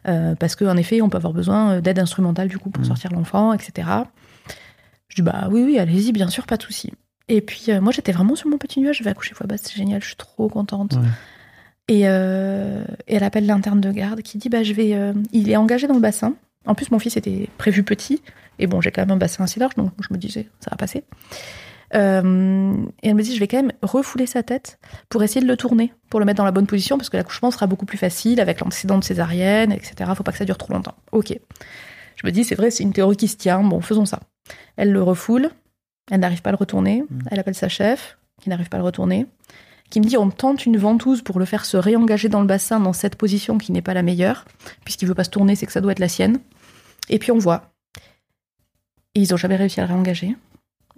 euh, 0.07 0.33
parce 0.35 0.55
qu'en 0.55 0.75
effet 0.75 1.01
on 1.01 1.09
peut 1.09 1.17
avoir 1.17 1.33
besoin 1.33 1.73
euh, 1.73 1.81
d'aide 1.81 1.99
instrumentale 1.99 2.47
du 2.49 2.57
coup 2.57 2.69
pour 2.71 2.81
Mhm. 2.81 2.87
sortir 2.87 3.11
l'enfant, 3.13 3.53
etc. 3.53 3.87
Je 5.07 5.15
dis 5.17 5.21
bah 5.21 5.47
oui 5.51 5.63
oui 5.63 5.77
allez-y 5.79 6.11
bien 6.11 6.27
sûr 6.29 6.45
pas 6.47 6.57
de 6.57 6.63
souci. 6.63 6.91
Et 7.27 7.41
puis 7.41 7.65
euh, 7.69 7.81
moi 7.81 7.91
j'étais 7.91 8.11
vraiment 8.11 8.35
sur 8.35 8.49
mon 8.49 8.57
petit 8.57 8.79
nuage, 8.79 8.97
je 8.97 9.03
vais 9.03 9.09
accoucher 9.09 9.33
fois 9.33 9.47
basse, 9.47 9.61
c'est 9.63 9.75
génial, 9.75 10.01
je 10.01 10.07
suis 10.07 10.15
trop 10.15 10.47
contente. 10.47 10.93
Ouais. 10.93 11.07
Et, 11.87 12.01
euh, 12.05 12.83
et 13.07 13.15
elle 13.15 13.23
appelle 13.23 13.45
l'interne 13.45 13.81
de 13.81 13.91
garde 13.91 14.21
qui 14.21 14.37
dit 14.37 14.49
bah 14.49 14.63
je 14.63 14.73
vais, 14.73 14.93
euh, 14.93 15.13
il 15.31 15.49
est 15.49 15.55
engagé 15.55 15.87
dans 15.87 15.95
le 15.95 15.99
bassin. 15.99 16.35
En 16.65 16.75
plus 16.75 16.91
mon 16.91 16.99
fils 16.99 17.17
était 17.17 17.49
prévu 17.57 17.83
petit 17.83 18.21
et 18.59 18.67
bon 18.67 18.81
j'ai 18.81 18.91
quand 18.91 19.01
même 19.01 19.11
un 19.11 19.17
bassin 19.17 19.43
assez 19.43 19.59
large 19.59 19.75
donc 19.75 19.91
je 19.99 20.13
me 20.13 20.17
disais 20.17 20.47
ça 20.59 20.69
va 20.71 20.77
passer. 20.77 21.03
Euh, 21.93 22.73
et 23.03 23.09
elle 23.09 23.15
me 23.15 23.21
dit 23.21 23.33
je 23.33 23.39
vais 23.39 23.47
quand 23.47 23.57
même 23.57 23.71
refouler 23.81 24.25
sa 24.25 24.43
tête 24.43 24.79
pour 25.09 25.23
essayer 25.23 25.41
de 25.41 25.47
le 25.47 25.57
tourner, 25.57 25.93
pour 26.09 26.19
le 26.19 26.25
mettre 26.25 26.37
dans 26.37 26.45
la 26.45 26.51
bonne 26.51 26.67
position 26.67 26.97
parce 26.97 27.09
que 27.09 27.17
l'accouchement 27.17 27.51
sera 27.51 27.67
beaucoup 27.67 27.85
plus 27.85 27.97
facile 27.97 28.39
avec 28.39 28.59
l'antécédent 28.59 28.97
de 28.97 29.03
césarienne, 29.03 29.71
etc. 29.71 30.11
Faut 30.15 30.23
pas 30.23 30.31
que 30.31 30.37
ça 30.37 30.45
dure 30.45 30.57
trop 30.57 30.73
longtemps. 30.73 30.95
Ok. 31.11 31.37
Je 32.15 32.27
me 32.27 32.31
dis 32.31 32.43
c'est 32.43 32.55
vrai 32.55 32.69
c'est 32.69 32.83
une 32.83 32.93
théorie 32.93 33.17
qui 33.17 33.27
se 33.27 33.37
tient. 33.37 33.63
Bon 33.63 33.81
faisons 33.81 34.05
ça. 34.05 34.19
Elle 34.77 34.91
le 34.91 35.01
refoule. 35.01 35.49
Elle 36.11 36.19
n'arrive 36.19 36.41
pas 36.41 36.49
à 36.49 36.53
le 36.53 36.57
retourner. 36.57 37.03
Elle 37.31 37.39
appelle 37.39 37.55
sa 37.55 37.69
chef, 37.69 38.17
qui 38.41 38.49
n'arrive 38.49 38.69
pas 38.69 38.77
à 38.77 38.79
le 38.79 38.85
retourner, 38.85 39.25
qui 39.89 39.99
me 39.99 40.05
dit 40.05 40.17
on 40.17 40.29
tente 40.29 40.65
une 40.65 40.77
ventouse 40.77 41.21
pour 41.21 41.39
le 41.39 41.45
faire 41.45 41.65
se 41.65 41.77
réengager 41.77 42.29
dans 42.29 42.41
le 42.41 42.47
bassin 42.47 42.79
dans 42.79 42.93
cette 42.93 43.15
position 43.15 43.57
qui 43.57 43.71
n'est 43.71 43.81
pas 43.81 43.93
la 43.93 44.03
meilleure, 44.03 44.45
puisqu'il 44.83 45.07
veut 45.07 45.15
pas 45.15 45.23
se 45.23 45.29
tourner, 45.29 45.55
c'est 45.55 45.65
que 45.65 45.71
ça 45.71 45.81
doit 45.81 45.91
être 45.91 45.99
la 45.99 46.09
sienne. 46.09 46.39
Et 47.09 47.19
puis 47.19 47.31
on 47.31 47.37
voit. 47.37 47.71
Et 49.13 49.21
ils 49.21 49.33
ont 49.33 49.37
jamais 49.37 49.55
réussi 49.55 49.79
à 49.79 49.83
le 49.83 49.93
réengager. 49.93 50.35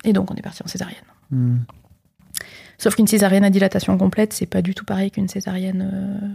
Et 0.03 0.13
donc 0.13 0.31
on 0.31 0.35
est 0.35 0.41
parti 0.41 0.63
en 0.63 0.67
césarienne. 0.67 1.03
Mm. 1.31 1.57
Sauf 2.77 2.95
qu'une 2.95 3.07
césarienne 3.07 3.43
à 3.43 3.49
dilatation 3.49 3.97
complète, 3.97 4.33
c'est 4.33 4.45
pas 4.45 4.61
du 4.61 4.75
tout 4.75 4.85
pareil 4.85 5.09
qu'une 5.11 5.27
césarienne 5.27 5.89
euh, 5.93 6.27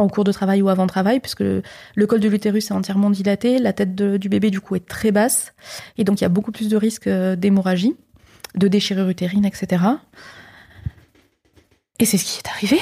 en 0.00 0.08
cours 0.08 0.24
de 0.24 0.32
travail 0.32 0.62
ou 0.62 0.68
avant 0.68 0.86
travail, 0.86 1.20
puisque 1.20 1.40
le, 1.40 1.62
le 1.94 2.06
col 2.06 2.20
de 2.20 2.28
l'utérus 2.28 2.70
est 2.70 2.74
entièrement 2.74 3.10
dilaté, 3.10 3.58
la 3.58 3.72
tête 3.72 3.94
de- 3.94 4.16
du 4.16 4.28
bébé 4.28 4.50
du 4.50 4.60
coup 4.60 4.74
est 4.76 4.86
très 4.86 5.12
basse, 5.12 5.52
et 5.98 6.04
donc 6.04 6.20
il 6.20 6.24
y 6.24 6.26
a 6.26 6.30
beaucoup 6.30 6.52
plus 6.52 6.68
de 6.68 6.76
risques 6.76 7.06
euh, 7.06 7.36
d'hémorragie, 7.36 7.94
de 8.56 8.68
déchirure 8.68 9.08
utérine, 9.08 9.44
etc. 9.44 9.82
Et 11.98 12.04
c'est 12.06 12.16
ce 12.18 12.24
qui 12.24 12.40
est 12.44 12.48
arrivé. 12.48 12.78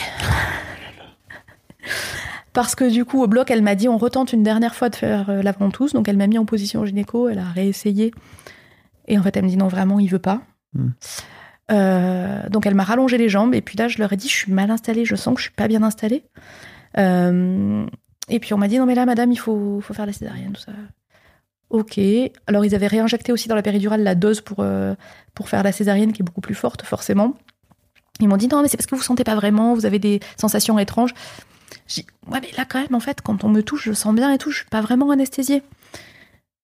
Parce 2.53 2.75
que 2.75 2.91
du 2.91 3.05
coup, 3.05 3.23
au 3.23 3.27
bloc, 3.27 3.51
elle 3.51 3.63
m'a 3.63 3.75
dit 3.75 3.89
on 3.89 3.99
retente 3.99 4.33
une 4.33 4.43
dernière 4.43 4.75
fois 4.75 4.89
de 4.89 4.97
faire 4.97 5.29
euh, 5.31 5.43
la 5.43 5.53
ventouse. 5.53 5.93
Donc 5.93 6.09
elle 6.09 6.17
m'a 6.17 6.27
mis 6.27 6.39
en 6.39 6.45
position 6.45 6.85
gynéco, 6.85 7.29
elle 7.29 7.39
a 7.39 7.45
réessayé. 7.45 8.13
Et 9.07 9.19
en 9.19 9.23
fait, 9.23 9.37
elle 9.37 9.45
me 9.45 9.49
dit 9.49 9.57
non, 9.57 9.69
vraiment, 9.69 10.01
il 10.01 10.09
veut 10.09 10.19
pas. 10.19 10.41
Hmm. 10.75 10.89
Euh, 11.71 12.49
donc 12.49 12.65
elle 12.67 12.75
m'a 12.75 12.85
rallongé 12.85 13.19
les 13.19 13.29
jambes. 13.29 13.55
Et 13.55 13.61
puis 13.61 13.77
là, 13.79 13.89
je 13.89 13.99
leur 13.99 14.13
ai 14.13 14.17
dit 14.17 14.29
je 14.29 14.35
suis 14.35 14.53
mal 14.53 14.71
installée, 14.71 15.05
je 15.05 15.15
sens 15.15 15.35
que 15.35 15.41
je 15.41 15.47
suis 15.47 15.55
pas 15.55 15.69
bien 15.69 15.83
installée. 15.83 16.25
Euh, 16.99 17.87
et 18.29 18.41
puis 18.41 18.55
on 18.55 18.59
m'a 18.59 18.69
dit 18.69 18.79
non, 18.79 18.87
mais 18.87 18.95
là, 18.95 19.07
madame, 19.07 19.33
il 19.33 19.39
faut, 19.39 19.81
faut 19.81 19.95
faire 19.95 20.07
la 20.07 20.13
césarienne, 20.13 20.53
tout 20.53 20.61
ça. 20.61 20.73
Ok. 21.71 22.01
Alors 22.47 22.65
ils 22.65 22.75
avaient 22.75 22.87
réinjecté 22.87 23.33
aussi 23.33 23.49
dans 23.49 23.55
la 23.55 23.63
péridurale 23.63 24.03
la 24.03 24.15
dose 24.15 24.41
pour, 24.41 24.59
euh, 24.61 24.95
pour 25.35 25.49
faire 25.49 25.63
la 25.63 25.73
césarienne 25.73 26.13
qui 26.13 26.23
est 26.23 26.25
beaucoup 26.25 26.41
plus 26.41 26.55
forte, 26.55 26.83
forcément. 26.83 27.35
Ils 28.21 28.29
m'ont 28.29 28.37
dit 28.37 28.49
non, 28.49 28.63
mais 28.63 28.69
c'est 28.69 28.77
parce 28.77 28.87
que 28.87 28.95
vous 28.95 29.03
sentez 29.03 29.25
pas 29.25 29.35
vraiment, 29.35 29.75
vous 29.75 29.87
avez 29.87 29.99
des 29.99 30.21
sensations 30.41 30.79
étranges. 30.79 31.15
J'ai 31.87 32.03
dit, 32.03 32.09
ouais, 32.31 32.41
mais 32.41 32.51
là, 32.57 32.65
quand 32.67 32.81
même, 32.81 32.95
en 32.95 33.01
fait, 33.01 33.21
quand 33.21 33.45
on 33.45 33.49
me 33.49 33.63
touche, 33.63 33.85
je 33.85 33.93
sens 33.93 34.15
bien 34.15 34.33
et 34.33 34.39
tout, 34.39 34.51
je 34.51 34.59
suis 34.59 34.69
pas 34.69 34.81
vraiment 34.81 35.11
anesthésiée. 35.11 35.63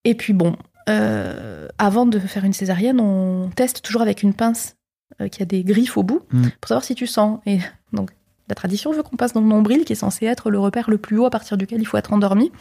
Et 0.04 0.14
puis 0.14 0.32
bon, 0.32 0.56
euh, 0.88 1.68
avant 1.78 2.06
de 2.06 2.18
faire 2.18 2.44
une 2.44 2.52
césarienne, 2.52 3.00
on 3.00 3.50
teste 3.50 3.82
toujours 3.82 4.02
avec 4.02 4.22
une 4.22 4.34
pince 4.34 4.76
euh, 5.20 5.28
qui 5.28 5.42
a 5.42 5.46
des 5.46 5.62
griffes 5.64 5.96
au 5.96 6.02
bout 6.02 6.22
Mm. 6.32 6.48
pour 6.60 6.68
savoir 6.68 6.84
si 6.84 6.94
tu 6.94 7.06
sens. 7.06 7.40
Et 7.46 7.58
la 8.48 8.54
tradition 8.54 8.92
veut 8.92 9.02
qu'on 9.02 9.16
passe 9.16 9.32
dans 9.32 9.40
le 9.40 9.46
nombril, 9.46 9.84
qui 9.84 9.92
est 9.92 9.96
censé 9.96 10.26
être 10.26 10.50
le 10.50 10.58
repère 10.58 10.90
le 10.90 10.98
plus 10.98 11.18
haut 11.18 11.26
à 11.26 11.30
partir 11.30 11.56
duquel 11.56 11.80
il 11.80 11.86
faut 11.86 11.96
être 11.96 12.12
endormi. 12.12 12.52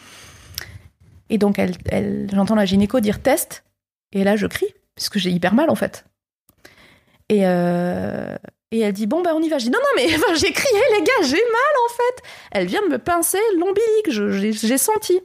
Et 1.29 1.37
donc, 1.37 1.59
elle, 1.59 2.29
j'entends 2.31 2.55
la 2.55 2.65
gynéco 2.65 2.99
dire 2.99 3.21
test, 3.21 3.63
et 4.11 4.23
là, 4.23 4.35
je 4.35 4.47
crie, 4.47 4.73
puisque 4.95 5.17
j'ai 5.17 5.31
hyper 5.31 5.53
mal, 5.53 5.69
en 5.69 5.75
fait. 5.75 6.05
Et, 7.29 7.41
euh, 7.43 8.35
et 8.71 8.79
elle 8.79 8.93
dit 8.93 9.07
bon, 9.07 9.21
ben 9.21 9.31
on 9.35 9.41
y 9.41 9.49
va. 9.49 9.57
Je 9.57 9.65
dis 9.65 9.71
non, 9.71 9.79
non, 9.79 9.89
mais 9.95 10.07
j'ai 10.35 10.51
crié, 10.51 10.81
les 10.93 11.03
gars, 11.03 11.27
j'ai 11.27 11.31
mal, 11.31 11.73
en 11.89 11.93
fait. 11.93 12.29
Elle 12.51 12.67
vient 12.67 12.81
me 12.89 12.97
pincer 12.97 13.39
l'ombilic, 13.57 14.53
j'ai 14.53 14.77
senti. 14.77 15.19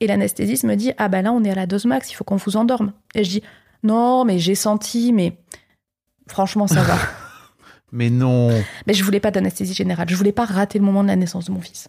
Et 0.00 0.06
l'anesthésiste 0.06 0.64
me 0.64 0.76
dit 0.76 0.92
ah 0.96 1.08
ben 1.08 1.22
là, 1.22 1.32
on 1.32 1.42
est 1.44 1.50
à 1.50 1.54
la 1.54 1.66
dose 1.66 1.84
max, 1.86 2.10
il 2.10 2.14
faut 2.14 2.24
qu'on 2.24 2.36
vous 2.36 2.56
endorme. 2.56 2.92
Et 3.14 3.24
je 3.24 3.30
dis 3.30 3.42
non, 3.82 4.24
mais 4.24 4.38
j'ai 4.38 4.54
senti, 4.54 5.12
mais 5.12 5.38
franchement, 6.28 6.66
ça 6.66 6.82
va. 6.82 6.96
Mais 7.92 8.10
non. 8.10 8.50
Mais 8.86 8.94
je 8.94 9.02
voulais 9.04 9.20
pas 9.20 9.30
d'anesthésie 9.30 9.74
générale. 9.74 10.08
Je 10.10 10.14
voulais 10.16 10.32
pas 10.32 10.44
rater 10.44 10.78
le 10.78 10.84
moment 10.84 11.02
de 11.02 11.08
la 11.08 11.16
naissance 11.16 11.46
de 11.46 11.52
mon 11.52 11.60
fils. 11.60 11.88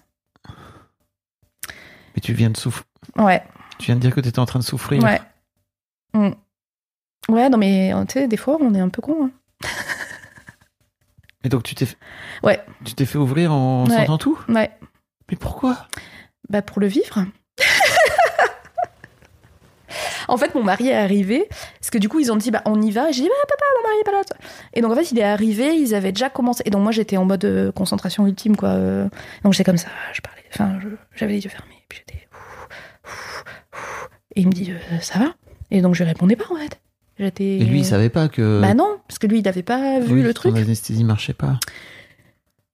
Mais 2.15 2.21
tu 2.21 2.33
viens 2.33 2.49
de 2.49 2.57
souffrir. 2.57 2.85
Ouais, 3.17 3.43
Tu 3.79 3.87
viens 3.87 3.95
de 3.95 3.99
dire 4.01 4.13
que 4.15 4.21
tu 4.21 4.29
étais 4.29 4.39
en 4.39 4.45
train 4.45 4.59
de 4.59 4.63
souffrir. 4.63 5.01
ouais. 5.03 5.21
Mm. 6.13 6.31
Ouais, 7.29 7.49
non, 7.49 7.57
mais 7.57 7.91
tu 8.07 8.13
sais, 8.13 8.27
des 8.27 8.37
fois, 8.37 8.57
on 8.59 8.73
est 8.73 8.79
un 8.79 8.89
peu 8.89 9.01
con. 9.01 9.25
hein. 9.25 9.31
Et 11.43 11.49
donc 11.49 11.63
tu 11.63 11.73
t'es 11.75 11.85
fait... 11.85 11.97
Ouais. 12.43 12.59
Tu 12.83 12.93
t'es 12.95 13.05
fait 13.05 13.17
ouvrir 13.17 13.53
en 13.53 13.85
Ouais. 13.87 13.95
sentant 13.95 14.17
tout? 14.17 14.37
Ouais. 14.49 14.71
Mais 15.29 15.37
pourquoi? 15.37 15.87
Bah, 16.49 16.61
pour 16.61 16.79
le 16.81 16.87
vivre. 16.87 17.25
En 20.29 20.37
fait, 20.37 20.55
mon 20.55 20.63
mari 20.63 20.89
est 20.89 20.95
arrivé, 20.95 21.47
parce 21.79 21.89
que 21.91 21.97
du 21.97 22.09
coup, 22.09 22.19
ils 22.19 22.31
ont 22.31 22.35
dit, 22.35 22.51
bah, 22.51 22.61
on 22.65 22.81
y 22.81 22.91
va. 22.91 23.09
Et 23.09 23.13
j'ai 23.13 23.21
dit, 23.21 23.27
bah, 23.27 23.35
papa, 23.47 23.65
mon 23.77 23.89
mari 23.89 23.95
est 24.01 24.03
pas 24.03 24.11
là. 24.11 24.21
Et 24.73 24.81
donc, 24.81 24.91
en 24.91 24.95
fait, 24.95 25.11
il 25.11 25.19
est 25.19 25.23
arrivé, 25.23 25.75
ils 25.75 25.95
avaient 25.95 26.11
déjà 26.11 26.29
commencé. 26.29 26.63
Et 26.65 26.69
donc, 26.69 26.83
moi, 26.83 26.91
j'étais 26.91 27.17
en 27.17 27.25
mode 27.25 27.45
euh, 27.45 27.71
concentration 27.71 28.25
ultime, 28.27 28.55
quoi. 28.55 28.69
Euh. 28.69 29.07
Donc, 29.43 29.53
j'étais 29.53 29.63
comme 29.63 29.77
ça, 29.77 29.89
je 30.13 30.21
parlais, 30.21 30.43
enfin, 30.53 30.79
j'avais 31.15 31.33
les 31.33 31.43
yeux 31.43 31.49
fermés, 31.49 31.83
puis 31.87 31.99
j'étais. 31.99 32.27
Et 34.35 34.41
il 34.41 34.47
me 34.47 34.51
dit, 34.51 34.71
euh, 34.71 34.99
ça 35.01 35.19
va? 35.19 35.33
Et 35.71 35.81
donc, 35.81 35.95
je 35.95 36.03
répondais 36.03 36.35
pas, 36.35 36.45
en 36.51 36.55
fait. 36.55 36.79
J'étais. 37.19 37.57
Et 37.57 37.65
lui, 37.65 37.79
il 37.79 37.85
savait 37.85 38.09
pas 38.09 38.29
que. 38.29 38.61
Bah 38.61 38.73
non, 38.73 38.99
parce 39.07 39.19
que 39.19 39.27
lui, 39.27 39.39
il 39.39 39.43
n'avait 39.43 39.63
pas 39.63 39.99
vu 39.99 40.15
Oui, 40.15 40.23
le 40.23 40.33
truc. 40.33 40.53
Son 40.55 40.61
anesthésie 40.61 41.03
marchait 41.03 41.33
pas. 41.33 41.59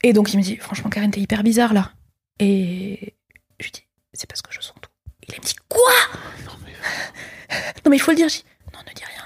Et 0.03 0.13
donc 0.13 0.33
il 0.33 0.37
me 0.37 0.43
dit, 0.43 0.55
franchement, 0.57 0.91
Karen, 0.91 1.09
t'es 1.09 1.19
hyper 1.19 1.41
bizarre 1.41 1.73
là. 1.73 1.91
Et 2.39 3.15
je 3.59 3.65
lui 3.65 3.71
dis, 3.71 3.83
c'est 4.13 4.27
parce 4.29 4.43
que 4.43 4.53
je 4.53 4.61
sens 4.61 4.75
tout. 4.79 4.89
Il 5.27 5.33
me 5.33 5.43
dit, 5.43 5.55
quoi? 5.67 5.81
Non, 6.45 6.51
mais, 6.63 6.71
Non 7.83 7.89
mais 7.89 7.95
il 7.97 7.99
faut 7.99 8.11
le 8.11 8.17
dire. 8.17 8.29
Je 8.29 8.35
dis, 8.37 8.43
non, 8.73 8.79
ne 8.87 8.93
dis 8.93 9.03
rien. 9.03 9.23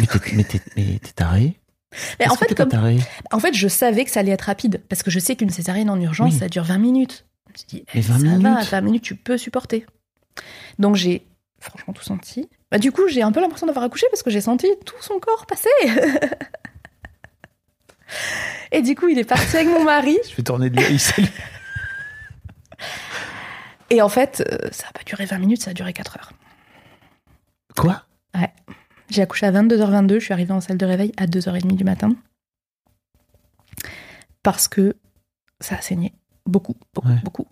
mais 0.00 0.06
t'es, 0.06 0.32
mais 0.34 0.44
t'es, 0.44 0.60
mais 0.76 0.98
t'es 0.98 1.12
taré 1.12 1.54
Mais 2.20 2.28
en 2.28 2.34
fait, 2.34 2.54
comme, 2.54 2.68
taré 2.68 2.98
en 3.32 3.40
fait, 3.40 3.54
je 3.54 3.68
savais 3.68 4.04
que 4.04 4.10
ça 4.10 4.20
allait 4.20 4.32
être 4.32 4.42
rapide 4.42 4.82
parce 4.88 5.02
que 5.02 5.10
je 5.10 5.18
sais 5.18 5.36
qu'une 5.36 5.50
césarienne 5.50 5.90
en 5.90 6.00
urgence, 6.00 6.32
Oui. 6.34 6.38
ça 6.38 6.48
dure 6.48 6.64
20 6.64 6.78
minutes. 6.78 7.24
Je 7.48 7.52
me 7.52 7.56
suis 7.58 7.66
dit, 7.68 7.84
Mais 7.94 8.00
eh, 8.00 8.02
20 8.02 8.14
ça 8.18 8.24
va, 8.24 8.28
minutes 8.36 8.70
20 8.70 8.80
minutes, 8.82 9.02
tu 9.02 9.14
peux 9.16 9.38
supporter. 9.38 9.86
Donc 10.78 10.96
j'ai 10.96 11.26
franchement 11.60 11.92
tout 11.92 12.04
senti. 12.04 12.48
Bah, 12.70 12.78
du 12.78 12.92
coup, 12.92 13.08
j'ai 13.08 13.22
un 13.22 13.32
peu 13.32 13.40
l'impression 13.40 13.66
d'avoir 13.66 13.84
accouché 13.84 14.06
parce 14.10 14.22
que 14.22 14.30
j'ai 14.30 14.40
senti 14.42 14.68
tout 14.84 14.94
son 15.00 15.18
corps 15.18 15.46
passer. 15.46 15.68
Et 18.72 18.82
du 18.82 18.94
coup, 18.94 19.08
il 19.08 19.18
est 19.18 19.24
parti 19.24 19.56
avec 19.56 19.68
mon 19.68 19.82
mari. 19.84 20.18
Je 20.30 20.36
vais 20.36 20.42
tourner 20.42 20.70
de 20.70 20.76
l'œil, 20.80 20.98
salut. 20.98 21.28
Et 23.90 24.02
en 24.02 24.08
fait, 24.08 24.44
euh, 24.50 24.68
ça 24.72 24.86
a 24.88 24.92
pas 24.92 25.02
duré 25.04 25.24
20 25.24 25.38
minutes, 25.38 25.62
ça 25.62 25.70
a 25.70 25.74
duré 25.74 25.92
4 25.92 26.16
heures. 26.18 26.32
Quoi? 27.76 28.04
J'ai 29.10 29.22
accouché 29.22 29.46
à 29.46 29.52
22h22, 29.52 30.14
je 30.18 30.24
suis 30.24 30.32
arrivée 30.34 30.52
en 30.52 30.60
salle 30.60 30.76
de 30.76 30.84
réveil 30.84 31.12
à 31.16 31.26
2h30 31.26 31.76
du 31.76 31.84
matin. 31.84 32.14
Parce 34.42 34.68
que 34.68 34.96
ça 35.60 35.76
a 35.76 35.80
saigné. 35.80 36.12
Beaucoup, 36.44 36.74
beaucoup, 36.94 37.08
Ouais. 37.08 37.20
beaucoup. 37.24 37.46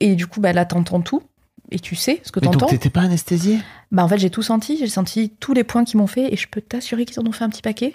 Et 0.00 0.16
du 0.16 0.26
coup, 0.26 0.40
bah, 0.40 0.52
là, 0.52 0.64
t'entends 0.64 1.00
tout. 1.00 1.22
Et 1.70 1.78
tu 1.78 1.94
sais 1.94 2.20
ce 2.24 2.32
que 2.32 2.40
Mais 2.40 2.46
donc 2.46 2.54
t'entends. 2.54 2.66
t'étais 2.66 2.90
pas 2.90 3.02
anesthésié 3.02 3.60
Bah, 3.92 4.04
en 4.04 4.08
fait, 4.08 4.18
j'ai 4.18 4.30
tout 4.30 4.42
senti. 4.42 4.76
J'ai 4.76 4.88
senti 4.88 5.30
tous 5.38 5.54
les 5.54 5.62
points 5.64 5.84
qu'ils 5.84 5.98
m'ont 5.98 6.06
fait. 6.08 6.32
Et 6.32 6.36
je 6.36 6.48
peux 6.48 6.60
t'assurer 6.60 7.04
qu'ils 7.04 7.20
en 7.20 7.26
ont 7.26 7.32
fait 7.32 7.44
un 7.44 7.48
petit 7.50 7.62
paquet. 7.62 7.94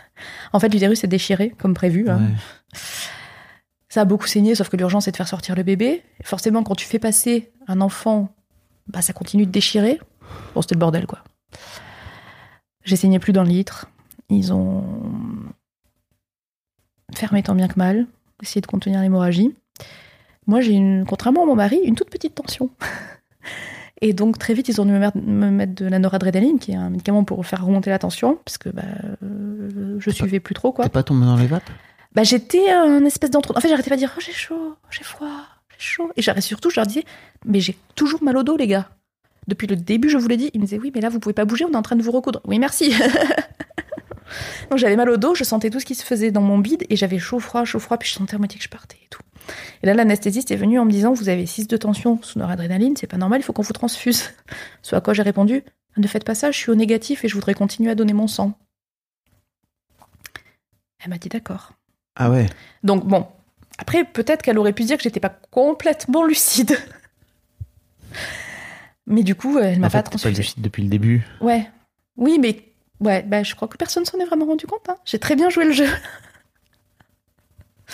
en 0.52 0.60
fait, 0.60 0.68
l'utérus 0.68 1.02
est 1.04 1.08
déchiré, 1.08 1.50
comme 1.58 1.74
prévu. 1.74 2.08
hein. 2.08 2.20
Ouais. 3.98 4.00
Ça 4.00 4.02
a 4.02 4.04
beaucoup 4.04 4.26
saigné, 4.26 4.54
sauf 4.54 4.68
que 4.68 4.76
l'urgence, 4.76 5.04
c'est 5.06 5.10
de 5.12 5.16
faire 5.16 5.28
sortir 5.28 5.54
le 5.56 5.62
bébé. 5.62 6.02
Forcément, 6.22 6.62
quand 6.62 6.74
tu 6.74 6.86
fais 6.86 6.98
passer 6.98 7.50
un 7.66 7.80
enfant, 7.80 8.28
bah, 8.86 9.02
ça 9.02 9.12
continue 9.12 9.44
de 9.46 9.50
déchirer. 9.50 10.00
Bon, 10.54 10.62
c'était 10.62 10.74
le 10.74 10.80
bordel, 10.80 11.06
quoi. 11.06 11.24
J'ai 12.84 12.96
saigné 12.96 13.18
plus 13.18 13.32
d'un 13.32 13.44
litre. 13.44 13.86
Ils 14.30 14.52
ont 14.52 14.84
fermé 17.14 17.42
tant 17.42 17.54
bien 17.54 17.68
que 17.68 17.78
mal, 17.78 18.06
essayé 18.42 18.60
de 18.60 18.66
contenir 18.66 19.00
l'hémorragie. 19.00 19.54
Moi, 20.46 20.60
j'ai 20.60 20.72
une, 20.72 21.04
contrairement 21.06 21.42
à 21.42 21.46
mon 21.46 21.54
mari, 21.56 21.78
une 21.84 21.94
toute 21.94 22.10
petite 22.10 22.34
tension. 22.34 22.70
Et 24.00 24.12
donc, 24.12 24.38
très 24.38 24.54
vite, 24.54 24.68
ils 24.68 24.80
ont 24.80 24.84
dû 24.84 24.92
me 24.92 24.98
mettre, 25.00 25.16
me 25.18 25.50
mettre 25.50 25.74
de 25.74 25.86
la 25.86 25.98
noradrénaline, 25.98 26.58
qui 26.60 26.70
est 26.70 26.76
un 26.76 26.90
médicament 26.90 27.24
pour 27.24 27.44
faire 27.44 27.64
remonter 27.64 27.90
la 27.90 27.98
tension, 27.98 28.38
parce 28.44 28.56
que 28.56 28.68
bah, 28.68 28.82
euh, 29.24 29.96
je 29.98 30.10
pas- 30.10 30.14
suivais 30.16 30.38
plus 30.40 30.54
trop, 30.54 30.70
quoi. 30.72 30.84
T'es 30.84 30.90
pas 30.90 31.02
tombé 31.02 31.26
dans 31.26 31.36
les 31.36 31.48
vapes? 31.48 31.68
Bah, 32.12 32.22
j'étais 32.22 32.70
un 32.70 33.04
espèce 33.04 33.30
d'entre. 33.30 33.56
En 33.56 33.60
fait, 33.60 33.68
j'arrêtais 33.68 33.90
pas 33.90 33.96
de 33.96 34.00
dire 34.00 34.14
oh, 34.16 34.20
j'ai 34.20 34.32
chaud, 34.32 34.76
j'ai 34.90 35.04
froid, 35.04 35.42
j'ai 35.70 35.78
chaud. 35.78 36.10
Et 36.16 36.22
j'arrêtais 36.22 36.46
surtout, 36.46 36.70
je 36.70 36.76
leur 36.76 36.86
disais 36.86 37.04
mais 37.44 37.60
j'ai 37.60 37.76
toujours 37.94 38.22
mal 38.22 38.36
au 38.36 38.42
dos, 38.42 38.56
les 38.56 38.66
gars. 38.66 38.90
Depuis 39.46 39.66
le 39.66 39.76
début, 39.76 40.08
je 40.10 40.18
vous 40.18 40.28
l'ai 40.28 40.36
dit. 40.36 40.50
Ils 40.54 40.60
me 40.60 40.66
disaient 40.66 40.78
oui, 40.78 40.92
mais 40.94 41.00
là, 41.00 41.08
vous 41.08 41.20
pouvez 41.20 41.32
pas 41.32 41.44
bouger, 41.44 41.64
on 41.64 41.72
est 41.72 41.76
en 41.76 41.82
train 41.82 41.96
de 41.96 42.02
vous 42.02 42.12
recoudre. 42.12 42.40
Oui, 42.44 42.58
merci. 42.58 42.92
Donc, 44.70 44.78
j'avais 44.78 44.96
mal 44.96 45.08
au 45.08 45.16
dos, 45.16 45.34
je 45.34 45.44
sentais 45.44 45.70
tout 45.70 45.80
ce 45.80 45.86
qui 45.86 45.94
se 45.94 46.04
faisait 46.04 46.30
dans 46.30 46.42
mon 46.42 46.58
bide 46.58 46.84
et 46.90 46.96
j'avais 46.96 47.18
chaud, 47.18 47.40
froid, 47.40 47.64
chaud, 47.64 47.78
froid, 47.78 47.96
puis 47.96 48.10
je 48.10 48.14
sentais 48.14 48.34
à 48.34 48.38
moitié 48.38 48.58
que 48.58 48.64
je 48.64 48.68
partais 48.68 48.98
et 49.02 49.08
tout. 49.08 49.22
Et 49.82 49.86
là, 49.86 49.94
l'anesthésiste 49.94 50.50
est 50.50 50.56
venu 50.56 50.78
en 50.78 50.84
me 50.84 50.90
disant 50.90 51.14
vous 51.14 51.30
avez 51.30 51.46
6 51.46 51.68
de 51.68 51.76
tension 51.78 52.20
sous 52.22 52.38
noradrénaline, 52.38 52.94
c'est 52.96 53.06
pas 53.06 53.16
normal, 53.16 53.40
il 53.40 53.42
faut 53.42 53.54
qu'on 53.54 53.62
vous 53.62 53.72
transfuse. 53.72 54.24
Ce 54.82 54.94
à 54.94 55.00
quoi 55.00 55.14
j'ai 55.14 55.22
répondu 55.22 55.64
ne 55.98 56.06
faites 56.06 56.24
pas 56.24 56.34
ça, 56.34 56.50
je 56.50 56.58
suis 56.58 56.70
au 56.70 56.74
négatif 56.74 57.24
et 57.24 57.28
je 57.28 57.34
voudrais 57.34 57.54
continuer 57.54 57.90
à 57.90 57.94
donner 57.94 58.12
mon 58.12 58.26
sang. 58.26 58.58
Elle 61.02 61.10
m'a 61.10 61.18
dit 61.18 61.28
d'accord. 61.28 61.72
Ah 62.18 62.30
ouais. 62.30 62.46
Donc 62.82 63.06
bon, 63.06 63.26
après 63.78 64.04
peut-être 64.04 64.42
qu'elle 64.42 64.58
aurait 64.58 64.74
pu 64.74 64.84
dire 64.84 64.98
que 64.98 65.02
j'étais 65.02 65.20
pas 65.20 65.34
complètement 65.50 66.24
lucide. 66.24 66.76
Mais 69.06 69.22
du 69.22 69.34
coup, 69.34 69.58
elle 69.58 69.80
m'a 69.80 69.88
pas 69.88 70.02
t'es 70.02 70.18
pas 70.18 70.28
lucide 70.28 70.60
depuis 70.60 70.82
le 70.82 70.90
début. 70.90 71.24
Ouais. 71.40 71.70
Oui, 72.18 72.38
mais 72.38 72.62
ouais, 73.00 73.22
bah, 73.22 73.42
je 73.42 73.54
crois 73.54 73.66
que 73.68 73.78
personne 73.78 74.04
s'en 74.04 74.18
est 74.18 74.26
vraiment 74.26 74.44
rendu 74.44 74.66
compte. 74.66 74.86
hein. 74.88 74.96
J'ai 75.06 75.18
très 75.18 75.34
bien 75.34 75.48
joué 75.48 75.64
le 75.64 75.72
jeu. 75.72 75.86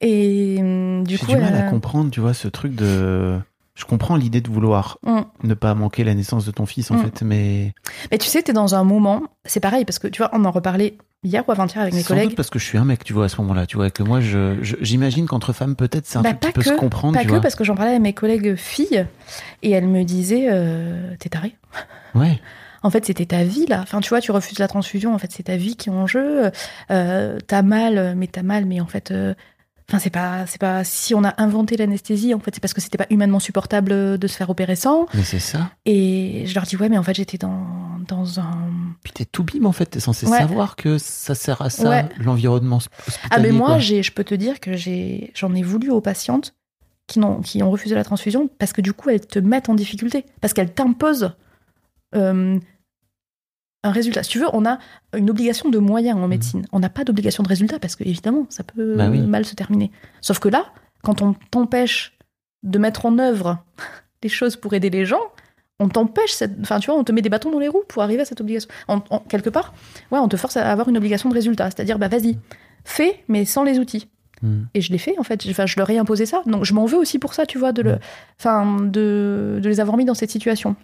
Et 0.00 0.56
hum, 0.58 1.06
du 1.06 1.16
J'ai 1.16 1.24
coup, 1.24 1.32
du 1.32 1.36
mal 1.36 1.54
à 1.54 1.70
comprendre, 1.70 2.10
tu 2.10 2.20
vois, 2.20 2.34
ce 2.34 2.48
truc 2.48 2.74
de. 2.74 3.38
Je 3.76 3.84
comprends 3.84 4.16
l'idée 4.16 4.40
de 4.40 4.50
vouloir 4.50 4.98
Hum. 5.06 5.24
ne 5.44 5.54
pas 5.54 5.74
manquer 5.74 6.02
la 6.02 6.14
naissance 6.14 6.44
de 6.46 6.50
ton 6.50 6.66
fils, 6.66 6.90
en 6.90 6.94
Mm. 6.96 7.02
fait, 7.04 7.22
mais. 7.22 7.74
Mais 8.10 8.18
tu 8.18 8.26
sais, 8.26 8.42
t'es 8.42 8.52
dans 8.54 8.74
un 8.74 8.82
moment, 8.84 9.22
c'est 9.44 9.60
pareil, 9.60 9.84
parce 9.84 9.98
que 10.00 10.08
tu 10.08 10.18
vois, 10.22 10.30
on 10.32 10.44
en 10.46 10.50
reparlait 10.50 10.96
hier 11.22 11.44
ou 11.46 11.52
avant-hier 11.52 11.82
avec 11.82 11.92
mes 11.92 12.00
Sans 12.02 12.14
doute 12.14 12.22
collègues. 12.22 12.36
parce 12.36 12.48
que 12.50 12.58
je 12.58 12.64
suis 12.64 12.78
un 12.78 12.84
mec, 12.86 13.04
tu 13.04 13.12
vois, 13.12 13.26
à 13.26 13.28
ce 13.28 13.38
moment-là, 13.42 13.66
tu 13.66 13.76
vois, 13.76 13.88
et 13.88 13.90
que 13.90 14.02
moi, 14.02 14.20
je, 14.20 14.56
je- 14.62 14.76
j'imagine 14.80 15.26
qu'entre 15.26 15.52
femmes, 15.52 15.76
peut-être, 15.76 16.06
c'est 16.06 16.16
un 16.18 16.22
Bah, 16.22 16.30
truc 16.32 16.40
qui 16.40 16.52
peut 16.52 16.62
se 16.62 16.70
que, 16.70 16.76
comprendre, 16.78 17.14
Pas 17.14 17.20
tu 17.20 17.26
que, 17.26 17.32
vois. 17.32 17.40
parce 17.42 17.54
que 17.54 17.64
j'en 17.64 17.74
parlais 17.74 17.90
avec 17.92 18.02
mes 18.02 18.12
collègues 18.14 18.56
filles, 18.56 19.06
et 19.62 19.70
elles 19.72 19.88
me 19.88 20.04
disaient, 20.04 20.48
euh, 20.50 21.14
t'es 21.18 21.28
taré. 21.28 21.54
Ouais. 22.14 22.40
En 22.82 22.88
fait, 22.90 23.04
c'était 23.04 23.26
ta 23.26 23.44
vie, 23.44 23.66
là. 23.66 23.80
Enfin, 23.82 24.00
tu 24.00 24.08
vois, 24.08 24.20
tu 24.22 24.30
refuses 24.30 24.58
la 24.58 24.68
transfusion, 24.68 25.12
en 25.14 25.18
fait, 25.18 25.32
c'est 25.32 25.42
ta 25.44 25.56
vie 25.56 25.76
qui 25.76 25.90
est 25.90 25.92
en 25.92 26.06
jeu. 26.06 26.50
Euh, 26.90 27.38
t'as 27.46 27.62
mal, 27.62 28.14
mais 28.16 28.26
t'as 28.28 28.42
mal, 28.42 28.64
mais 28.64 28.80
en 28.80 28.86
fait... 28.86 29.10
euh, 29.10 29.34
Enfin, 29.88 30.00
c'est 30.00 30.10
pas, 30.10 30.46
c'est 30.46 30.60
pas. 30.60 30.82
Si 30.82 31.14
on 31.14 31.22
a 31.22 31.40
inventé 31.40 31.76
l'anesthésie, 31.76 32.34
en 32.34 32.40
fait, 32.40 32.50
c'est 32.52 32.60
parce 32.60 32.74
que 32.74 32.80
c'était 32.80 32.98
pas 32.98 33.06
humainement 33.10 33.38
supportable 33.38 34.18
de 34.18 34.26
se 34.26 34.36
faire 34.36 34.50
opérer 34.50 34.74
sans. 34.74 35.06
Mais 35.14 35.22
c'est 35.22 35.38
ça. 35.38 35.70
Et 35.84 36.42
je 36.46 36.54
leur 36.56 36.64
dis 36.64 36.76
ouais, 36.76 36.88
mais 36.88 36.98
en 36.98 37.04
fait, 37.04 37.14
j'étais 37.14 37.38
dans 37.38 37.64
dans 38.08 38.40
un. 38.40 38.68
Puis 39.04 39.12
t'es 39.12 39.24
tout 39.24 39.44
bim, 39.44 39.64
en 39.64 39.70
fait, 39.72 39.86
t'es 39.86 40.00
censé 40.00 40.26
Ouais. 40.26 40.38
savoir 40.38 40.74
que 40.74 40.98
ça 40.98 41.36
sert 41.36 41.62
à 41.62 41.70
ça, 41.70 41.88
Ouais. 41.88 42.08
l'environnement 42.18 42.78
hosp- 42.78 42.88
hospitalier. 43.06 43.28
Ah 43.30 43.38
mais 43.38 43.52
moi, 43.52 43.78
j'ai, 43.78 44.02
je 44.02 44.10
peux 44.12 44.24
te 44.24 44.34
dire 44.34 44.58
que 44.58 44.76
j'ai, 44.76 45.30
j'en 45.36 45.54
ai 45.54 45.62
voulu 45.62 45.90
aux 45.90 46.00
patientes 46.00 46.54
qui 47.06 47.20
n'ont, 47.20 47.40
qui 47.40 47.62
ont 47.62 47.70
refusé 47.70 47.94
la 47.94 48.02
transfusion 48.02 48.48
parce 48.58 48.72
que 48.72 48.80
du 48.80 48.92
coup, 48.92 49.10
elles 49.10 49.24
te 49.24 49.38
mettent 49.38 49.68
en 49.68 49.74
difficulté, 49.74 50.24
parce 50.40 50.52
qu'elles 50.52 50.72
t'imposent 50.74 51.32
euh, 52.16 52.58
un 53.86 53.92
résultat. 53.92 54.22
Si 54.22 54.30
tu 54.30 54.38
veux, 54.38 54.46
on 54.52 54.64
a 54.66 54.78
une 55.16 55.30
obligation 55.30 55.68
de 55.70 55.78
moyens 55.78 56.18
en 56.18 56.28
médecine. 56.28 56.66
On 56.72 56.80
n'a 56.80 56.88
pas 56.88 57.04
d'obligation 57.04 57.42
de 57.42 57.48
résultat 57.48 57.78
parce 57.78 57.96
que 57.96 58.04
évidemment, 58.04 58.46
ça 58.48 58.64
peut 58.64 58.94
Mmh. 58.94 58.96
Bah 58.98 59.08
oui. 59.10 59.20
mal 59.20 59.44
se 59.44 59.54
terminer. 59.54 59.90
Sauf 60.20 60.38
que 60.38 60.48
là, 60.48 60.66
quand 61.02 61.22
on 61.22 61.34
t'empêche 61.50 62.16
de 62.62 62.78
mettre 62.78 63.06
en 63.06 63.18
œuvre 63.18 63.58
des 64.22 64.28
choses 64.28 64.56
pour 64.56 64.74
aider 64.74 64.90
les 64.90 65.04
gens, 65.06 65.20
on 65.78 65.88
t'empêche, 65.88 66.32
cette... 66.32 66.52
enfin 66.62 66.80
tu 66.80 66.90
vois, 66.90 66.98
on 66.98 67.04
te 67.04 67.12
met 67.12 67.22
des 67.22 67.28
bâtons 67.28 67.50
dans 67.50 67.58
les 67.58 67.68
roues 67.68 67.84
pour 67.88 68.02
arriver 68.02 68.22
à 68.22 68.24
cette 68.24 68.40
obligation. 68.40 68.70
En, 68.88 69.00
quelque 69.00 69.50
part, 69.50 69.74
ouais, 70.10 70.18
on 70.18 70.28
te 70.28 70.36
force 70.36 70.56
à 70.56 70.70
avoir 70.70 70.88
une 70.88 70.96
obligation 70.96 71.28
de 71.28 71.34
résultat, 71.34 71.66
c'est-à-dire 71.66 71.98
bah 71.98 72.08
vas-y, 72.08 72.38
fais, 72.84 73.22
mais 73.28 73.44
sans 73.44 73.62
les 73.62 73.78
outils. 73.78 74.08
Mm. 74.42 74.62
Et 74.74 74.80
je 74.80 74.90
l'ai 74.92 74.98
fait 74.98 75.18
en 75.18 75.22
fait. 75.22 75.44
Enfin, 75.50 75.66
je 75.66 75.76
leur 75.78 75.88
ai 75.90 75.98
imposé 75.98 76.24
ça. 76.26 76.42
Donc 76.46 76.64
je 76.64 76.72
m'en 76.74 76.86
veux 76.86 76.98
aussi 76.98 77.18
pour 77.18 77.34
ça, 77.34 77.44
tu 77.46 77.58
vois, 77.58 77.72
de, 77.72 77.82
le, 77.82 77.92
Mm. 77.92 77.98
enfin, 78.40 78.76
de, 78.82 79.60
de 79.62 79.68
les 79.68 79.80
avoir 79.80 79.96
mis 79.96 80.04
dans 80.04 80.14
cette 80.14 80.30
situation. 80.30 80.76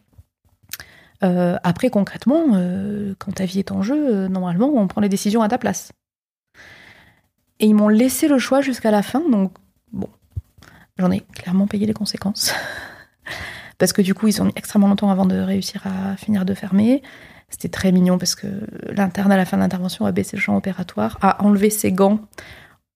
Euh, 1.24 1.56
après, 1.62 1.90
concrètement, 1.90 2.44
euh, 2.54 3.14
quand 3.18 3.32
ta 3.32 3.44
vie 3.44 3.60
est 3.60 3.70
en 3.70 3.82
jeu, 3.82 4.14
euh, 4.14 4.28
normalement, 4.28 4.72
on 4.74 4.86
prend 4.88 5.00
les 5.00 5.08
décisions 5.08 5.42
à 5.42 5.48
ta 5.48 5.58
place. 5.58 5.92
Et 7.60 7.66
ils 7.66 7.74
m'ont 7.74 7.88
laissé 7.88 8.28
le 8.28 8.38
choix 8.38 8.60
jusqu'à 8.60 8.90
la 8.90 9.02
fin, 9.02 9.22
donc 9.28 9.52
bon, 9.92 10.08
j'en 10.98 11.10
ai 11.10 11.20
clairement 11.20 11.66
payé 11.66 11.86
les 11.86 11.94
conséquences. 11.94 12.52
parce 13.78 13.92
que 13.92 14.02
du 14.02 14.14
coup, 14.14 14.26
ils 14.28 14.42
ont 14.42 14.46
mis 14.46 14.52
extrêmement 14.56 14.88
longtemps 14.88 15.10
avant 15.10 15.26
de 15.26 15.38
réussir 15.38 15.82
à 15.86 16.16
finir 16.16 16.44
de 16.44 16.54
fermer. 16.54 17.02
C'était 17.48 17.68
très 17.68 17.92
mignon 17.92 18.18
parce 18.18 18.34
que 18.34 18.46
l'interne, 18.90 19.30
à 19.30 19.36
la 19.36 19.44
fin 19.44 19.58
de 19.58 19.62
l'intervention, 19.62 20.06
a 20.06 20.12
baissé 20.12 20.36
le 20.36 20.42
champ 20.42 20.56
opératoire, 20.56 21.18
a 21.20 21.44
enlevé 21.44 21.70
ses 21.70 21.92
gants 21.92 22.20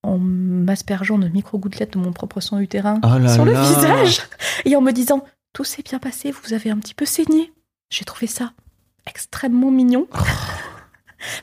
en 0.03 0.19
m'aspergeant 0.19 1.19
de 1.19 1.29
micro-gouttelettes 1.29 1.93
de 1.93 1.99
mon 1.99 2.13
propre 2.13 2.41
sang 2.41 2.59
utérin 2.59 3.01
Oh 3.05 3.19
là 3.19 3.29
sur 3.29 3.45
le 3.45 3.53
là. 3.53 3.63
visage 3.63 4.23
et 4.65 4.75
en 4.75 4.81
me 4.81 4.93
disant 4.93 5.25
Tout 5.53 5.65
s'est 5.65 5.83
bien 5.83 5.99
passé, 5.99 6.33
vous 6.33 6.55
avez 6.55 6.71
un 6.71 6.79
petit 6.79 6.95
peu 6.95 7.05
saigné. 7.05 7.53
J'ai 7.91 8.05
trouvé 8.05 8.27
ça 8.27 8.53
extrêmement 9.07 9.71
mignon. 9.71 10.07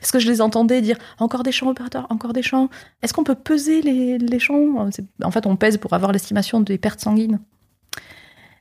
Parce 0.00 0.12
que 0.12 0.18
je 0.18 0.28
les 0.30 0.40
entendais 0.40 0.80
dire 0.80 0.96
encore 1.18 1.42
des 1.42 1.52
champs 1.52 1.68
opérateurs, 1.68 2.06
encore 2.10 2.32
des 2.32 2.42
champs. 2.42 2.68
Est-ce 3.02 3.12
qu'on 3.12 3.24
peut 3.24 3.34
peser 3.34 3.82
les, 3.82 4.18
les 4.18 4.38
champs 4.38 4.88
En 5.22 5.30
fait, 5.30 5.46
on 5.46 5.56
pèse 5.56 5.76
pour 5.78 5.92
avoir 5.92 6.12
l'estimation 6.12 6.60
des 6.60 6.78
pertes 6.78 7.00
sanguines. 7.00 7.40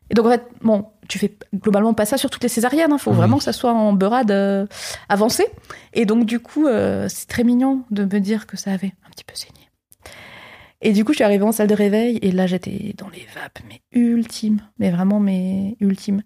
Et 0.09 0.15
donc, 0.15 0.25
en 0.25 0.29
fait, 0.31 0.45
bon, 0.61 0.87
tu 1.07 1.19
fais 1.19 1.37
globalement 1.55 1.93
pas 1.93 2.05
ça 2.05 2.17
sur 2.17 2.29
toutes 2.29 2.43
les 2.43 2.49
césariennes. 2.49 2.91
Il 2.91 2.99
faut 2.99 3.11
Oui. 3.11 3.17
vraiment 3.17 3.37
que 3.37 3.43
ça 3.43 3.53
soit 3.53 3.71
en 3.73 3.93
beurade 3.93 4.31
euh, 4.31 4.65
avancée. 5.07 5.45
Et 5.93 6.05
donc, 6.05 6.25
du 6.25 6.39
coup, 6.39 6.67
euh, 6.67 7.07
c'est 7.09 7.27
très 7.27 7.43
mignon 7.43 7.83
de 7.91 8.03
me 8.03 8.19
dire 8.19 8.45
que 8.45 8.57
ça 8.57 8.71
avait 8.71 8.93
un 9.07 9.09
petit 9.11 9.23
peu 9.23 9.35
saigné. 9.35 9.62
Et 10.85 10.91
du 10.91 11.05
coup, 11.05 11.13
je 11.13 11.17
suis 11.17 11.23
arrivée 11.23 11.45
en 11.45 11.53
salle 11.53 11.67
de 11.67 11.73
réveil 11.73 12.19
et 12.21 12.33
là, 12.33 12.45
j'étais 12.45 12.93
dans 12.97 13.07
les 13.07 13.25
vapes, 13.33 13.59
mais 13.69 13.81
ultime, 13.93 14.59
mais 14.79 14.91
vraiment, 14.91 15.21
mais 15.21 15.77
ultime. 15.79 16.23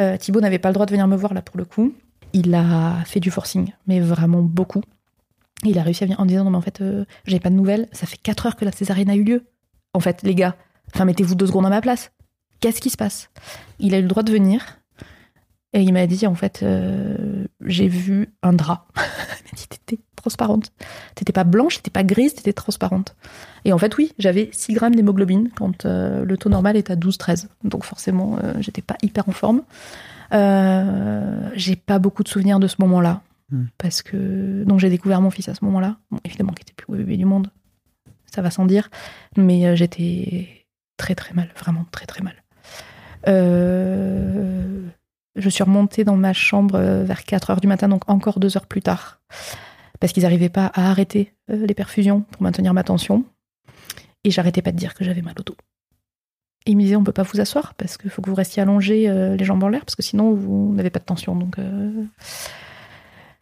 Euh, 0.00 0.16
Thibaut 0.16 0.40
n'avait 0.40 0.58
pas 0.58 0.68
le 0.68 0.74
droit 0.74 0.84
de 0.84 0.90
venir 0.90 1.06
me 1.06 1.14
voir 1.14 1.32
là 1.32 1.42
pour 1.42 1.56
le 1.56 1.64
coup. 1.64 1.94
Il 2.32 2.52
a 2.56 3.04
fait 3.06 3.20
du 3.20 3.30
forcing, 3.30 3.72
mais 3.86 4.00
vraiment 4.00 4.42
beaucoup. 4.42 4.82
Il 5.62 5.78
a 5.78 5.82
réussi 5.84 6.02
à 6.02 6.06
venir 6.06 6.18
en 6.18 6.26
disant 6.26 6.42
non 6.42 6.50
mais 6.50 6.56
en 6.56 6.60
fait, 6.60 6.80
euh, 6.80 7.04
j'ai 7.24 7.38
pas 7.38 7.50
de 7.50 7.54
nouvelles. 7.54 7.88
Ça 7.92 8.06
fait 8.06 8.16
4 8.16 8.46
heures 8.46 8.56
que 8.56 8.64
la 8.64 8.72
césarienne 8.72 9.10
a 9.10 9.14
eu 9.14 9.22
lieu. 9.22 9.44
En 9.94 10.00
fait, 10.00 10.22
les 10.24 10.34
gars, 10.34 10.56
enfin 10.92 11.04
mettez-vous 11.04 11.36
deux 11.36 11.46
secondes 11.46 11.66
à 11.66 11.70
ma 11.70 11.80
place. 11.80 12.10
Qu'est-ce 12.58 12.80
qui 12.80 12.90
se 12.90 12.96
passe? 12.96 13.30
Il 13.78 13.94
a 13.94 13.98
eu 13.98 14.02
le 14.02 14.08
droit 14.08 14.24
de 14.24 14.32
venir 14.32 14.80
et 15.72 15.82
il 15.82 15.92
m'a 15.92 16.08
dit 16.08 16.26
en 16.26 16.34
fait, 16.34 16.64
euh, 16.64 17.46
j'ai 17.64 17.86
vu 17.86 18.34
un 18.42 18.54
drap. 18.54 18.88
il 18.96 19.00
m'a 19.52 19.56
dit 19.56 20.00
transparente. 20.20 20.72
T'étais 21.14 21.32
pas 21.32 21.44
blanche, 21.44 21.76
t'étais 21.76 21.90
pas 21.90 22.04
grise, 22.04 22.34
t'étais 22.34 22.52
transparente. 22.52 23.16
Et 23.64 23.72
en 23.72 23.78
fait, 23.78 23.96
oui, 23.96 24.12
j'avais 24.18 24.50
6 24.52 24.74
grammes 24.74 24.94
d'hémoglobine 24.94 25.50
quand 25.54 25.84
euh, 25.84 26.24
le 26.24 26.36
taux 26.36 26.48
normal 26.48 26.76
est 26.76 26.90
à 26.90 26.96
12-13. 26.96 27.48
Donc 27.64 27.84
forcément, 27.84 28.38
euh, 28.42 28.54
j'étais 28.60 28.82
pas 28.82 28.96
hyper 29.02 29.28
en 29.28 29.32
forme. 29.32 29.62
Euh, 30.32 31.50
j'ai 31.54 31.76
pas 31.76 31.98
beaucoup 31.98 32.22
de 32.22 32.28
souvenirs 32.28 32.58
de 32.58 32.66
ce 32.66 32.76
moment-là. 32.80 33.22
Hmm. 33.50 33.64
Parce 33.78 34.02
que. 34.02 34.64
Donc 34.64 34.78
j'ai 34.80 34.90
découvert 34.90 35.20
mon 35.20 35.30
fils 35.30 35.48
à 35.48 35.54
ce 35.54 35.64
moment-là. 35.64 35.96
Bon, 36.10 36.18
évidemment, 36.24 36.52
qui 36.52 36.62
était 36.62 36.74
plus 36.74 36.86
beau 36.86 36.96
bébé 36.96 37.16
du 37.16 37.24
monde. 37.24 37.50
Ça 38.26 38.42
va 38.42 38.50
sans 38.50 38.64
dire. 38.64 38.90
Mais 39.36 39.66
euh, 39.66 39.76
j'étais 39.76 40.66
très 40.96 41.14
très 41.14 41.34
mal. 41.34 41.50
Vraiment 41.56 41.84
très 41.90 42.06
très 42.06 42.22
mal. 42.22 42.34
Euh, 43.28 44.82
je 45.36 45.48
suis 45.48 45.62
remontée 45.62 46.04
dans 46.04 46.16
ma 46.16 46.32
chambre 46.32 46.78
vers 46.78 47.24
4 47.24 47.50
heures 47.50 47.60
du 47.60 47.66
matin, 47.66 47.88
donc 47.88 48.08
encore 48.08 48.40
deux 48.40 48.56
heures 48.56 48.66
plus 48.66 48.82
tard. 48.82 49.20
Parce 50.00 50.14
qu'ils 50.14 50.22
n'arrivaient 50.22 50.48
pas 50.48 50.66
à 50.66 50.90
arrêter 50.90 51.34
euh, 51.50 51.66
les 51.66 51.74
perfusions 51.74 52.22
pour 52.22 52.42
maintenir 52.42 52.74
ma 52.74 52.82
tension. 52.82 53.24
Et 54.24 54.30
j'arrêtais 54.30 54.62
pas 54.62 54.72
de 54.72 54.76
dire 54.76 54.94
que 54.94 55.04
j'avais 55.04 55.22
mal 55.22 55.34
au 55.38 55.42
dos. 55.42 55.56
Et 56.66 56.72
ils 56.72 56.76
me 56.76 56.82
disaient, 56.82 56.96
on 56.96 57.04
peut 57.04 57.12
pas 57.12 57.22
vous 57.22 57.40
asseoir 57.40 57.74
parce 57.74 57.96
qu'il 57.96 58.10
faut 58.10 58.20
que 58.20 58.28
vous 58.28 58.34
restiez 58.34 58.62
allongé 58.62 59.08
euh, 59.08 59.36
les 59.36 59.44
jambes 59.44 59.62
en 59.62 59.68
l'air 59.68 59.84
parce 59.84 59.96
que 59.96 60.02
sinon 60.02 60.34
vous 60.34 60.72
n'avez 60.74 60.90
pas 60.90 60.98
de 60.98 61.04
tension. 61.04 61.34
Donc, 61.36 61.58
euh, 61.58 62.04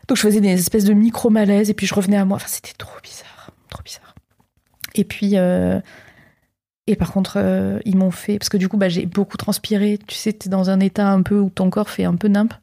je 0.09 0.21
faisais 0.21 0.41
des 0.41 0.53
espèces 0.53 0.85
de 0.85 0.93
micro-malaises 0.93 1.71
et 1.71 1.75
puis 1.75 1.87
je 1.87 1.95
revenais 1.95 2.17
à 2.17 2.25
moi. 2.25 2.39
C'était 2.47 2.75
trop 2.77 2.99
bizarre. 3.03 3.51
Trop 3.71 3.83
bizarre. 3.83 4.15
Et 4.95 5.05
puis, 5.05 5.35
et 5.35 6.97
par 6.97 7.13
contre, 7.13 7.81
ils 7.85 7.97
m'ont 7.97 8.11
fait. 8.11 8.39
Parce 8.39 8.49
que 8.49 8.57
du 8.57 8.69
coup, 8.69 8.79
bah, 8.79 8.89
j'ai 8.89 9.05
beaucoup 9.05 9.37
transpiré. 9.37 9.99
Tu 10.07 10.15
sais, 10.15 10.33
t'es 10.33 10.49
dans 10.49 10.71
un 10.71 10.81
état 10.81 11.09
un 11.09 11.21
peu 11.23 11.39
où 11.39 11.51
ton 11.51 11.69
corps 11.69 11.91
fait 11.91 12.05
un 12.05 12.17
peu 12.17 12.29
nimp. 12.29 12.55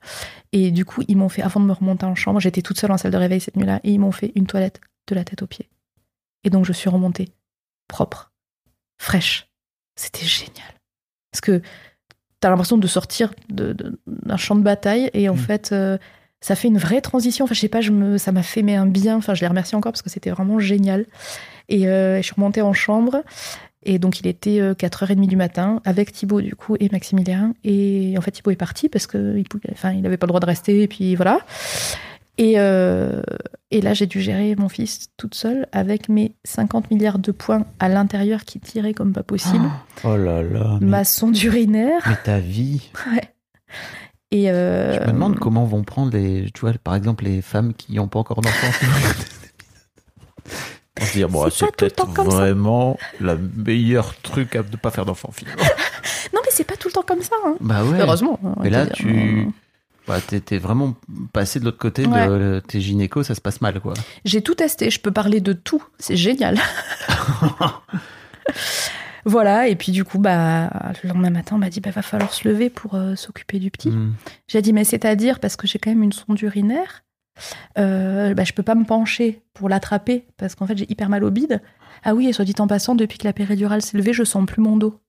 Et 0.58 0.72
du 0.72 0.86
coup, 0.86 1.04
ils 1.10 1.18
m'ont 1.18 1.28
fait, 1.28 1.42
avant 1.42 1.60
de 1.60 1.66
me 1.66 1.74
remonter 1.74 2.06
en 2.06 2.16
chambre, 2.16 2.40
j'étais 2.40 2.62
toute 2.62 2.80
seule 2.80 2.90
en 2.92 2.98
salle 2.98 3.12
de 3.12 3.18
réveil 3.18 3.42
cette 3.42 3.58
nuit-là, 3.58 3.82
et 3.84 3.92
ils 3.92 4.00
m'ont 4.00 4.14
fait 4.14 4.32
une 4.36 4.48
toilette 4.48 4.80
de 5.08 5.14
la 5.14 5.26
tête 5.26 5.42
aux 5.42 5.48
pieds. 5.48 5.70
Et 6.46 6.50
donc, 6.50 6.64
je 6.64 6.72
suis 6.72 6.90
remontée 6.90 7.28
propre, 7.90 8.32
fraîche. 8.98 9.50
C'était 9.98 10.26
génial. 10.26 10.74
Parce 11.30 11.42
que 11.42 11.62
t'as 12.40 12.50
l'impression 12.50 12.78
de 12.78 12.88
sortir 12.88 13.34
d'un 13.50 14.38
champ 14.38 14.56
de 14.56 14.62
bataille, 14.62 15.10
et 15.14 15.28
en 15.28 15.34
Mm. 15.36 15.38
fait, 15.40 15.72
euh, 15.74 15.98
ça 16.40 16.56
fait 16.56 16.70
une 16.70 16.78
vraie 16.78 17.02
transition. 17.02 17.44
Enfin, 17.44 17.54
je 17.54 17.60
sais 17.60 17.68
pas, 17.68 17.82
je 17.82 17.92
me, 17.92 18.18
ça 18.18 18.32
m'a 18.32 18.44
fait 18.44 18.62
mais 18.62 18.76
un 18.78 18.86
bien. 18.86 19.18
Enfin, 19.18 19.34
je 19.34 19.42
les 19.42 19.48
remercie 19.48 19.76
encore 19.76 19.92
parce 19.92 20.04
que 20.04 20.10
c'était 20.10 20.30
vraiment 20.30 20.58
génial. 20.60 21.06
Et 21.68 21.88
euh, 21.90 22.18
je 22.18 22.22
suis 22.22 22.36
remontée 22.36 22.62
en 22.62 22.72
chambre. 22.72 23.24
Et 23.86 24.00
donc, 24.00 24.20
il 24.20 24.28
était 24.28 24.60
euh, 24.60 24.74
4h30 24.74 25.28
du 25.28 25.36
matin 25.36 25.82
avec 25.86 26.12
Thibaut, 26.12 26.42
du 26.42 26.56
coup, 26.56 26.76
et 26.80 26.90
Maximilien. 26.92 27.54
Et 27.64 28.16
en 28.18 28.22
fait, 28.22 28.32
Thibaut 28.32 28.52
est 28.52 28.56
parti 28.56 28.90
parce 28.90 29.08
qu'il 29.08 29.44
enfin, 29.72 29.92
il 29.92 30.02
n'avait 30.02 30.18
pas 30.18 30.26
le 30.26 30.30
droit 30.30 30.40
de 30.40 30.46
rester. 30.46 30.82
Et 30.82 30.88
puis 30.88 31.16
voilà. 31.16 31.40
Et, 32.38 32.56
euh, 32.58 33.22
et 33.72 33.82
là, 33.82 33.94
j'ai 33.94 34.08
dû 34.08 34.20
gérer 34.22 34.56
mon 34.56 34.68
fils 34.68 35.08
toute 35.18 35.36
seule 35.36 35.68
avec 35.72 36.10
mes 36.10 36.36
50 36.44 36.92
milliards 36.92 37.20
de 37.20 37.32
points 37.32 37.66
à 37.80 37.88
l'intérieur 37.88 38.44
qui 38.44 38.60
tiraient 38.60 38.94
comme 38.94 39.14
pas 39.14 39.24
possible. 39.24 39.70
Oh 40.04 40.18
là 40.18 40.42
là. 40.42 40.78
Mais, 40.82 40.88
Ma 40.88 41.04
sonde 41.04 41.42
urinaire. 41.42 42.02
mais 42.08 42.18
ta 42.24 42.40
vie. 42.40 42.90
Et 44.32 44.52
euh, 44.52 44.96
Je 44.96 45.00
me 45.08 45.14
demande 45.14 45.40
comment 45.40 45.66
vont 45.66 45.84
prendre 45.84 46.12
les, 46.12 46.50
tu 46.54 46.62
vois, 46.62 46.74
par 46.74 46.96
exemple, 46.96 47.24
les 47.24 47.42
femmes 47.42 47.74
qui 47.74 47.94
n'ont 47.96 48.08
pas 48.08 48.20
encore 48.20 48.42
d'enfants. 48.42 48.86
On 51.02 51.06
se 51.06 51.26
bon, 51.26 51.50
C'est 51.50 51.76
peut-être 51.76 52.08
vraiment 52.10 52.98
le 53.20 53.38
meilleur 53.58 54.16
truc 54.22 54.56
à 54.56 54.60
ne 54.60 54.78
pas 54.78 54.92
faire 54.92 55.06
d'enfant 55.06 55.32
finalement. 55.34 55.64
Non, 56.34 56.42
mais 56.44 56.50
c'est 56.52 56.64
pas 56.64 56.76
tout 56.76 56.88
le 56.90 56.94
temps 56.94 57.04
comme 57.08 57.22
ça. 57.22 57.36
hein. 57.46 57.56
Bah 57.62 57.84
ouais. 57.84 58.00
Heureusement. 58.02 58.40
Mais 58.62 58.70
là, 58.70 58.86
dire. 58.86 58.94
tu. 58.96 59.48
Bah, 60.08 60.20
t'es 60.22 60.58
vraiment 60.58 60.96
passé 61.34 61.60
de 61.60 61.66
l'autre 61.66 61.78
côté 61.78 62.06
Ouais. 62.06 62.28
de 62.28 62.62
tes 62.68 62.82
gynécos, 62.82 63.26
ça 63.28 63.36
se 63.36 63.42
passe 63.42 63.62
mal, 63.62 63.80
quoi. 63.80 63.94
J'ai 64.26 64.42
tout 64.42 64.54
testé, 64.56 64.90
je 64.90 65.00
peux 65.00 65.12
parler 65.12 65.40
de 65.40 65.54
tout, 65.54 65.84
c'est 65.98 66.16
génial. 66.18 66.58
voilà, 69.26 69.68
et 69.68 69.76
puis 69.76 69.92
du 69.92 70.04
coup, 70.04 70.20
bah, 70.20 70.70
le 71.04 71.10
lendemain 71.10 71.32
matin, 71.32 71.56
on 71.56 71.60
m'a 71.60 71.70
dit, 71.70 71.80
bah, 71.80 71.90
va 71.92 72.02
falloir 72.02 72.32
se 72.34 72.48
lever 72.48 72.70
pour 72.70 72.96
euh, 72.96 73.16
s'occuper 73.16 73.58
du 73.60 73.72
petit. 73.72 73.90
Hmm. 73.90 74.14
J'ai 74.48 74.62
dit, 74.62 74.74
mais 74.74 74.84
c'est-à-dire, 74.84 75.40
parce 75.40 75.56
que 75.56 75.68
j'ai 75.68 75.80
quand 75.80 75.90
même 75.90 76.04
une 76.04 76.12
sonde 76.14 76.40
urinaire, 76.42 77.04
euh, 77.78 78.34
bah, 78.34 78.44
je 78.44 78.54
peux 78.54 78.64
pas 78.64 78.76
me 78.76 78.86
pencher 78.86 79.42
pour 79.54 79.70
l'attraper, 79.70 80.26
parce 80.38 80.56
qu'en 80.56 80.68
fait, 80.68 80.78
j'ai 80.78 80.92
hyper 80.92 81.10
mal 81.10 81.24
au 81.24 81.32
bide. 81.32 81.62
Ah 82.04 82.16
oui, 82.16 82.28
et 82.28 82.34
soit 82.34 82.46
dit 82.46 82.56
en 82.60 82.68
passant, 82.68 82.96
depuis 82.96 83.18
que 83.18 83.26
la 83.26 83.34
péridurale 83.34 83.82
s'est 83.82 83.98
levée, 83.98 84.14
je 84.14 84.24
sens 84.24 84.46
plus 84.46 84.62
mon 84.62 84.78
dos. 84.78 85.00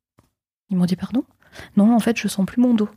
Ils 0.71 0.77
m'ont 0.77 0.87
dit, 0.87 0.97
pardon? 0.97 1.25
Non, 1.77 1.95
en 1.95 2.01
fait, 2.01 2.19
je 2.19 2.29
sens 2.29 2.47
plus 2.47 2.61
mon 2.61 2.75
dos. 2.75 2.89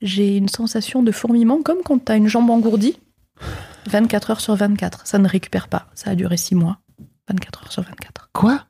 J'ai 0.00 0.36
une 0.36 0.48
sensation 0.48 1.02
de 1.02 1.12
fourmillement, 1.12 1.62
comme 1.62 1.82
quand 1.84 1.98
t'as 1.98 2.16
une 2.16 2.28
jambe 2.28 2.50
engourdie, 2.50 2.98
24 3.86 4.30
heures 4.30 4.40
sur 4.40 4.54
24. 4.54 5.06
Ça 5.06 5.18
ne 5.18 5.28
récupère 5.28 5.68
pas. 5.68 5.86
Ça 5.94 6.10
a 6.10 6.14
duré 6.14 6.36
6 6.36 6.54
mois. 6.54 6.80
24 7.28 7.64
heures 7.64 7.72
sur 7.72 7.82
24. 7.82 8.30
Quoi? 8.32 8.64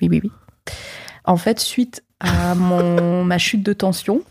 Oui, 0.00 0.08
oui, 0.08 0.20
oui. 0.22 0.30
En 1.24 1.36
fait, 1.36 1.60
suite 1.60 2.04
à 2.20 2.54
mon, 2.54 3.24
ma 3.24 3.38
chute 3.38 3.62
de 3.62 3.72
tension, 3.72 4.22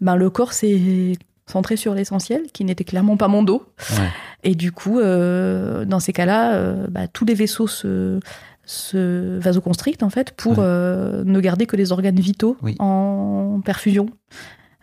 ben, 0.00 0.16
le 0.16 0.30
corps 0.30 0.52
s'est 0.52 1.16
centré 1.50 1.76
sur 1.76 1.94
l'essentiel, 1.94 2.42
qui 2.52 2.64
n'était 2.64 2.84
clairement 2.84 3.16
pas 3.16 3.28
mon 3.28 3.42
dos. 3.42 3.64
Ouais. 3.98 4.08
Et 4.44 4.54
du 4.54 4.72
coup, 4.72 4.98
euh, 4.98 5.84
dans 5.84 6.00
ces 6.00 6.12
cas-là, 6.12 6.54
euh, 6.54 6.86
bah, 6.88 7.06
tous 7.08 7.24
les 7.24 7.34
vaisseaux 7.34 7.66
se, 7.66 8.18
se 8.64 9.38
vasoconstrictent, 9.38 10.02
en 10.02 10.10
fait, 10.10 10.30
pour 10.32 10.52
Ouais. 10.52 10.64
euh, 10.64 11.22
ne 11.24 11.40
garder 11.40 11.66
que 11.66 11.76
les 11.76 11.92
organes 11.92 12.18
vitaux 12.20 12.56
Oui. 12.62 12.76
en 12.78 13.60
perfusion. 13.64 14.08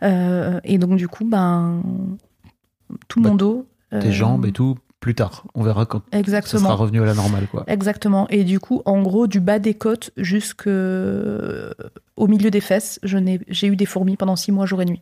Et 0.02 0.78
donc, 0.78 0.96
du 0.96 1.08
coup, 1.08 1.24
ben, 1.24 1.82
tout 3.08 3.20
Bah, 3.20 3.30
mon 3.30 3.34
dos... 3.34 3.66
Tes 3.90 4.12
jambes 4.12 4.44
et 4.44 4.52
tout, 4.52 4.76
plus 5.00 5.14
tard. 5.14 5.44
On 5.54 5.62
verra 5.62 5.86
quand 5.86 6.02
ça 6.12 6.18
Exactement. 6.18 6.60
sera 6.64 6.74
revenu 6.74 7.00
à 7.00 7.06
la 7.06 7.14
normale, 7.14 7.46
quoi. 7.50 7.64
Exactement. 7.68 8.28
Et 8.28 8.44
du 8.44 8.60
coup, 8.60 8.82
en 8.84 9.00
gros, 9.00 9.26
du 9.26 9.40
bas 9.40 9.58
des 9.58 9.72
côtes 9.72 10.10
jusqu'au 10.18 10.66
milieu 12.28 12.50
des 12.50 12.60
fesses, 12.60 13.00
j'ai 13.02 13.66
eu 13.66 13.76
des 13.76 13.86
fourmis 13.86 14.16
pendant 14.16 14.36
six 14.36 14.52
mois, 14.52 14.66
jour 14.66 14.82
et 14.82 14.84
nuit. 14.84 15.00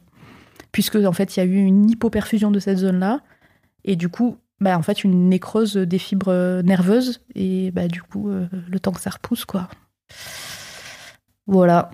Puisque, 0.77 0.97
en 0.97 1.13
fait, 1.15 1.35
il 1.35 1.41
y 1.41 1.43
a 1.43 1.47
eu 1.47 1.57
une 1.57 1.89
hypoperfusion 1.89 2.51
de 2.51 2.59
cette 2.59 2.77
zone-là. 2.77 3.23
Et 3.87 3.97
du 3.97 4.11
coup, 4.11 4.37
bah, 4.61 4.77
en 4.77 4.83
fait, 4.83 5.05
une 5.05 5.31
nécrose 5.31 5.75
des 5.75 5.99
fibres 5.99 6.29
euh, 6.31 6.61
nerveuses. 6.61 7.23
Et 7.35 7.71
bah, 7.71 7.89
du 7.89 8.03
coup, 8.03 8.29
euh, 8.29 8.47
le 8.69 8.79
temps 8.79 8.93
que 8.93 9.01
ça 9.01 9.09
repousse, 9.09 9.47
quoi. 9.47 9.71
Voilà. 11.47 11.91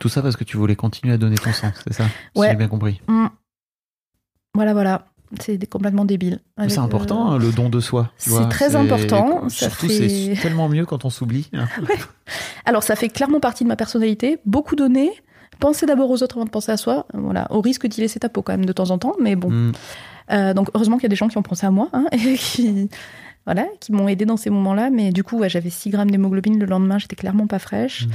Tout 0.00 0.08
ça 0.08 0.20
parce 0.20 0.34
que 0.34 0.42
tu 0.42 0.56
voulais 0.56 0.74
continuer 0.74 1.14
à 1.14 1.16
donner 1.16 1.36
ton 1.36 1.52
sang, 1.52 1.70
c'est 1.84 1.92
ça 1.92 2.06
Si 2.34 2.42
j'ai 2.42 2.56
bien 2.56 2.66
compris. 2.66 3.00
Mm. 3.06 3.26
Voilà, 4.54 4.72
voilà. 4.72 5.06
C'est 5.38 5.64
complètement 5.70 6.04
débile. 6.04 6.40
C'est 6.66 6.78
important, 6.78 7.30
euh, 7.30 7.36
hein, 7.36 7.38
le 7.38 7.52
don 7.52 7.68
de 7.68 7.78
soi. 7.78 8.10
c'est 8.16 8.48
très 8.48 8.74
important, 8.74 9.48
ça 9.48 9.68
Surtout, 9.70 9.86
fait- 9.86 10.08
c'est 10.34 10.42
tellement 10.42 10.68
mieux 10.68 10.86
quand 10.86 11.04
on 11.04 11.10
s'oublie. 11.10 11.50
hein. 11.52 11.68
Alors, 12.64 12.82
ça 12.82 12.96
fait 12.96 13.10
clairement 13.10 13.38
partie 13.38 13.62
de 13.62 13.68
ma 13.68 13.76
personnalité. 13.76 14.38
Beaucoup 14.44 14.74
donner. 14.74 15.12
Penser 15.60 15.86
d'abord 15.86 16.10
aux 16.10 16.22
autres 16.22 16.36
avant 16.36 16.44
de 16.44 16.50
penser 16.50 16.72
à 16.72 16.76
soi. 16.76 17.06
Voilà. 17.14 17.46
Au 17.50 17.60
risque 17.60 17.86
d'y 17.86 18.00
laisser 18.00 18.20
ta 18.20 18.28
peau 18.28 18.42
quand 18.42 18.52
même 18.52 18.64
de 18.66 18.72
temps 18.72 18.90
en 18.90 18.98
temps. 18.98 19.14
Mais 19.20 19.36
bon. 19.36 19.50
Hmm. 19.50 19.72
Euh, 20.30 20.54
donc, 20.54 20.70
heureusement 20.74 20.96
qu'il 20.96 21.04
y 21.04 21.06
a 21.06 21.10
des 21.10 21.16
gens 21.16 21.28
qui 21.28 21.38
ont 21.38 21.42
pensé 21.42 21.66
à 21.66 21.70
moi. 21.70 21.88
hein, 21.92 22.06
et 22.12 22.34
qui, 22.34 22.88
voilà, 23.44 23.66
qui 23.80 23.92
m'ont 23.92 24.08
aidé 24.08 24.24
dans 24.24 24.36
ces 24.36 24.50
moments-là. 24.50 24.90
Mais 24.90 25.10
du 25.12 25.22
coup, 25.24 25.38
ouais, 25.38 25.48
j'avais 25.48 25.70
6 25.70 25.90
grammes 25.90 26.10
d'hémoglobine 26.10 26.58
le 26.58 26.66
lendemain. 26.66 26.98
J'étais 26.98 27.16
clairement 27.16 27.46
pas 27.46 27.58
fraîche. 27.58 28.06
Mm. 28.06 28.10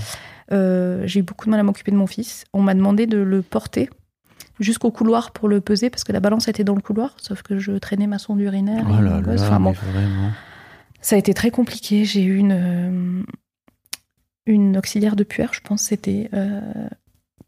Euh, 0.51 1.03
J'ai 1.05 1.19
eu 1.19 1.23
beaucoup 1.23 1.45
de 1.45 1.51
mal 1.51 1.59
à 1.59 1.63
m'occuper 1.63 1.91
de 1.91 1.97
mon 1.97 2.07
fils. 2.07 2.45
On 2.53 2.61
m'a 2.61 2.73
demandé 2.73 3.05
de 3.07 3.17
le 3.17 3.41
porter 3.41 3.89
jusqu'au 4.59 4.91
couloir 4.91 5.31
pour 5.31 5.47
le 5.47 5.61
peser 5.61 5.89
parce 5.89 6.03
que 6.03 6.11
la 6.11 6.19
balance 6.19 6.47
était 6.47 6.63
dans 6.63 6.75
le 6.75 6.81
couloir. 6.81 7.13
Sauf 7.17 7.43
que 7.43 7.59
je 7.59 7.73
traînais 7.73 8.07
ma 8.07 8.19
sonde 8.19 8.39
urinaire. 8.41 8.85
Oh 8.89 9.01
là 9.01 9.21
là, 9.21 9.33
Enfin, 9.35 9.59
bon, 9.59 9.73
ça 11.01 11.15
a 11.15 11.19
été 11.19 11.33
très 11.33 11.51
compliqué. 11.51 12.03
J'ai 12.05 12.23
eu 12.23 12.35
une, 12.37 12.51
euh, 12.51 13.21
une 14.45 14.77
auxiliaire 14.77 15.15
de 15.15 15.23
puère, 15.23 15.53
je 15.53 15.61
pense, 15.61 15.83
c'était 15.83 16.29
euh, 16.33 16.59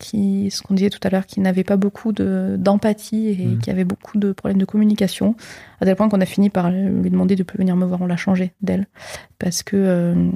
qui, 0.02 0.50
ce 0.52 0.62
qu'on 0.62 0.74
disait 0.74 0.90
tout 0.90 1.00
à 1.04 1.10
l'heure, 1.10 1.26
qui 1.26 1.40
n'avait 1.40 1.64
pas 1.64 1.78
beaucoup 1.78 2.12
de- 2.12 2.56
d'empathie 2.58 3.28
et 3.30 3.46
Mhm. 3.46 3.60
qui 3.60 3.70
avait 3.70 3.84
beaucoup 3.86 4.18
de 4.18 4.32
problèmes 4.34 4.58
de 4.58 4.66
communication, 4.66 5.36
à 5.80 5.86
tel 5.86 5.96
point 5.96 6.10
qu'on 6.10 6.20
a 6.22 6.26
fini 6.26 6.50
par 6.50 6.72
lui 6.72 7.10
demander 7.10 7.36
de 7.36 7.44
plus 7.44 7.58
venir 7.58 7.76
me 7.76 7.86
voir. 7.86 8.02
On 8.02 8.08
l'a 8.08 8.18
changé 8.18 8.54
d'elle 8.62 8.88
parce 9.40 9.62
que 9.64 9.76
euh, 9.78 10.30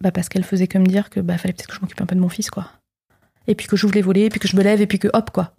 bah 0.00 0.10
parce 0.10 0.28
qu'elle 0.28 0.44
faisait 0.44 0.66
que 0.66 0.78
me 0.78 0.86
dire 0.86 1.08
que 1.10 1.20
bah 1.20 1.38
fallait 1.38 1.54
peut-être 1.54 1.68
que 1.68 1.74
je 1.76 1.80
m'occupe 1.80 2.00
un 2.00 2.06
peu 2.06 2.14
de 2.14 2.20
mon 2.20 2.28
fils, 2.28 2.50
quoi. 2.50 2.66
Et 3.46 3.54
puis 3.54 3.66
que 3.66 3.76
j'ouvre 3.76 3.94
les 3.94 4.02
volets, 4.02 4.26
et 4.26 4.30
puis 4.30 4.40
que 4.40 4.48
je 4.48 4.56
me 4.56 4.62
lève, 4.62 4.80
et 4.80 4.86
puis 4.86 4.98
que 4.98 5.08
hop, 5.12 5.30
quoi. 5.30 5.52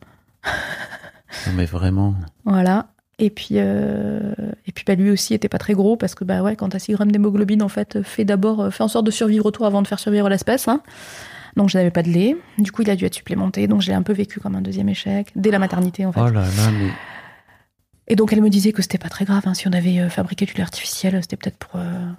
Non, 1.47 1.53
mais 1.55 1.65
vraiment. 1.65 2.15
Voilà. 2.45 2.87
Et 3.17 3.29
puis, 3.29 3.51
euh, 3.53 4.33
et 4.67 4.71
puis 4.73 4.83
bah, 4.85 4.95
lui 4.95 5.09
aussi 5.09 5.33
était 5.33 5.47
pas 5.47 5.57
très 5.57 5.73
gros 5.73 5.95
parce 5.95 6.15
que 6.15 6.23
bah 6.25 6.41
ouais, 6.43 6.55
quand 6.57 6.69
t'as 6.69 6.79
6 6.79 6.91
grammes 6.93 7.11
d'hémoglobine, 7.11 7.61
en 7.63 7.69
fait, 7.69 8.01
fais 8.03 8.25
d'abord, 8.25 8.59
euh, 8.61 8.69
fais 8.71 8.83
en 8.83 8.87
sorte 8.89 9.05
de 9.05 9.11
survivre 9.11 9.45
autour 9.45 9.65
avant 9.65 9.81
de 9.81 9.87
faire 9.87 9.99
survivre 9.99 10.27
l'espèce. 10.29 10.67
Hein. 10.67 10.81
Donc 11.55 11.69
je 11.69 11.77
n'avais 11.77 11.91
pas 11.91 12.03
de 12.03 12.09
lait. 12.09 12.35
Du 12.57 12.71
coup, 12.71 12.81
il 12.81 12.89
a 12.89 12.95
dû 12.95 13.05
être 13.05 13.13
supplémenté. 13.13 13.67
Donc 13.67 13.81
je 13.81 13.87
l'ai 13.87 13.93
un 13.93 14.03
peu 14.03 14.13
vécu 14.13 14.39
comme 14.39 14.55
un 14.55 14.61
deuxième 14.61 14.89
échec 14.89 15.31
dès 15.35 15.51
la 15.51 15.59
maternité 15.59 16.05
en 16.05 16.11
fait. 16.11 16.19
Oh 16.21 16.25
là 16.29 16.41
là, 16.41 16.71
mais 16.71 16.89
Et 18.07 18.15
donc 18.15 18.33
elle 18.33 18.41
me 18.41 18.49
disait 18.49 18.71
que 18.73 18.81
c'était 18.81 18.97
pas 18.97 19.09
très 19.09 19.25
grave. 19.25 19.43
hein, 19.45 19.53
si 19.53 19.67
on 19.67 19.73
avait 19.73 19.99
euh, 19.99 20.09
fabriqué 20.09 20.45
du 20.45 20.53
lait 20.53 20.61
artificiel, 20.63 21.17
c'était 21.21 21.37
peut-être 21.37 21.57
pour 21.57 21.79
euh, 21.79 22.09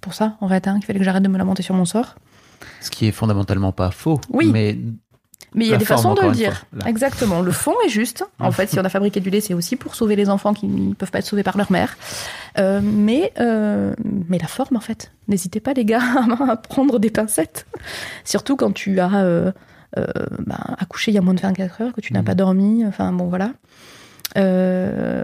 pour 0.00 0.14
ça 0.14 0.36
en 0.40 0.48
fait, 0.48 0.66
hein, 0.68 0.76
qu'il 0.76 0.86
fallait 0.86 0.98
que 0.98 1.04
j'arrête 1.04 1.22
de 1.22 1.28
me 1.28 1.38
lamenter 1.38 1.62
sur 1.62 1.74
mon 1.74 1.84
sort. 1.84 2.16
ce 2.80 2.90
qui 2.90 3.06
est 3.06 3.12
fondamentalement 3.12 3.72
pas 3.72 3.90
faux. 3.90 4.20
Oui. 4.30 4.48
Mais 4.52 4.78
Mais 5.54 5.66
il 5.66 5.70
y 5.70 5.74
a 5.74 5.76
des 5.76 5.84
forme, 5.84 5.98
façons 6.00 6.14
de 6.14 6.22
le 6.22 6.32
dire. 6.32 6.64
fois. 6.78 6.88
Exactement. 6.88 7.40
Le 7.42 7.52
fond 7.52 7.74
est 7.84 7.88
juste. 7.88 8.24
En 8.38 8.50
fait, 8.52 8.68
si 8.68 8.78
on 8.78 8.84
a 8.84 8.88
fabriqué 8.88 9.20
du 9.20 9.30
lait, 9.30 9.40
c'est 9.40 9.54
aussi 9.54 9.76
pour 9.76 9.94
sauver 9.94 10.16
les 10.16 10.28
enfants 10.30 10.54
qui 10.54 10.66
ne 10.66 10.94
peuvent 10.94 11.10
pas 11.10 11.18
être 11.18 11.26
sauvés 11.26 11.42
par 11.42 11.56
leur 11.58 11.70
mère. 11.70 11.96
Euh, 12.58 12.80
mais, 12.82 13.32
euh, 13.40 13.94
mais 14.28 14.38
la 14.38 14.46
forme, 14.48 14.76
en 14.76 14.80
fait. 14.80 15.12
N'hésitez 15.28 15.60
pas, 15.60 15.72
les 15.74 15.84
gars, 15.84 16.00
à 16.48 16.56
prendre 16.56 16.98
des 16.98 17.10
pincettes. 17.10 17.66
Surtout 18.24 18.56
quand 18.56 18.72
tu 18.72 18.98
as 19.00 19.12
euh, 19.14 19.52
ben, 19.94 20.58
accouché 20.78 21.10
il 21.10 21.14
y 21.14 21.18
a 21.18 21.20
moins 21.20 21.34
de 21.34 21.40
24 21.40 21.80
heures, 21.82 21.92
que 21.92 22.00
tu 22.00 22.12
n'as 22.12 22.20
Mhm. 22.20 22.24
pas 22.26 22.34
dormi. 22.34 22.84
Enfin, 22.86 23.12
bon, 23.12 23.26
voilà. 23.28 23.52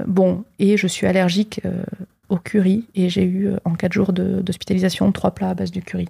Bon, 0.06 0.44
et 0.58 0.76
je 0.76 0.86
suis 0.86 1.06
allergique 1.06 1.60
au 2.28 2.36
curry. 2.36 2.86
Et 2.94 3.08
j'ai 3.08 3.24
eu, 3.24 3.50
en 3.64 3.74
4 3.74 3.92
jours 3.92 4.12
d'hospitalisation, 4.12 5.10
trois 5.12 5.30
plats 5.30 5.50
à 5.50 5.54
base 5.54 5.70
de 5.70 5.80
curry. 5.80 6.08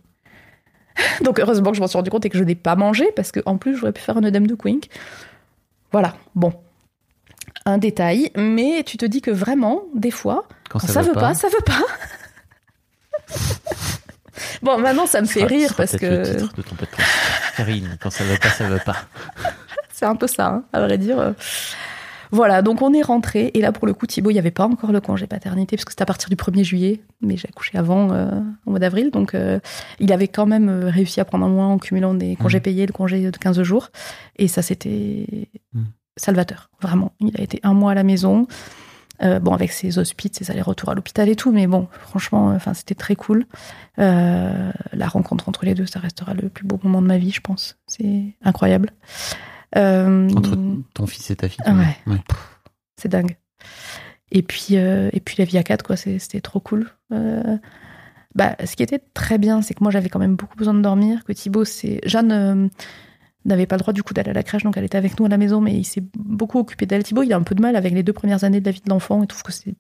Donc 1.23 1.39
heureusement 1.39 1.71
que 1.71 1.77
je 1.77 1.81
m'en 1.81 1.87
suis 1.87 1.97
rendu 1.97 2.11
compte 2.11 2.25
et 2.27 2.31
que 2.31 2.39
je 2.39 2.45
n'ai 2.45 2.55
pas 2.55 2.77
mangé 2.77 3.11
parce 3.15 3.33
qu'en 3.33 3.57
plus 3.57 3.77
j'aurais 3.77 3.93
pu 3.93 4.03
faire 4.03 4.17
un 4.17 4.25
œdème 4.25 4.47
de 4.47 4.55
Quink. 4.55 4.89
Voilà, 5.93 6.15
bon. 6.35 6.53
Un 7.65 7.79
détail, 7.79 8.31
mais 8.37 8.83
tu 8.85 8.97
te 8.97 9.07
dis 9.07 9.21
que 9.21 9.31
vraiment, 9.31 9.83
des 9.95 10.11
fois, 10.11 10.47
quand, 10.71 10.79
quand 10.79 10.87
ça, 10.87 10.95
ça, 10.95 11.03
veut 11.03 11.13
pas, 11.13 11.35
ça 11.35 11.49
veut 11.49 11.65
pas. 11.65 11.83
bon, 14.63 14.79
maintenant 14.79 15.07
ça 15.07 15.21
me 15.21 15.27
fait 15.27 15.45
rire 15.45 15.75
parce 15.77 15.97
que 15.97 16.07
le 16.07 16.37
titre 16.37 16.55
de 16.55 16.63
ton 16.63 16.77
podcast. 16.77 17.09
Karine, 17.57 17.99
quand 18.01 18.11
ça 18.11 18.25
va 18.25 18.37
pas, 18.37 18.51
ça 18.51 18.69
va 18.69 18.79
pas. 18.79 18.97
c'est 19.93 20.07
un 20.07 20.17
peu 20.17 20.27
ça, 20.27 20.47
hein, 20.47 20.65
à 20.73 20.81
vrai 20.81 20.99
dire. 20.99 21.35
Voilà, 22.31 22.63
donc 22.63 22.83
on 22.83 22.93
est 22.93 23.03
rentré 23.03 23.51
et 23.55 23.61
là 23.61 23.73
pour 23.73 23.87
le 23.87 23.95
coup 23.95 24.07
Thibaut, 24.07 24.31
il 24.31 24.35
n'y 24.35 24.39
avait 24.39 24.51
pas 24.51 24.67
encore 24.67 24.93
le 24.93 25.01
congé 25.01 25.27
paternité 25.27 25.77
parce 25.77 25.85
que 25.85 25.93
c'était 25.93 26.03
à 26.03 26.07
partir 26.07 26.29
du 26.29 26.37
1er 26.37 26.63
juillet, 26.65 27.01
mais 27.23 27.37
j'ai 27.37 27.49
accouché 27.49 27.79
avant 27.79 28.11
euh, 28.13 28.41
au 28.67 28.71
mois 28.71 28.79
d'avril, 28.79 29.11
donc 29.11 29.35
euh, 29.35 29.59
il 29.99 30.13
avait 30.13 30.29
quand 30.29 30.47
même 30.47 30.69
euh, 30.69 30.91
réussi 30.91 31.21
à 31.21 31.25
prendre 31.25 31.47
un 31.47 31.49
mois 31.49 31.65
en 31.67 31.79
cumulant 31.79 32.15
des 32.15 32.37
congés 32.37 32.59
Mhm. 32.59 32.63
payés, 32.63 32.87
le 32.87 32.93
congé 32.93 33.31
de 33.31 33.37
15 33.37 33.63
jours 33.63 33.89
et 34.37 34.47
ça 34.49 34.63
c'était 34.63 35.49
Mhm. 35.75 35.87
salvateur, 36.17 36.71
vraiment. 36.83 37.13
Il 37.21 37.35
a 37.39 37.43
été 37.43 37.61
un 37.63 37.75
mois 37.75 37.93
à 37.93 37.95
la 37.95 38.05
maison. 38.05 38.47
euh, 39.21 39.41
bon, 39.41 39.53
avec 39.53 39.73
ses 39.73 39.99
hospices, 39.99 40.31
ses 40.35 40.51
allers-retours 40.53 40.91
à 40.91 40.95
l'hôpital 40.95 41.29
et 41.29 41.35
tout, 41.35 41.51
mais 41.51 41.67
bon, 41.67 41.89
franchement, 42.03 42.51
enfin, 42.55 42.73
c'était 42.73 42.95
très 42.95 43.17
cool. 43.17 43.47
La 43.97 45.09
rencontre 45.09 45.49
entre 45.49 45.65
les 45.65 45.75
deux, 45.75 45.87
ça 45.87 45.99
restera 45.99 46.35
le 46.35 46.49
plus 46.49 46.65
beau 46.65 46.79
moment 46.85 47.03
de 47.03 47.09
ma 47.09 47.19
vie, 47.19 47.33
je 47.33 47.41
pense. 47.41 47.77
C'est 47.89 48.37
incroyable. 48.45 48.91
Euh, 49.77 50.29
Entre 50.31 50.57
ton 50.95 51.07
fils 51.07 51.31
et 51.31 51.37
ta 51.37 51.49
fille. 51.49 51.63
Ah 51.65 51.75
ouais. 51.75 51.97
ouais. 52.07 52.21
c'est 52.97 53.09
dingue. 53.09 53.37
Et 54.31 54.43
puis, 54.43 54.77
euh, 54.77 55.11
et 55.13 55.21
puis 55.21 55.37
la 55.39 55.45
vie 55.45 55.59
à 55.59 55.63
quatre, 55.63 55.85
quoi, 55.85 55.97
c'était 55.97 56.41
trop 56.41 56.61
cool. 56.61 56.91
Euh, 57.13 57.57
bah, 58.35 58.57
ce 58.65 58.77
qui 58.77 58.83
était 58.83 59.01
très 59.15 59.39
bien, 59.39 59.63
c'est 59.63 59.75
que 59.75 59.83
moi 59.83 59.91
j'avais 59.91 60.09
quand 60.09 60.19
même 60.19 60.37
beaucoup 60.37 60.57
besoin 60.57 60.75
de 60.75 60.81
dormir. 60.81 61.25
Que 61.25 61.33
Thibaut, 61.33 61.65
c'est 61.65 62.01
Jeanne 62.05 62.71
n'avait 63.45 63.67
pas 63.67 63.77
le 63.77 63.81
droit 63.81 63.95
du 63.95 64.03
coup 64.03 64.15
d'aller 64.15 64.31
à 64.31 64.35
la 64.35 64.43
crèche, 64.43 64.63
donc 64.65 64.77
elle 64.77 64.85
était 64.85 64.99
avec 64.99 65.19
nous 65.19 65.27
à 65.27 65.29
la 65.29 65.39
maison, 65.39 65.61
mais 65.61 65.75
il 65.75 65.85
s'est 65.85 66.05
beaucoup 66.15 66.59
occupé 66.59 66.87
d'elle. 66.87 67.03
Thibaut, 67.03 67.23
il 67.23 67.33
a 67.33 67.37
un 67.37 67.43
peu 67.43 67.55
de 67.55 67.63
mal 67.63 67.77
avec 67.77 67.95
les 67.95 68.03
deux 68.03 68.13
premières 68.13 68.45
années 68.45 68.61
de 68.61 68.67
la 68.67 68.73
vie 68.73 68.83
de 68.85 68.91
l'enfant. 68.91 69.23
Il 69.23 69.27
trouve 69.27 69.43
que 69.43 69.53
c'est 69.53 69.75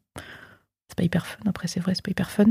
c'est 0.88 0.96
pas 0.96 1.02
hyper 1.04 1.26
fun. 1.26 1.38
Après, 1.46 1.68
c'est 1.68 1.80
vrai, 1.80 1.92
c'est 1.94 2.02
pas 2.04 2.10
hyper 2.10 2.30
fun. 2.30 2.44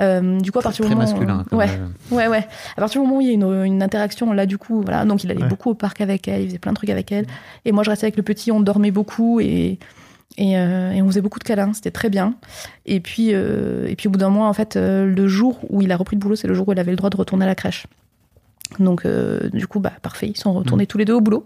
Euh, 0.00 0.40
du 0.40 0.50
coup, 0.52 0.58
à 0.58 0.62
partir 0.62 0.84
du 0.86 0.90
moment, 0.94 1.02
masculin. 1.02 1.44
comme, 1.48 1.58
ouais, 1.58 1.68
euh, 1.70 2.14
Ouais, 2.14 2.28
ouais. 2.28 2.46
À 2.76 2.80
partir 2.80 3.00
du 3.00 3.06
moment 3.06 3.18
où 3.18 3.20
il 3.20 3.26
y 3.26 3.30
a 3.30 3.32
une, 3.34 3.44
une 3.64 3.82
interaction, 3.82 4.32
là, 4.32 4.46
du 4.46 4.56
coup, 4.58 4.80
voilà. 4.82 5.04
Donc, 5.04 5.22
il 5.24 5.30
allait 5.30 5.42
Ouais. 5.42 5.48
beaucoup 5.48 5.70
au 5.70 5.74
parc 5.74 6.00
avec 6.00 6.26
elle, 6.28 6.42
il 6.42 6.46
faisait 6.48 6.58
plein 6.58 6.72
de 6.72 6.76
trucs 6.76 6.90
avec 6.90 7.12
elle. 7.12 7.26
Et 7.66 7.72
moi, 7.72 7.84
je 7.84 7.90
restais 7.90 8.06
avec 8.06 8.16
le 8.16 8.22
petit, 8.22 8.50
on 8.52 8.60
dormait 8.60 8.90
beaucoup 8.90 9.38
et, 9.40 9.78
et, 10.38 10.58
euh, 10.58 10.92
et 10.92 11.02
on 11.02 11.06
faisait 11.08 11.20
beaucoup 11.20 11.38
de 11.38 11.44
câlins. 11.44 11.74
C'était 11.74 11.90
très 11.90 12.08
bien. 12.08 12.34
Et 12.86 13.00
puis, 13.00 13.34
euh, 13.34 13.86
et 13.86 13.96
puis, 13.96 14.08
au 14.08 14.10
bout 14.10 14.18
d'un 14.18 14.30
mois, 14.30 14.48
en 14.48 14.52
fait, 14.54 14.76
euh, 14.76 15.04
le 15.06 15.28
jour 15.28 15.60
où 15.68 15.82
il 15.82 15.92
a 15.92 15.96
repris 15.98 16.16
le 16.16 16.20
boulot, 16.20 16.36
c'est 16.36 16.48
le 16.48 16.54
jour 16.54 16.66
où 16.68 16.72
il 16.72 16.78
avait 16.78 16.90
le 16.92 16.96
droit 16.96 17.10
de 17.10 17.16
retourner 17.18 17.44
à 17.44 17.48
la 17.48 17.54
crèche. 17.54 17.86
Donc, 18.78 19.04
euh, 19.04 19.50
du 19.50 19.66
coup, 19.66 19.78
bah, 19.78 19.92
parfait. 20.00 20.26
Ils 20.28 20.38
sont 20.38 20.54
retournés 20.54 20.86
tous 20.86 20.96
les 20.96 21.04
deux 21.04 21.12
au 21.12 21.20
boulot. 21.20 21.44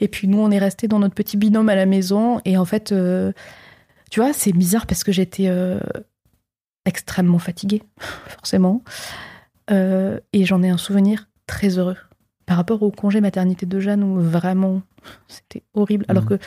Et 0.00 0.08
puis, 0.08 0.28
nous, 0.28 0.38
on 0.38 0.50
est 0.50 0.58
restés 0.58 0.88
dans 0.88 0.98
notre 0.98 1.14
petit 1.14 1.36
binôme 1.36 1.68
à 1.68 1.74
la 1.76 1.84
maison. 1.84 2.40
Et 2.46 2.56
en 2.56 2.64
fait, 2.64 2.90
euh, 2.90 3.32
tu 4.14 4.20
vois, 4.20 4.32
c'est 4.32 4.52
bizarre 4.52 4.86
parce 4.86 5.02
que 5.02 5.10
j'étais 5.10 5.48
euh, 5.48 5.80
extrêmement 6.84 7.40
fatiguée, 7.40 7.82
forcément. 8.28 8.80
Euh, 9.72 10.20
et 10.32 10.44
j'en 10.44 10.62
ai 10.62 10.68
un 10.68 10.76
souvenir 10.76 11.28
très 11.48 11.78
heureux. 11.78 11.96
Par 12.46 12.56
rapport 12.56 12.84
au 12.84 12.92
congé 12.92 13.20
maternité 13.20 13.66
de 13.66 13.80
Jeanne, 13.80 14.04
où 14.04 14.20
vraiment, 14.20 14.82
c'était 15.26 15.64
horrible. 15.74 16.04
Alors 16.06 16.22
Mhm. 16.22 16.28
que 16.28 16.38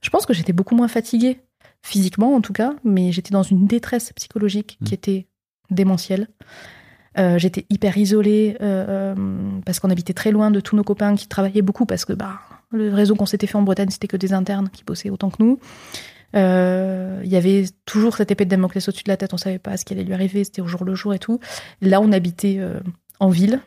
je 0.00 0.10
pense 0.10 0.26
que 0.26 0.34
j'étais 0.34 0.52
beaucoup 0.52 0.74
moins 0.74 0.88
fatiguée, 0.88 1.42
physiquement 1.80 2.34
en 2.34 2.40
tout 2.40 2.52
cas, 2.52 2.74
mais 2.82 3.12
j'étais 3.12 3.30
dans 3.30 3.44
une 3.44 3.68
détresse 3.68 4.12
psychologique 4.14 4.76
qui 4.84 4.90
Mhm. 4.90 4.94
était 4.94 5.26
démentielle. 5.70 6.26
Euh, 7.18 7.38
j'étais 7.38 7.66
hyper 7.70 7.96
isolée 7.96 8.56
euh, 8.60 9.14
parce 9.64 9.78
qu'on 9.78 9.90
habitait 9.90 10.12
très 10.12 10.32
loin 10.32 10.50
de 10.50 10.58
tous 10.58 10.74
nos 10.74 10.82
copains 10.82 11.14
qui 11.14 11.28
travaillaient 11.28 11.62
beaucoup 11.62 11.86
parce 11.86 12.04
que 12.04 12.14
bah, 12.14 12.40
le 12.72 12.92
réseau 12.92 13.14
qu'on 13.14 13.26
s'était 13.26 13.46
fait 13.46 13.56
en 13.58 13.62
Bretagne, 13.62 13.90
c'était 13.90 14.08
que 14.08 14.16
des 14.16 14.32
internes 14.32 14.68
qui 14.70 14.82
bossaient 14.82 15.08
autant 15.10 15.30
que 15.30 15.40
nous. 15.40 15.60
Euh, 16.36 17.20
Il 17.24 17.30
y 17.30 17.36
avait 17.36 17.64
toujours 17.84 18.16
cette 18.16 18.30
épée 18.30 18.44
de 18.44 18.50
Damoclès 18.50 18.86
au-dessus 18.88 19.04
de 19.04 19.10
la 19.10 19.16
tête, 19.16 19.34
on 19.34 19.38
savait 19.38 19.58
pas 19.58 19.76
ce 19.76 19.84
qui 19.84 19.94
allait 19.94 20.04
lui 20.04 20.14
arriver, 20.14 20.44
c'était 20.44 20.62
au 20.62 20.66
jour 20.66 20.84
le 20.84 20.94
jour 20.94 21.14
et 21.14 21.18
tout. 21.18 21.40
Là, 21.80 22.00
on 22.00 22.12
habitait 22.12 22.56
euh, 22.58 22.80
en 23.20 23.30
ville. 23.30 23.60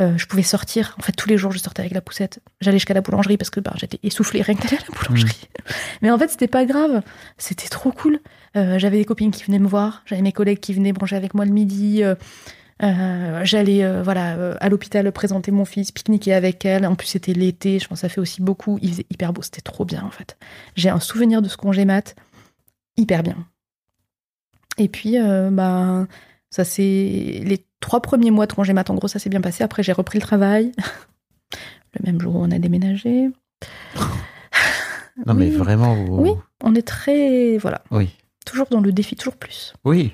Euh, 0.00 0.16
je 0.16 0.26
pouvais 0.26 0.44
sortir. 0.44 0.94
En 0.98 1.02
fait, 1.02 1.12
tous 1.12 1.28
les 1.28 1.36
jours, 1.36 1.50
je 1.50 1.58
sortais 1.58 1.80
avec 1.80 1.92
la 1.92 2.00
poussette. 2.00 2.40
J'allais 2.60 2.76
jusqu'à 2.78 2.94
la 2.94 3.00
boulangerie 3.00 3.36
parce 3.36 3.50
que 3.50 3.58
bah, 3.58 3.72
j'étais 3.76 3.98
essoufflée 4.04 4.42
rien 4.42 4.54
que 4.54 4.62
d'aller 4.62 4.76
à 4.76 4.84
la 4.88 4.96
boulangerie. 4.96 5.48
Mais 6.02 6.10
en 6.12 6.18
fait, 6.18 6.28
c'était 6.28 6.46
pas 6.46 6.64
grave. 6.64 7.02
C'était 7.36 7.68
trop 7.68 7.90
cool. 7.90 8.20
J'avais 8.54 8.98
des 8.98 9.04
copines 9.04 9.30
qui 9.30 9.44
venaient 9.44 9.58
me 9.58 9.68
voir. 9.68 10.02
J'avais 10.04 10.22
mes 10.22 10.32
collègues 10.32 10.58
qui 10.60 10.72
venaient 10.72 10.92
manger 10.92 11.16
avec 11.16 11.34
moi 11.34 11.44
le 11.44 11.52
midi. 11.52 12.02
Euh, 12.82 13.40
J'allais 13.44 13.84
euh, 13.84 14.02
voilà 14.02 14.36
euh, 14.36 14.54
à 14.60 14.68
l'hôpital 14.68 15.10
présenter 15.12 15.50
mon 15.50 15.64
fils, 15.64 15.90
pique-niquer 15.92 16.32
avec 16.34 16.64
elle. 16.64 16.86
En 16.86 16.94
plus, 16.94 17.08
c'était 17.08 17.32
l'été. 17.32 17.78
Je 17.78 17.88
pense 17.88 17.98
que 17.98 18.02
ça 18.02 18.08
fait 18.08 18.20
aussi 18.20 18.40
beaucoup. 18.42 18.78
Il 18.82 18.90
faisait 18.90 19.06
hyper 19.10 19.32
beau. 19.32 19.42
C'était 19.42 19.60
trop 19.62 19.84
bien 19.84 20.02
en 20.04 20.10
fait. 20.10 20.36
J'ai 20.76 20.88
un 20.90 21.00
souvenir 21.00 21.42
de 21.42 21.48
ce 21.48 21.56
congé 21.56 21.84
mat 21.84 22.14
hyper 22.96 23.22
bien. 23.22 23.36
Et 24.78 24.88
puis, 24.88 25.16
bah, 25.50 26.06
ça 26.50 26.64
c'est 26.64 26.82
les 26.82 27.66
trois 27.80 28.00
premiers 28.00 28.30
mois 28.30 28.46
de 28.46 28.52
congé 28.52 28.72
mat. 28.72 28.88
En 28.90 28.94
gros, 28.94 29.08
ça 29.08 29.18
s'est 29.18 29.30
bien 29.30 29.40
passé. 29.40 29.64
Après, 29.64 29.82
j'ai 29.82 29.92
repris 29.92 30.18
le 30.18 30.24
travail. 30.24 30.72
le 31.98 32.06
même 32.06 32.20
jour 32.20 32.36
où 32.36 32.38
on 32.42 32.50
a 32.52 32.58
déménagé. 32.58 33.28
Non, 35.26 35.34
mais 35.34 35.50
vraiment. 35.50 35.94
vous- 35.96 36.20
Oui, 36.22 36.30
on 36.62 36.74
est 36.76 36.86
très 36.86 37.58
voilà, 37.58 37.82
Oui. 37.90 38.10
toujours 38.46 38.68
dans 38.70 38.80
le 38.80 38.92
défi, 38.92 39.16
toujours 39.16 39.36
plus. 39.36 39.72
Oui. 39.84 40.12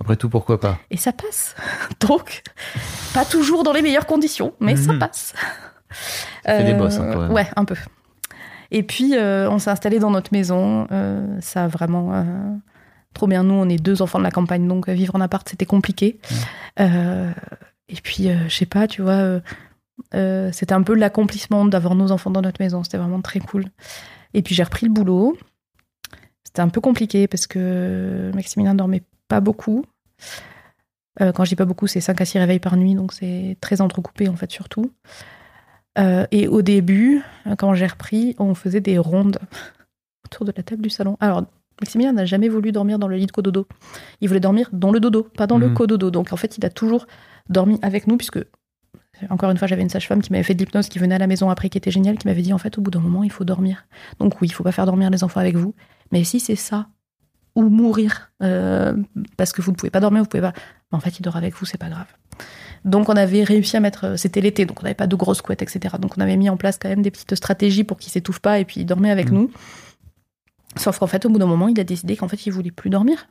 Après 0.00 0.16
tout, 0.16 0.28
pourquoi 0.28 0.60
pas? 0.60 0.78
Et 0.90 0.96
ça 0.96 1.12
passe. 1.12 1.54
Donc, 2.00 2.42
pas 3.14 3.24
toujours 3.24 3.62
dans 3.64 3.72
les 3.72 3.82
meilleures 3.82 4.06
conditions, 4.06 4.54
mais 4.60 4.76
ça 4.76 4.92
Mhm. 4.92 4.98
passe. 4.98 5.34
Ça 6.44 6.56
fait 6.56 6.64
des 6.64 6.74
bosses, 6.74 6.96
hein, 6.98 7.10
quand 7.12 7.20
même. 7.20 7.32
Ouais, 7.32 7.48
un 7.56 7.64
peu. 7.64 7.76
Et 8.70 8.82
puis, 8.82 9.14
euh, 9.16 9.48
on 9.50 9.58
s'est 9.58 9.70
installé 9.70 9.98
dans 9.98 10.10
notre 10.10 10.32
maison. 10.32 10.86
euh, 10.90 11.38
ça 11.40 11.64
a 11.64 11.68
vraiment 11.68 12.12
euh, 12.14 12.24
trop 13.14 13.26
bien. 13.28 13.44
Nous, 13.44 13.54
on 13.54 13.68
est 13.68 13.76
deux 13.82 14.02
enfants 14.02 14.18
de 14.18 14.24
la 14.24 14.30
campagne, 14.32 14.66
donc 14.66 14.88
euh, 14.88 14.92
vivre 14.92 15.14
en 15.14 15.20
appart, 15.20 15.48
c'était 15.48 15.66
compliqué. 15.66 16.18
Euh, 16.80 17.30
et 17.88 17.96
puis, 18.02 18.28
euh, 18.28 18.48
je 18.48 18.54
sais 18.56 18.66
pas, 18.66 18.88
tu 18.88 19.02
vois, 19.02 19.12
euh, 19.12 19.40
euh, 20.14 20.50
c'était 20.52 20.72
un 20.72 20.82
peu 20.82 20.94
l'accomplissement 20.94 21.64
d'avoir 21.66 21.94
nos 21.94 22.10
enfants 22.10 22.30
dans 22.30 22.42
notre 22.42 22.60
maison. 22.60 22.82
C'était 22.82 22.98
vraiment 22.98 23.20
très 23.20 23.38
cool. 23.38 23.66
Et 24.32 24.42
puis, 24.42 24.54
j'ai 24.56 24.64
repris 24.64 24.86
le 24.86 24.92
boulot. 24.92 25.36
C'était 26.42 26.62
un 26.62 26.68
peu 26.68 26.80
compliqué 26.80 27.28
parce 27.28 27.46
que 27.46 28.30
Maximilien 28.34 28.74
dormait 28.74 29.02
pas 29.28 29.40
beaucoup. 29.40 29.84
Euh, 31.20 31.32
quand 31.32 31.44
je 31.44 31.50
dis 31.50 31.56
pas 31.56 31.64
beaucoup, 31.64 31.86
c'est 31.86 32.00
5 32.00 32.20
à 32.20 32.24
6 32.24 32.38
réveils 32.38 32.58
par 32.58 32.76
nuit, 32.76 32.94
donc 32.94 33.12
c'est 33.12 33.56
très 33.60 33.80
entrecoupé 33.80 34.28
en 34.28 34.36
fait 34.36 34.50
surtout. 34.50 34.90
Euh, 35.98 36.26
et 36.32 36.48
au 36.48 36.62
début, 36.62 37.22
quand 37.58 37.74
j'ai 37.74 37.86
repris, 37.86 38.34
on 38.38 38.54
faisait 38.54 38.80
des 38.80 38.98
rondes 38.98 39.38
autour 40.24 40.44
de 40.44 40.52
la 40.56 40.62
table 40.62 40.82
du 40.82 40.90
salon. 40.90 41.16
Alors, 41.20 41.44
Maximilien 41.80 42.12
n'a 42.12 42.24
jamais 42.24 42.48
voulu 42.48 42.72
dormir 42.72 42.98
dans 42.98 43.08
le 43.08 43.16
lit 43.16 43.26
de 43.26 43.32
cododo. 43.32 43.66
Il 44.20 44.28
voulait 44.28 44.40
dormir 44.40 44.68
dans 44.72 44.92
le 44.92 45.00
dodo, 45.00 45.24
pas 45.24 45.46
dans 45.46 45.58
le 45.58 45.70
cododo. 45.70 46.10
Donc 46.10 46.32
en 46.32 46.36
fait, 46.36 46.56
il 46.56 46.64
a 46.64 46.70
toujours 46.70 47.06
dormi 47.48 47.78
avec 47.82 48.06
nous, 48.06 48.16
puisque, 48.16 48.38
encore 49.28 49.50
une 49.50 49.56
fois, 49.56 49.66
j'avais 49.66 49.82
une 49.82 49.88
sage-femme 49.88 50.22
qui 50.22 50.30
m'avait 50.30 50.44
fait 50.44 50.54
de 50.54 50.60
l'hypnose, 50.60 50.88
qui 50.88 50.98
venait 50.98 51.16
à 51.16 51.18
la 51.18 51.26
maison 51.26 51.50
après, 51.50 51.68
qui 51.68 51.78
était 51.78 51.90
géniale, 51.90 52.16
qui 52.16 52.28
m'avait 52.28 52.42
dit 52.42 52.52
en 52.52 52.58
fait, 52.58 52.78
au 52.78 52.80
bout 52.80 52.90
d'un 52.90 53.00
moment, 53.00 53.24
il 53.24 53.32
faut 53.32 53.44
dormir. 53.44 53.86
Donc 54.20 54.40
oui, 54.40 54.48
il 54.48 54.52
faut 54.52 54.62
pas 54.62 54.72
faire 54.72 54.86
dormir 54.86 55.10
les 55.10 55.24
enfants 55.24 55.40
avec 55.40 55.56
vous. 55.56 55.74
Mais 56.12 56.22
si 56.22 56.38
c'est 56.38 56.56
ça, 56.56 56.86
ou 57.54 57.68
mourir, 57.68 58.32
euh, 58.42 58.96
parce 59.36 59.52
que 59.52 59.62
vous 59.62 59.70
ne 59.70 59.76
pouvez 59.76 59.90
pas 59.90 60.00
dormir, 60.00 60.22
vous 60.22 60.28
pouvez 60.28 60.40
pas. 60.42 60.52
En 60.90 61.00
fait, 61.00 61.18
il 61.18 61.22
dort 61.22 61.36
avec 61.36 61.54
vous, 61.54 61.64
c'est 61.66 61.78
pas 61.78 61.88
grave. 61.88 62.06
Donc 62.84 63.08
on 63.08 63.14
avait 63.16 63.44
réussi 63.44 63.76
à 63.76 63.80
mettre, 63.80 64.18
c'était 64.18 64.40
l'été, 64.40 64.66
donc 64.66 64.80
on 64.80 64.82
n'avait 64.82 64.94
pas 64.94 65.06
de 65.06 65.16
grosses 65.16 65.40
couettes, 65.40 65.62
etc. 65.62 65.96
Donc 65.98 66.18
on 66.18 66.20
avait 66.20 66.36
mis 66.36 66.50
en 66.50 66.56
place 66.56 66.78
quand 66.80 66.88
même 66.88 67.02
des 67.02 67.10
petites 67.10 67.34
stratégies 67.34 67.84
pour 67.84 67.96
qu'il 67.96 68.12
s'étouffe 68.12 68.40
pas 68.40 68.58
et 68.58 68.64
puis 68.64 68.80
il 68.80 68.84
dormait 68.84 69.10
avec 69.10 69.28
Mhm. 69.30 69.34
nous. 69.34 69.50
Sauf 70.76 70.98
qu'en 70.98 71.06
fait, 71.06 71.24
au 71.24 71.30
bout 71.30 71.38
d'un 71.38 71.46
moment, 71.46 71.68
il 71.68 71.78
a 71.80 71.84
décidé 71.84 72.16
qu'en 72.16 72.28
fait, 72.28 72.44
il 72.46 72.50
voulait 72.52 72.72
plus 72.72 72.90
dormir. 72.90 73.28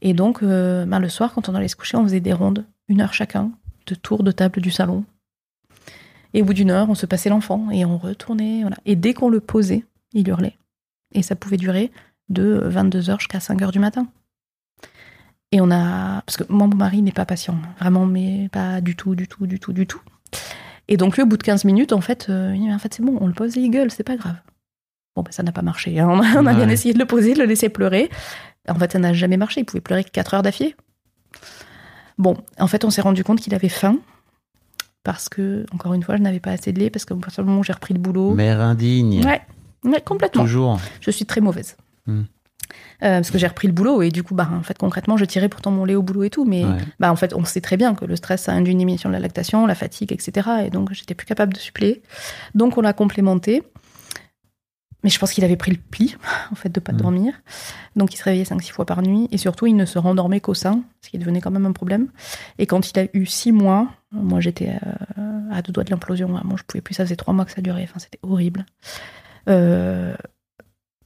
Et 0.00 0.14
donc, 0.14 0.42
euh, 0.42 0.84
ben, 0.86 0.98
le 1.00 1.08
soir, 1.08 1.32
quand 1.34 1.48
on 1.48 1.54
allait 1.54 1.68
se 1.68 1.76
coucher, 1.76 1.96
on 1.96 2.04
faisait 2.04 2.20
des 2.20 2.32
rondes, 2.32 2.64
une 2.88 3.00
heure 3.00 3.12
chacun, 3.14 3.50
de 3.86 3.94
tour 3.94 4.22
de 4.22 4.30
table 4.32 4.60
du 4.60 4.70
salon. 4.70 5.04
Et 6.34 6.42
au 6.42 6.44
bout 6.44 6.54
d'une 6.54 6.70
heure, 6.70 6.88
on 6.88 6.94
se 6.94 7.06
passait 7.06 7.28
l'enfant 7.28 7.70
et 7.70 7.84
on 7.84 7.98
retournait. 7.98 8.62
Voilà. 8.62 8.76
Et 8.86 8.96
dès 8.96 9.14
qu'on 9.14 9.28
le 9.28 9.40
posait, 9.40 9.84
il 10.12 10.26
hurlait. 10.28 10.56
Et 11.14 11.22
ça 11.22 11.36
pouvait 11.36 11.56
durer 11.58 11.92
de 12.28 12.68
22h 12.68 13.18
jusqu'à 13.18 13.38
5h 13.38 13.70
du 13.72 13.78
matin. 13.78 14.06
Et 15.50 15.60
on 15.60 15.70
a. 15.70 16.22
Parce 16.22 16.36
que 16.38 16.44
moi, 16.48 16.66
mon 16.66 16.76
mari 16.76 17.02
n'est 17.02 17.12
pas 17.12 17.26
patient. 17.26 17.56
Vraiment, 17.78 18.06
mais 18.06 18.48
pas 18.50 18.80
du 18.80 18.96
tout, 18.96 19.14
du 19.14 19.28
tout, 19.28 19.46
du 19.46 19.60
tout, 19.60 19.72
du 19.72 19.86
tout. 19.86 20.00
Et 20.88 20.96
donc, 20.96 21.16
lui, 21.16 21.22
au 21.22 21.26
bout 21.26 21.36
de 21.36 21.42
15 21.42 21.64
minutes, 21.64 21.92
en 21.92 22.00
fait, 22.00 22.26
euh, 22.30 22.52
il 22.54 22.62
dit, 22.62 22.72
en 22.72 22.78
fait, 22.78 22.94
c'est 22.94 23.02
bon, 23.02 23.18
on 23.20 23.26
le 23.26 23.34
pose 23.34 23.56
et 23.56 23.60
il 23.60 23.70
gueule, 23.70 23.90
c'est 23.90 24.02
pas 24.02 24.16
grave. 24.16 24.36
Bon, 25.14 25.22
ben, 25.22 25.30
ça 25.30 25.42
n'a 25.42 25.52
pas 25.52 25.62
marché. 25.62 25.98
hein. 26.00 26.08
On 26.10 26.20
a, 26.22 26.40
on 26.40 26.46
a 26.46 26.54
bien 26.54 26.68
essayé 26.68 26.94
de 26.94 26.98
le 26.98 27.04
poser, 27.04 27.34
de 27.34 27.38
le 27.40 27.44
laisser 27.44 27.68
pleurer. 27.68 28.10
En 28.68 28.74
fait, 28.76 28.92
ça 28.92 28.98
n'a 28.98 29.12
jamais 29.12 29.36
marché. 29.36 29.60
Il 29.60 29.64
pouvait 29.64 29.80
pleurer 29.82 30.04
que 30.04 30.10
4 30.10 30.34
heures 30.34 30.42
d'affilée. 30.42 30.74
Bon, 32.18 32.36
en 32.58 32.66
fait, 32.66 32.84
on 32.84 32.90
s'est 32.90 33.02
rendu 33.02 33.22
compte 33.24 33.40
qu'il 33.40 33.54
avait 33.54 33.68
faim. 33.68 33.98
Parce 35.04 35.28
que, 35.28 35.66
encore 35.72 35.94
une 35.94 36.02
fois, 36.02 36.16
je 36.16 36.22
n'avais 36.22 36.40
pas 36.40 36.52
assez 36.52 36.72
de 36.72 36.78
lait. 36.80 36.88
Parce 36.90 37.04
qu'au 37.04 37.16
partir 37.16 37.44
du 37.44 37.48
moment 37.48 37.60
où 37.60 37.64
j'ai 37.64 37.72
repris 37.72 37.92
le 37.92 38.00
boulot. 38.00 38.34
Mère 38.34 38.60
indigne. 38.60 39.22
Ouais, 39.24 39.42
ouais, 39.84 40.00
complètement. 40.00 40.44
Toujours. 40.44 40.80
Je 41.00 41.10
suis 41.10 41.26
très 41.26 41.40
mauvaise. 41.40 41.76
Euh, 42.08 42.20
parce 43.00 43.30
que 43.30 43.36
j'ai 43.38 43.46
repris 43.46 43.66
le 43.68 43.74
boulot 43.74 44.00
et 44.02 44.10
du 44.10 44.22
coup, 44.22 44.34
bah, 44.34 44.48
en 44.52 44.62
fait, 44.62 44.78
concrètement, 44.78 45.16
je 45.16 45.24
tirais 45.24 45.48
pourtant 45.48 45.70
mon 45.70 45.84
lait 45.84 45.94
au 45.94 46.02
boulot 46.02 46.22
et 46.24 46.30
tout. 46.30 46.44
Mais 46.44 46.64
Ouais. 46.64 46.78
bah, 47.00 47.12
en 47.12 47.16
fait, 47.16 47.34
on 47.34 47.44
sait 47.44 47.60
très 47.60 47.76
bien 47.76 47.94
que 47.94 48.04
le 48.04 48.16
stress, 48.16 48.42
ça 48.44 48.52
induit 48.52 48.72
une 48.72 48.78
diminution 48.78 49.08
de 49.08 49.14
la 49.14 49.20
lactation, 49.20 49.66
la 49.66 49.74
fatigue, 49.74 50.12
etc. 50.12 50.48
Et 50.66 50.70
donc, 50.70 50.92
j'étais 50.92 51.14
plus 51.14 51.26
capable 51.26 51.52
de 51.52 51.58
suppléer. 51.58 52.02
Donc, 52.54 52.78
on 52.78 52.80
l'a 52.80 52.92
complémenté. 52.92 53.62
Mais 55.04 55.10
je 55.10 55.18
pense 55.18 55.32
qu'il 55.32 55.42
avait 55.44 55.56
pris 55.56 55.72
le 55.72 55.78
pli, 55.78 56.16
en 56.52 56.54
fait, 56.54 56.68
de 56.70 56.78
pas 56.78 56.92
Mm. 56.92 56.96
dormir. 56.96 57.34
Donc, 57.96 58.14
il 58.14 58.16
se 58.16 58.22
réveillait 58.24 58.44
5-6 58.44 58.70
fois 58.70 58.86
par 58.86 59.02
nuit. 59.02 59.26
Et 59.32 59.36
surtout, 59.38 59.66
il 59.66 59.74
ne 59.74 59.84
se 59.84 59.98
rendormait 59.98 60.40
qu'au 60.40 60.54
sein, 60.54 60.82
ce 61.02 61.10
qui 61.10 61.18
devenait 61.18 61.40
quand 61.40 61.50
même 61.50 61.66
un 61.66 61.72
problème. 61.72 62.06
Et 62.58 62.66
quand 62.66 62.88
il 62.90 62.98
a 63.00 63.06
eu 63.12 63.26
6 63.26 63.50
mois, 63.52 63.88
moi, 64.12 64.40
j'étais 64.40 64.70
euh, 65.18 65.40
à 65.50 65.60
deux 65.62 65.72
doigts 65.72 65.84
de 65.84 65.90
l'implosion. 65.90 66.28
Moi, 66.28 66.54
je 66.56 66.62
pouvais 66.62 66.80
plus. 66.80 66.94
Ça 66.94 67.04
faisait 67.04 67.16
3 67.16 67.34
mois 67.34 67.44
que 67.44 67.50
ça 67.52 67.60
durait. 67.60 67.82
Enfin, 67.82 67.98
c'était 67.98 68.20
horrible. 68.22 68.64
Euh, 69.48 70.14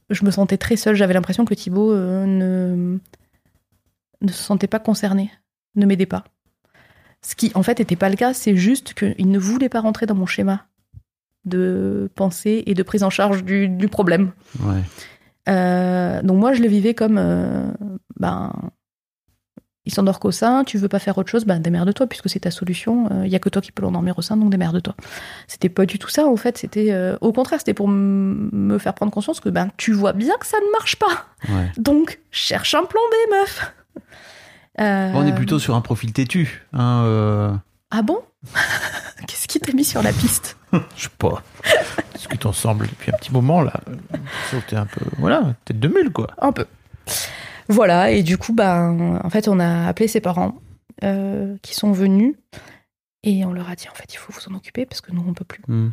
je 0.09 0.25
me 0.25 0.31
sentais 0.31 0.57
très 0.57 0.75
seule. 0.75 0.95
J'avais 0.95 1.13
l'impression 1.13 1.45
que 1.45 1.53
Thibaut 1.53 1.91
euh, 1.91 2.25
ne, 2.25 2.97
ne 4.21 4.31
se 4.31 4.41
sentait 4.43 4.67
pas 4.67 4.79
concerné, 4.79 5.31
ne 5.75 5.85
m'aidait 5.85 6.05
pas. 6.05 6.23
Ce 7.21 7.35
qui, 7.35 7.51
en 7.55 7.63
fait, 7.63 7.79
n'était 7.79 7.95
pas 7.95 8.09
le 8.09 8.15
cas. 8.15 8.33
C'est 8.33 8.55
juste 8.55 8.93
qu'il 8.93 9.29
ne 9.29 9.39
voulait 9.39 9.69
pas 9.69 9.81
rentrer 9.81 10.05
dans 10.05 10.15
mon 10.15 10.25
schéma 10.25 10.65
de 11.45 12.09
pensée 12.15 12.63
et 12.65 12.73
de 12.73 12.83
prise 12.83 13.03
en 13.03 13.09
charge 13.09 13.43
du, 13.43 13.69
du 13.69 13.87
problème. 13.87 14.31
Ouais. 14.59 14.81
Euh, 15.49 16.21
donc 16.21 16.37
moi, 16.39 16.53
je 16.53 16.61
le 16.61 16.67
vivais 16.67 16.93
comme, 16.93 17.17
euh, 17.17 17.71
ben, 18.19 18.53
il 19.87 19.93
s'endort 19.93 20.19
qu'au 20.19 20.31
sein, 20.31 20.65
tu 20.65 20.77
veux 20.77 20.89
pas 20.89 20.99
faire 20.99 21.17
autre 21.17 21.29
chose, 21.31 21.45
ben 21.45 21.59
démerde-toi, 21.59 22.07
puisque 22.07 22.29
c'est 22.29 22.41
ta 22.41 22.51
solution. 22.51 23.09
Il 23.23 23.29
y 23.29 23.35
a 23.35 23.39
que 23.39 23.47
toi 23.47 23.61
qui 23.61 23.71
peux 23.71 23.81
l'endormir 23.81 24.17
au 24.19 24.21
sein, 24.21 24.35
donc 24.35 24.49
démerde-toi. 24.49 24.93
C'était 25.47 25.69
pas 25.69 25.85
du 25.85 25.97
tout 25.97 26.09
ça, 26.09 26.25
en 26.27 26.35
fait. 26.35 26.57
C'était, 26.57 26.91
euh, 26.91 27.17
au 27.21 27.31
contraire, 27.31 27.59
c'était 27.59 27.73
pour 27.73 27.87
me 27.87 28.77
faire 28.79 28.93
prendre 28.93 29.13
conscience 29.13 29.39
que, 29.39 29.47
ben, 29.47 29.69
tu 29.77 29.93
vois 29.93 30.11
bien 30.11 30.35
que 30.37 30.45
ça 30.45 30.57
ne 30.57 30.71
marche 30.73 30.97
pas. 30.97 31.25
Ouais. 31.47 31.71
Donc, 31.77 32.19
cherche 32.31 32.75
un 32.75 32.83
plan 32.83 32.99
B, 33.09 33.31
meuf. 33.31 33.73
Euh, 34.81 35.11
On 35.15 35.25
est 35.25 35.33
plutôt 35.33 35.57
sur 35.57 35.73
un 35.73 35.81
profil 35.81 36.11
têtu. 36.11 36.65
Hein, 36.73 37.03
euh, 37.05 37.53
Ah 37.89 38.01
bon? 38.01 38.19
Qu'est-ce 39.27 39.47
qui 39.47 39.59
t'a 39.61 39.71
mis 39.71 39.85
sur 39.85 40.03
la 40.03 40.11
piste? 40.11 40.57
Je 40.97 41.03
sais 41.03 41.09
pas. 41.17 41.41
Discute 42.13 42.45
ensemble 42.45 42.87
depuis 42.87 43.11
un 43.13 43.17
petit 43.17 43.31
moment 43.31 43.61
là? 43.61 43.73
T'es 44.67 44.75
un 44.75 44.85
peu. 44.85 45.05
Voilà, 45.17 45.55
tête 45.65 45.79
de 45.79 45.87
mule 45.87 46.11
quoi. 46.11 46.27
Un 46.39 46.51
peu. 46.51 46.65
Voilà, 47.69 48.11
et 48.11 48.23
du 48.23 48.37
coup, 48.37 48.53
ben, 48.53 49.19
en 49.23 49.29
fait, 49.29 49.47
on 49.47 49.59
a 49.59 49.87
appelé 49.87 50.07
ses 50.07 50.21
parents 50.21 50.55
euh, 51.03 51.57
qui 51.61 51.75
sont 51.75 51.91
venus 51.91 52.35
et 53.23 53.45
on 53.45 53.51
leur 53.51 53.69
a 53.69 53.75
dit 53.75 53.87
en 53.89 53.93
fait, 53.93 54.13
il 54.13 54.17
faut 54.17 54.31
vous 54.31 54.51
en 54.51 54.55
occuper 54.55 54.85
parce 54.85 55.01
que 55.01 55.11
nous, 55.11 55.23
on 55.27 55.33
peut 55.33 55.45
plus. 55.45 55.61
Hmm. 55.67 55.91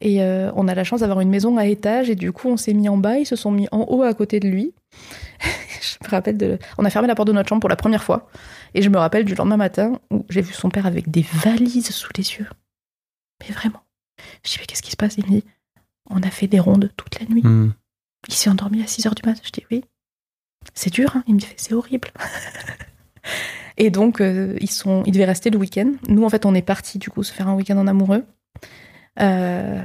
Et 0.00 0.22
euh, 0.22 0.50
on 0.54 0.68
a 0.68 0.74
la 0.74 0.84
chance 0.84 1.00
d'avoir 1.00 1.20
une 1.20 1.28
maison 1.28 1.56
à 1.56 1.66
étage 1.66 2.08
et 2.08 2.14
du 2.14 2.32
coup, 2.32 2.48
on 2.48 2.56
s'est 2.56 2.72
mis 2.72 2.88
en 2.88 2.96
bas, 2.96 3.18
ils 3.18 3.26
se 3.26 3.36
sont 3.36 3.50
mis 3.50 3.68
en 3.72 3.80
haut 3.88 4.02
à 4.02 4.14
côté 4.14 4.40
de 4.40 4.48
lui. 4.48 4.72
je 5.80 5.96
me 6.04 6.10
rappelle 6.10 6.36
de. 6.36 6.58
On 6.78 6.84
a 6.84 6.90
fermé 6.90 7.08
la 7.08 7.14
porte 7.14 7.28
de 7.28 7.32
notre 7.32 7.48
chambre 7.48 7.60
pour 7.60 7.68
la 7.68 7.76
première 7.76 8.02
fois 8.02 8.28
et 8.74 8.82
je 8.82 8.88
me 8.88 8.98
rappelle 8.98 9.24
du 9.24 9.34
lendemain 9.34 9.56
matin 9.56 10.00
où 10.10 10.24
j'ai 10.28 10.40
vu 10.40 10.52
son 10.52 10.68
père 10.68 10.86
avec 10.86 11.10
des 11.10 11.26
valises 11.44 11.90
sous 11.90 12.10
les 12.16 12.34
yeux. 12.34 12.48
Mais 13.40 13.52
vraiment. 13.52 13.82
Je 14.44 14.52
dis, 14.52 14.56
mais 14.60 14.66
qu'est-ce 14.66 14.82
qui 14.82 14.90
se 14.90 14.96
passe? 14.96 15.16
Il 15.16 15.26
me 15.26 15.30
dit, 15.30 15.44
on 16.10 16.22
a 16.22 16.30
fait 16.30 16.46
des 16.46 16.60
rondes 16.60 16.90
toute 16.96 17.18
la 17.20 17.26
nuit. 17.26 17.42
Hmm. 17.42 17.72
Il 18.28 18.34
s'est 18.34 18.50
endormi 18.50 18.82
à 18.82 18.86
6 18.86 19.06
heures 19.06 19.14
du 19.14 19.22
matin. 19.26 19.40
Je 19.44 19.50
dis 19.50 19.66
oui. 19.70 19.84
C'est 20.74 20.90
dur, 20.90 21.16
hein 21.16 21.24
Il 21.26 21.34
me 21.34 21.40
dit 21.40 21.48
c'est 21.56 21.74
horrible. 21.74 22.08
Et 23.78 23.90
donc, 23.90 24.20
euh, 24.20 24.56
ils, 24.60 24.70
sont, 24.70 25.02
ils 25.06 25.12
devaient 25.12 25.24
rester 25.24 25.50
le 25.50 25.58
week-end. 25.58 25.92
Nous, 26.08 26.24
en 26.24 26.28
fait, 26.28 26.44
on 26.44 26.54
est 26.54 26.62
partis 26.62 26.98
du 26.98 27.10
coup 27.10 27.22
se 27.22 27.32
faire 27.32 27.48
un 27.48 27.54
week-end 27.54 27.78
en 27.78 27.86
amoureux. 27.86 28.24
Euh, 29.20 29.80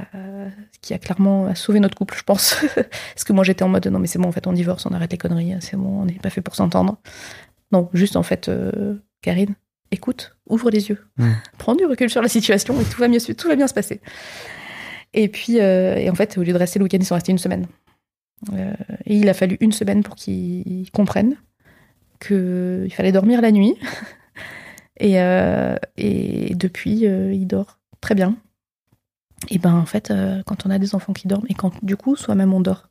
qui 0.80 0.94
a 0.94 0.98
clairement 0.98 1.52
sauvé 1.56 1.80
notre 1.80 1.96
couple, 1.96 2.16
je 2.16 2.22
pense. 2.22 2.56
Parce 2.74 3.24
que 3.24 3.32
moi, 3.32 3.42
j'étais 3.42 3.62
en 3.62 3.68
mode 3.68 3.86
non, 3.86 3.98
mais 3.98 4.06
c'est 4.06 4.18
bon, 4.18 4.28
en 4.28 4.32
fait, 4.32 4.46
on 4.46 4.52
divorce, 4.52 4.86
on 4.86 4.90
arrête 4.90 5.10
les 5.10 5.18
conneries, 5.18 5.54
c'est 5.60 5.76
bon, 5.76 6.02
on 6.02 6.04
n'est 6.04 6.14
pas 6.14 6.30
fait 6.30 6.40
pour 6.40 6.54
s'entendre. 6.54 6.98
Non, 7.72 7.88
juste 7.94 8.14
en 8.14 8.22
fait, 8.22 8.48
euh, 8.48 8.94
Karine, 9.22 9.56
écoute, 9.90 10.36
ouvre 10.48 10.70
les 10.70 10.88
yeux, 10.88 11.04
prends 11.58 11.74
du 11.74 11.84
recul 11.84 12.10
sur 12.10 12.22
la 12.22 12.28
situation 12.28 12.80
et 12.80 12.84
tout 12.84 13.00
va, 13.00 13.08
mieux, 13.08 13.18
tout 13.18 13.48
va 13.48 13.56
bien 13.56 13.66
se 13.66 13.74
passer. 13.74 14.00
Et 15.14 15.26
puis, 15.26 15.56
et 15.56 16.08
en 16.10 16.14
fait, 16.14 16.38
au 16.38 16.42
lieu 16.42 16.52
de 16.52 16.58
rester 16.58 16.78
le 16.78 16.84
week-end, 16.84 16.98
ils 17.00 17.06
sont 17.06 17.16
restés 17.16 17.32
une 17.32 17.38
semaine. 17.38 17.66
Euh, 18.52 18.72
et 19.06 19.16
il 19.16 19.28
a 19.28 19.34
fallu 19.34 19.56
une 19.60 19.72
semaine 19.72 20.02
pour 20.02 20.14
qu'ils 20.16 20.90
comprennent 20.92 21.36
qu'il 22.20 22.92
fallait 22.94 23.12
dormir 23.12 23.40
la 23.40 23.50
nuit. 23.52 23.74
et, 25.00 25.20
euh, 25.20 25.76
et 25.96 26.54
depuis, 26.54 27.06
euh, 27.06 27.32
il 27.32 27.46
dort 27.46 27.78
très 28.00 28.14
bien. 28.14 28.36
Et 29.50 29.58
ben 29.58 29.74
en 29.74 29.84
fait, 29.86 30.12
quand 30.46 30.64
on 30.66 30.70
a 30.70 30.78
des 30.78 30.94
enfants 30.94 31.12
qui 31.12 31.28
dorment, 31.28 31.46
et 31.50 31.54
quand 31.54 31.72
du 31.84 31.96
coup, 31.96 32.16
soi-même 32.16 32.54
on 32.54 32.60
dort, 32.60 32.88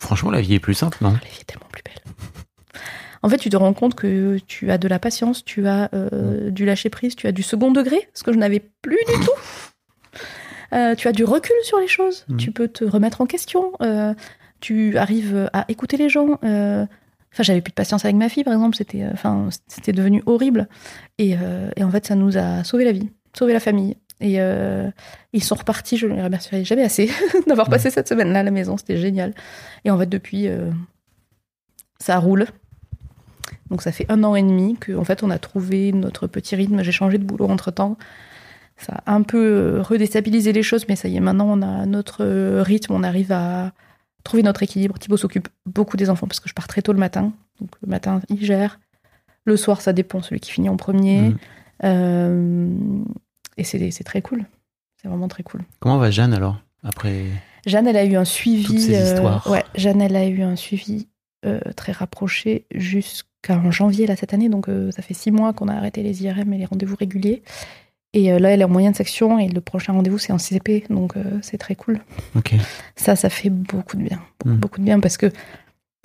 Franchement, 0.00 0.30
la 0.30 0.40
vie 0.40 0.54
est 0.54 0.60
plus 0.60 0.74
simple, 0.74 0.98
non? 1.00 1.10
La 1.10 1.18
vie 1.28 1.40
est 1.40 1.44
tellement 1.44 1.66
plus 1.72 1.82
belle. 1.84 2.02
En 3.20 3.28
fait, 3.28 3.38
tu 3.38 3.50
te 3.50 3.56
rends 3.56 3.72
compte 3.72 3.96
que 3.96 4.38
tu 4.46 4.70
as 4.70 4.78
de 4.78 4.86
la 4.86 5.00
patience, 5.00 5.44
tu 5.44 5.66
as 5.66 5.90
euh, 5.92 6.50
du 6.52 6.64
lâcher-prise, 6.64 7.16
tu 7.16 7.26
as 7.26 7.32
du 7.32 7.42
second 7.42 7.72
degré, 7.72 8.08
ce 8.14 8.22
que 8.22 8.32
je 8.32 8.38
n'avais 8.38 8.60
plus 8.82 8.98
du 9.08 9.24
tout. 9.24 9.32
Euh, 10.74 10.94
tu 10.94 11.08
as 11.08 11.12
du 11.12 11.24
recul 11.24 11.56
sur 11.62 11.78
les 11.78 11.88
choses, 11.88 12.26
Mhm. 12.28 12.36
tu 12.36 12.50
peux 12.52 12.68
te 12.68 12.84
remettre 12.84 13.22
en 13.22 13.26
question, 13.26 13.72
euh, 13.80 14.12
tu 14.60 14.96
arrives 14.98 15.48
à 15.52 15.64
écouter 15.68 15.96
les 15.96 16.08
gens. 16.08 16.38
euh, 16.44 16.86
Enfin, 17.30 17.42
j'avais 17.42 17.60
plus 17.60 17.70
de 17.72 17.74
patience 17.74 18.06
avec 18.06 18.16
ma 18.16 18.30
fille, 18.30 18.42
par 18.42 18.54
exemple, 18.54 18.74
c'était, 18.74 19.02
euh, 19.02 19.10
enfin, 19.12 19.50
c'était 19.68 19.92
devenu 19.92 20.22
horrible. 20.24 20.66
Et, 21.18 21.36
euh, 21.38 21.68
en 21.78 21.90
fait, 21.90 22.06
ça 22.06 22.14
nous 22.14 22.38
a 22.38 22.64
sauvé 22.64 22.86
la 22.86 22.92
vie, 22.92 23.10
sauvé 23.36 23.52
la 23.52 23.60
famille. 23.60 23.96
Et 24.20 24.36
euh, 24.40 24.90
ils 25.34 25.44
sont 25.44 25.54
repartis, 25.54 25.98
je 25.98 26.06
ne 26.06 26.14
les 26.14 26.22
remercierai 26.22 26.64
jamais 26.64 26.82
assez 26.82 27.10
d'avoir 27.46 27.68
passé 27.68 27.90
cette 27.90 28.08
semaine-là 28.08 28.40
à 28.40 28.42
la 28.42 28.50
maison, 28.50 28.78
c'était 28.78 28.96
génial. 28.96 29.34
Et 29.84 29.90
en 29.90 29.98
fait, 29.98 30.06
depuis, 30.06 30.48
euh, 30.48 30.70
ça 32.00 32.18
roule. 32.18 32.46
Donc 33.70 33.82
ça 33.82 33.92
fait 33.92 34.06
un 34.08 34.24
an 34.24 34.34
et 34.34 34.42
demi 34.42 34.76
que 34.80 34.92
en 34.96 35.04
fait 35.04 35.22
on 35.22 35.30
a 35.30 35.38
trouvé 35.38 35.92
notre 35.92 36.26
petit 36.26 36.56
rythme. 36.56 36.82
J'ai 36.82 36.92
changé 36.92 37.18
de 37.18 37.24
boulot 37.24 37.46
entre 37.48 37.70
temps. 37.70 37.98
Ça 38.78 39.02
a 39.04 39.12
un 39.14 39.22
peu 39.22 39.38
euh, 39.38 39.82
redéstabilisé 39.82 40.52
les 40.52 40.62
choses, 40.62 40.86
mais 40.88 40.96
ça 40.96 41.08
y 41.08 41.16
est, 41.16 41.20
maintenant 41.20 41.46
on 41.48 41.60
a 41.62 41.84
notre 41.84 42.24
euh, 42.24 42.62
rythme, 42.62 42.94
on 42.94 43.02
arrive 43.02 43.32
à 43.32 43.72
trouver 44.24 44.42
notre 44.42 44.62
équilibre. 44.62 44.98
Thibaut 44.98 45.16
s'occupe 45.16 45.48
beaucoup 45.66 45.96
des 45.96 46.10
enfants 46.10 46.26
parce 46.26 46.40
que 46.40 46.48
je 46.48 46.54
pars 46.54 46.68
très 46.68 46.82
tôt 46.82 46.92
le 46.92 46.98
matin. 46.98 47.32
Donc 47.60 47.70
le 47.82 47.88
matin, 47.88 48.20
il 48.28 48.44
gère. 48.44 48.78
Le 49.44 49.56
soir, 49.56 49.80
ça 49.80 49.92
dépend, 49.92 50.22
celui 50.22 50.40
qui 50.40 50.50
finit 50.50 50.68
en 50.68 50.76
premier. 50.76 51.20
Mhm. 51.20 51.38
Euh, 51.84 52.68
et 53.56 53.64
c'est 53.64 54.04
très 54.04 54.22
cool. 54.22 54.44
C'est 55.00 55.08
vraiment 55.08 55.28
très 55.28 55.42
cool. 55.42 55.62
Comment 55.80 55.98
va 55.98 56.10
Jeanne 56.10 56.34
alors 56.34 56.60
Après. 56.82 57.24
Jeanne, 57.66 57.86
elle 57.86 57.96
a 57.96 58.04
eu 58.04 58.16
un 58.16 58.24
suivi. 58.24 58.64
Toutes 58.64 58.78
ces 58.78 59.18
euh, 59.18 59.38
ouais, 59.46 59.64
Jeanne, 59.74 60.00
elle 60.00 60.16
a 60.16 60.26
eu 60.26 60.42
un 60.42 60.56
suivi 60.56 61.08
euh, 61.46 61.60
très 61.76 61.92
rapproché 61.92 62.66
jusqu'en 62.74 63.70
janvier 63.70 64.06
là 64.06 64.16
cette 64.16 64.34
année. 64.34 64.48
Donc 64.48 64.68
ça 64.90 65.02
fait 65.02 65.14
six 65.14 65.30
mois 65.30 65.52
qu'on 65.52 65.68
a 65.68 65.74
arrêté 65.74 66.02
les 66.02 66.24
IRM 66.24 66.52
et 66.52 66.58
les 66.58 66.66
rendez-vous 66.66 66.96
réguliers. 66.96 67.42
Et 68.14 68.32
euh, 68.32 68.38
là, 68.38 68.50
elle 68.50 68.60
est 68.62 68.64
en 68.64 68.68
moyenne 68.70 68.94
section 68.94 69.38
et 69.38 69.48
le 69.48 69.60
prochain 69.60 69.92
rendez-vous 69.92 70.18
c'est 70.18 70.32
en 70.32 70.38
CCP. 70.38 70.84
Donc 70.90 71.16
euh, 71.16 71.22
c'est 71.42 71.58
très 71.58 71.74
cool. 71.74 72.00
Ok. 72.36 72.54
Ça, 72.96 73.16
ça 73.16 73.28
fait 73.28 73.50
beaucoup 73.50 73.96
de 73.96 74.02
bien, 74.02 74.20
beaucoup, 74.40 74.54
Mm. 74.56 74.60
beaucoup 74.60 74.78
de 74.80 74.84
bien 74.84 75.00
parce 75.00 75.16
que 75.18 75.30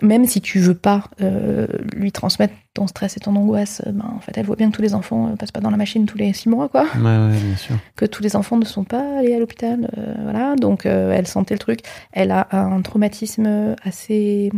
même 0.01 0.26
si 0.26 0.41
tu 0.41 0.60
veux 0.60 0.74
pas 0.76 1.06
euh, 1.22 1.66
lui 1.95 2.12
transmettre 2.12 2.54
ton 2.74 2.88
stress 2.88 3.16
et 3.16 3.22
ton 3.22 3.36
angoisse, 3.38 3.82
ben, 3.86 4.04
en 4.18 4.20
fait, 4.20 4.38
elle 4.38 4.45
voit 4.45 4.56
bien 4.58 4.70
que 4.70 4.76
tous 4.76 4.82
les 4.82 4.95
enfants 4.95 5.34
passent 5.38 5.51
pas 5.54 5.62
dans 5.62 5.70
la 5.70 5.78
machine 5.78 6.06
tous 6.08 6.18
les 6.18 6.34
six 6.34 6.49
mois, 6.49 6.68
quoi 6.68 6.88
Ouais, 6.95 7.01
ouais, 7.01 7.38
bien 7.39 7.56
sûr. 7.56 7.76
que 7.95 8.06
tous 8.06 8.22
les 8.22 8.36
enfants 8.36 8.58
ne 8.58 8.66
sont 8.66 8.84
pas 8.84 9.20
allés 9.20 9.34
à 9.34 9.39
l'hôpital. 9.39 9.89
euh, 9.97 10.14
voilà, 10.24 10.56
donc 10.56 10.86
elle 10.86 11.28
sentait 11.28 11.54
le 11.54 11.60
truc. 11.60 11.82
Elle 12.12 12.32
a 12.32 12.47
un 12.51 12.82
traumatisme 12.82 13.76
assez 13.84 14.51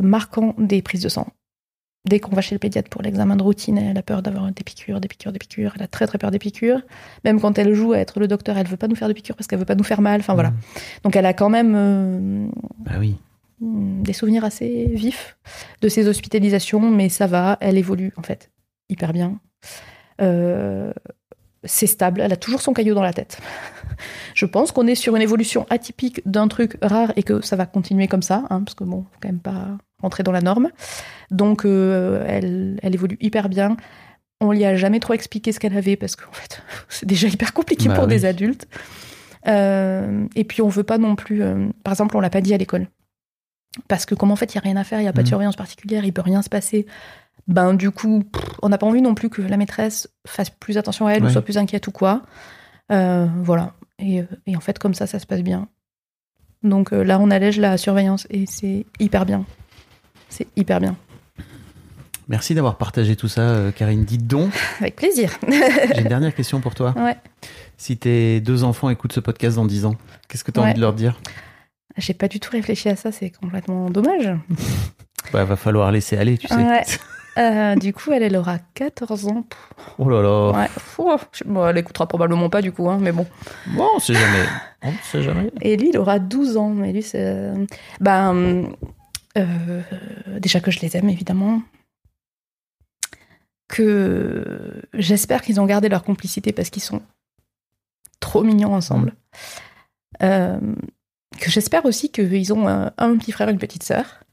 marquant 0.00 0.54
des 0.58 0.82
prises 0.82 1.02
de 1.02 1.08
sang. 1.08 1.26
Dès 2.08 2.18
qu'on 2.20 2.34
va 2.34 2.40
chez 2.42 2.54
le 2.54 2.58
pédiatre 2.58 2.88
pour 2.88 3.02
l'examen 3.02 3.36
de 3.36 3.42
routine, 3.42 3.76
elle 3.78 3.98
a 3.98 4.02
peur 4.02 4.22
d'avoir 4.22 4.50
des 4.50 4.64
piqûres, 4.64 5.00
des 5.00 5.08
piqûres, 5.08 5.32
des 5.32 5.38
piqûres. 5.38 5.72
Elle 5.76 5.82
a 5.82 5.86
très 5.86 6.06
très 6.06 6.18
peur 6.18 6.30
des 6.30 6.38
piqûres. 6.38 6.80
Même 7.24 7.40
quand 7.40 7.58
elle 7.58 7.74
joue 7.74 7.92
à 7.92 7.98
être 7.98 8.20
le 8.20 8.28
docteur, 8.28 8.56
elle 8.58 8.66
veut 8.66 8.76
pas 8.76 8.88
nous 8.88 8.96
faire 8.96 9.08
de 9.08 9.12
piqûres 9.12 9.36
parce 9.36 9.46
qu'elle 9.46 9.58
veut 9.58 9.64
pas 9.66 9.74
nous 9.74 9.84
faire 9.84 10.00
mal. 10.00 10.20
Enfin 10.20 10.34
voilà. 10.34 10.52
Donc 11.04 11.14
elle 11.16 11.26
a 11.26 11.34
quand 11.34 11.50
même 11.50 11.74
euh, 11.76 12.46
Bah 12.78 12.92
oui. 12.98 13.16
des 13.60 14.12
souvenirs 14.14 14.44
assez 14.44 14.86
vifs 14.94 15.36
de 15.82 15.88
ses 15.88 16.08
hospitalisations, 16.08 16.90
mais 16.90 17.08
ça 17.08 17.26
va, 17.26 17.58
elle 17.60 17.76
évolue 17.76 18.12
en 18.16 18.22
fait 18.22 18.50
hyper 18.88 19.12
bien. 19.12 19.38
Euh, 20.20 20.92
c'est 21.64 21.86
stable, 21.86 22.20
elle 22.22 22.32
a 22.32 22.36
toujours 22.36 22.62
son 22.62 22.72
caillou 22.72 22.94
dans 22.94 23.02
la 23.02 23.12
tête. 23.12 23.38
Je 24.34 24.46
pense 24.46 24.72
qu'on 24.72 24.86
est 24.86 24.94
sur 24.94 25.14
une 25.16 25.22
évolution 25.22 25.66
atypique 25.70 26.22
d'un 26.26 26.48
truc 26.48 26.78
rare 26.80 27.12
et 27.16 27.22
que 27.22 27.42
ça 27.42 27.56
va 27.56 27.66
continuer 27.66 28.08
comme 28.08 28.22
ça, 28.22 28.44
hein, 28.50 28.62
parce 28.64 28.74
que 28.74 28.84
bon, 28.84 29.02
faut 29.02 29.18
quand 29.20 29.28
même 29.28 29.40
pas 29.40 29.76
rentrer 30.00 30.22
dans 30.22 30.32
la 30.32 30.40
norme. 30.40 30.70
Donc 31.30 31.64
euh, 31.66 32.24
elle, 32.26 32.78
elle 32.82 32.94
évolue 32.94 33.18
hyper 33.20 33.48
bien. 33.50 33.76
On 34.40 34.52
lui 34.52 34.64
a 34.64 34.74
jamais 34.74 35.00
trop 35.00 35.12
expliqué 35.12 35.52
ce 35.52 35.60
qu'elle 35.60 35.76
avait 35.76 35.96
parce 35.96 36.16
qu'en 36.16 36.32
fait, 36.32 36.62
c'est 36.88 37.04
déjà 37.06 37.28
hyper 37.28 37.52
compliqué 37.52 37.88
Bah 37.88 37.94
pour 37.96 38.04
oui. 38.04 38.10
des 38.10 38.24
adultes. 38.24 38.66
Euh, 39.46 40.26
et 40.36 40.44
puis 40.44 40.62
on 40.62 40.68
veut 40.68 40.82
pas 40.84 40.98
non 40.98 41.14
plus. 41.16 41.42
euh, 41.42 41.68
par 41.84 41.92
exemple, 41.92 42.16
on 42.16 42.20
l'a 42.20 42.30
pas 42.30 42.40
dit 42.40 42.54
à 42.54 42.56
l'école 42.58 42.86
parce 43.88 44.04
que 44.04 44.14
comme 44.14 44.30
en 44.32 44.36
fait 44.36 44.52
il 44.52 44.56
y 44.56 44.58
a 44.58 44.62
rien 44.62 44.76
à 44.76 44.84
faire, 44.84 45.00
il 45.00 45.04
y 45.04 45.08
a 45.08 45.12
pas 45.12 45.18
de 45.22 45.26
Mhm. 45.26 45.28
surveillance 45.28 45.56
particulière, 45.56 46.04
il 46.04 46.12
peut 46.12 46.22
rien 46.22 46.42
se 46.42 46.48
passer. 46.48 46.86
Ben 47.50 47.74
du 47.74 47.90
coup, 47.90 48.22
pff, 48.32 48.44
on 48.62 48.68
n'a 48.70 48.78
pas 48.78 48.86
envie 48.86 49.02
non 49.02 49.14
plus 49.14 49.28
que 49.28 49.42
la 49.42 49.56
maîtresse 49.56 50.08
fasse 50.26 50.48
plus 50.50 50.78
attention 50.78 51.06
à 51.06 51.12
elle 51.12 51.24
ou 51.24 51.28
soit 51.28 51.42
plus 51.42 51.58
inquiète 51.58 51.86
ou 51.88 51.90
quoi. 51.92 52.22
Euh, 52.92 53.26
voilà. 53.42 53.74
Et, 53.98 54.20
euh, 54.20 54.24
et 54.46 54.56
en 54.56 54.60
fait, 54.60 54.78
comme 54.78 54.94
ça, 54.94 55.06
ça 55.06 55.18
se 55.18 55.26
passe 55.26 55.42
bien. 55.42 55.68
Donc 56.62 56.92
euh, 56.92 57.02
là, 57.02 57.18
on 57.18 57.30
allège 57.30 57.58
la 57.58 57.76
surveillance 57.76 58.26
et 58.30 58.46
c'est 58.46 58.86
hyper 58.98 59.26
bien. 59.26 59.44
C'est 60.28 60.46
hyper 60.56 60.80
bien. 60.80 60.96
Merci 62.28 62.54
d'avoir 62.54 62.76
partagé 62.78 63.16
tout 63.16 63.26
ça, 63.26 63.72
Karine. 63.74 64.04
Dites 64.04 64.26
donc, 64.28 64.52
Avec 64.80 64.94
plaisir. 64.94 65.36
j'ai 65.48 66.00
une 66.02 66.08
dernière 66.08 66.34
question 66.34 66.60
pour 66.60 66.74
toi. 66.76 66.94
ouais. 66.96 67.16
Si 67.76 67.96
tes 67.96 68.40
deux 68.40 68.62
enfants 68.62 68.90
écoutent 68.90 69.12
ce 69.14 69.20
podcast 69.20 69.56
dans 69.56 69.64
10 69.64 69.86
ans, 69.86 69.96
qu'est-ce 70.28 70.44
que 70.44 70.50
tu 70.52 70.60
as 70.60 70.62
Ouais. 70.62 70.68
envie 70.68 70.76
de 70.76 70.80
leur 70.82 70.92
dire? 70.92 71.18
J'ai 71.96 72.12
pas 72.14 72.28
du 72.28 72.38
tout 72.38 72.50
réfléchi 72.52 72.88
à 72.90 72.94
ça, 72.94 73.10
c'est 73.10 73.30
complètement 73.30 73.90
dommage. 73.90 74.30
Bah, 75.32 75.44
va 75.44 75.54
falloir 75.54 75.92
laisser 75.92 76.16
aller, 76.16 76.38
tu 76.38 76.48
sais. 76.48 76.54
Ouais. 76.54 76.82
Euh, 77.38 77.76
du 77.76 77.92
coup, 77.92 78.10
elle, 78.12 78.22
elle 78.22 78.36
aura 78.36 78.58
14 78.74 79.26
ans. 79.28 79.44
Oh 79.98 80.08
là 80.08 80.20
là. 80.22 80.50
Ouais. 80.52 80.68
Je- 81.32 81.44
bon, 81.44 81.66
elle 81.66 81.78
écoutera 81.78 82.06
probablement 82.06 82.50
pas 82.50 82.60
du 82.62 82.72
coup, 82.72 82.88
hein, 82.90 82.98
mais 83.00 83.12
bon. 83.12 83.26
Bon, 83.68 83.86
on 83.94 83.98
sait 84.00 84.14
jamais. 84.14 84.44
On 84.82 84.92
sait 85.04 85.22
jamais. 85.22 85.50
Et 85.60 85.76
lui, 85.76 85.90
il 85.90 85.98
aura 85.98 86.18
12 86.18 86.56
ans. 86.56 86.70
Mais 86.70 86.92
lui, 86.92 87.02
c'est. 87.02 87.52
Ben. 88.00 88.68
euh, 89.38 89.82
déjà 90.38 90.60
que 90.60 90.70
je 90.70 90.80
les 90.80 90.96
aime, 90.96 91.08
évidemment. 91.08 91.62
Que 93.68 94.82
j'espère 94.94 95.42
qu'ils 95.42 95.60
ont 95.60 95.66
gardé 95.66 95.88
leur 95.88 96.02
complicité 96.02 96.52
parce 96.52 96.70
qu'ils 96.70 96.82
sont 96.82 97.02
trop 98.18 98.42
mignons 98.42 98.74
ensemble. 98.74 99.12
Euh, 100.22 100.58
que 101.38 101.50
j'espère 101.50 101.84
aussi 101.84 102.10
qu'ils 102.10 102.52
ont 102.52 102.66
un, 102.66 102.92
un 102.98 103.16
petit 103.16 103.30
frère 103.30 103.48
et 103.48 103.52
une 103.52 103.58
petite 103.58 103.84
sœur. 103.84 104.24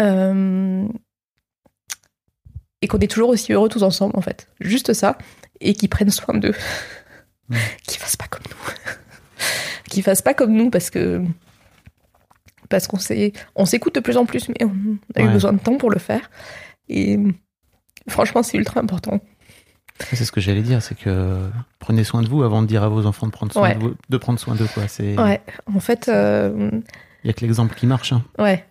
Euh, 0.00 0.86
et 2.82 2.88
qu'on 2.88 2.98
est 2.98 3.10
toujours 3.10 3.30
aussi 3.30 3.52
heureux 3.52 3.68
tous 3.68 3.82
ensemble, 3.82 4.14
en 4.16 4.20
fait. 4.20 4.48
Juste 4.60 4.92
ça. 4.92 5.18
Et 5.60 5.74
qu'ils 5.74 5.88
prennent 5.88 6.10
soin 6.10 6.34
d'eux. 6.38 6.54
Mm. 7.48 7.56
qu'ils 7.86 7.98
fassent 7.98 8.16
pas 8.16 8.26
comme 8.28 8.42
nous. 8.48 9.42
qu'ils 9.90 10.02
fassent 10.02 10.22
pas 10.22 10.34
comme 10.34 10.52
nous 10.52 10.70
parce 10.70 10.90
que 10.90 11.22
parce 12.68 12.86
qu'on 12.86 12.98
s'est 12.98 13.32
on 13.54 13.64
s'écoute 13.64 13.94
de 13.94 14.00
plus 14.00 14.18
en 14.18 14.26
plus 14.26 14.48
mais 14.50 14.56
on 14.62 14.98
a 15.16 15.22
eu 15.22 15.26
Ouais. 15.26 15.32
besoin 15.32 15.54
de 15.54 15.58
temps 15.58 15.78
pour 15.78 15.90
le 15.90 15.98
faire 15.98 16.28
et 16.90 17.18
franchement 18.08 18.42
c'est 18.42 18.58
ultra 18.58 18.80
important 18.80 19.20
C'est 20.12 20.24
ce 20.26 20.30
que 20.32 20.40
j'allais 20.42 20.60
dire, 20.62 20.82
c'est 20.82 20.94
que 20.96 21.48
prenez 21.78 22.04
soin 22.04 22.20
de 22.22 22.28
vous 22.28 22.42
avant 22.42 22.60
de 22.60 22.66
dire 22.66 22.82
à 22.82 22.88
vos 22.90 23.06
enfants 23.06 23.26
de 23.26 23.32
prendre 23.32 23.52
soin 23.52 23.62
Ouais. 23.70 23.74
de 23.76 23.80
vous, 23.80 23.94
de 24.10 24.16
prendre 24.18 24.38
soin 24.38 24.54
d'eux, 24.54 24.68
quoi. 24.74 24.86
C'est, 24.88 25.16
ouais 25.18 25.40
en 25.74 25.80
fait 25.80 26.08
euh, 26.10 26.70
il 27.24 27.28
y 27.28 27.30
a 27.30 27.32
que 27.32 27.40
l'exemple 27.40 27.74
qui 27.74 27.86
marche. 27.86 28.12
hein. 28.12 28.24
ouais 28.38 28.64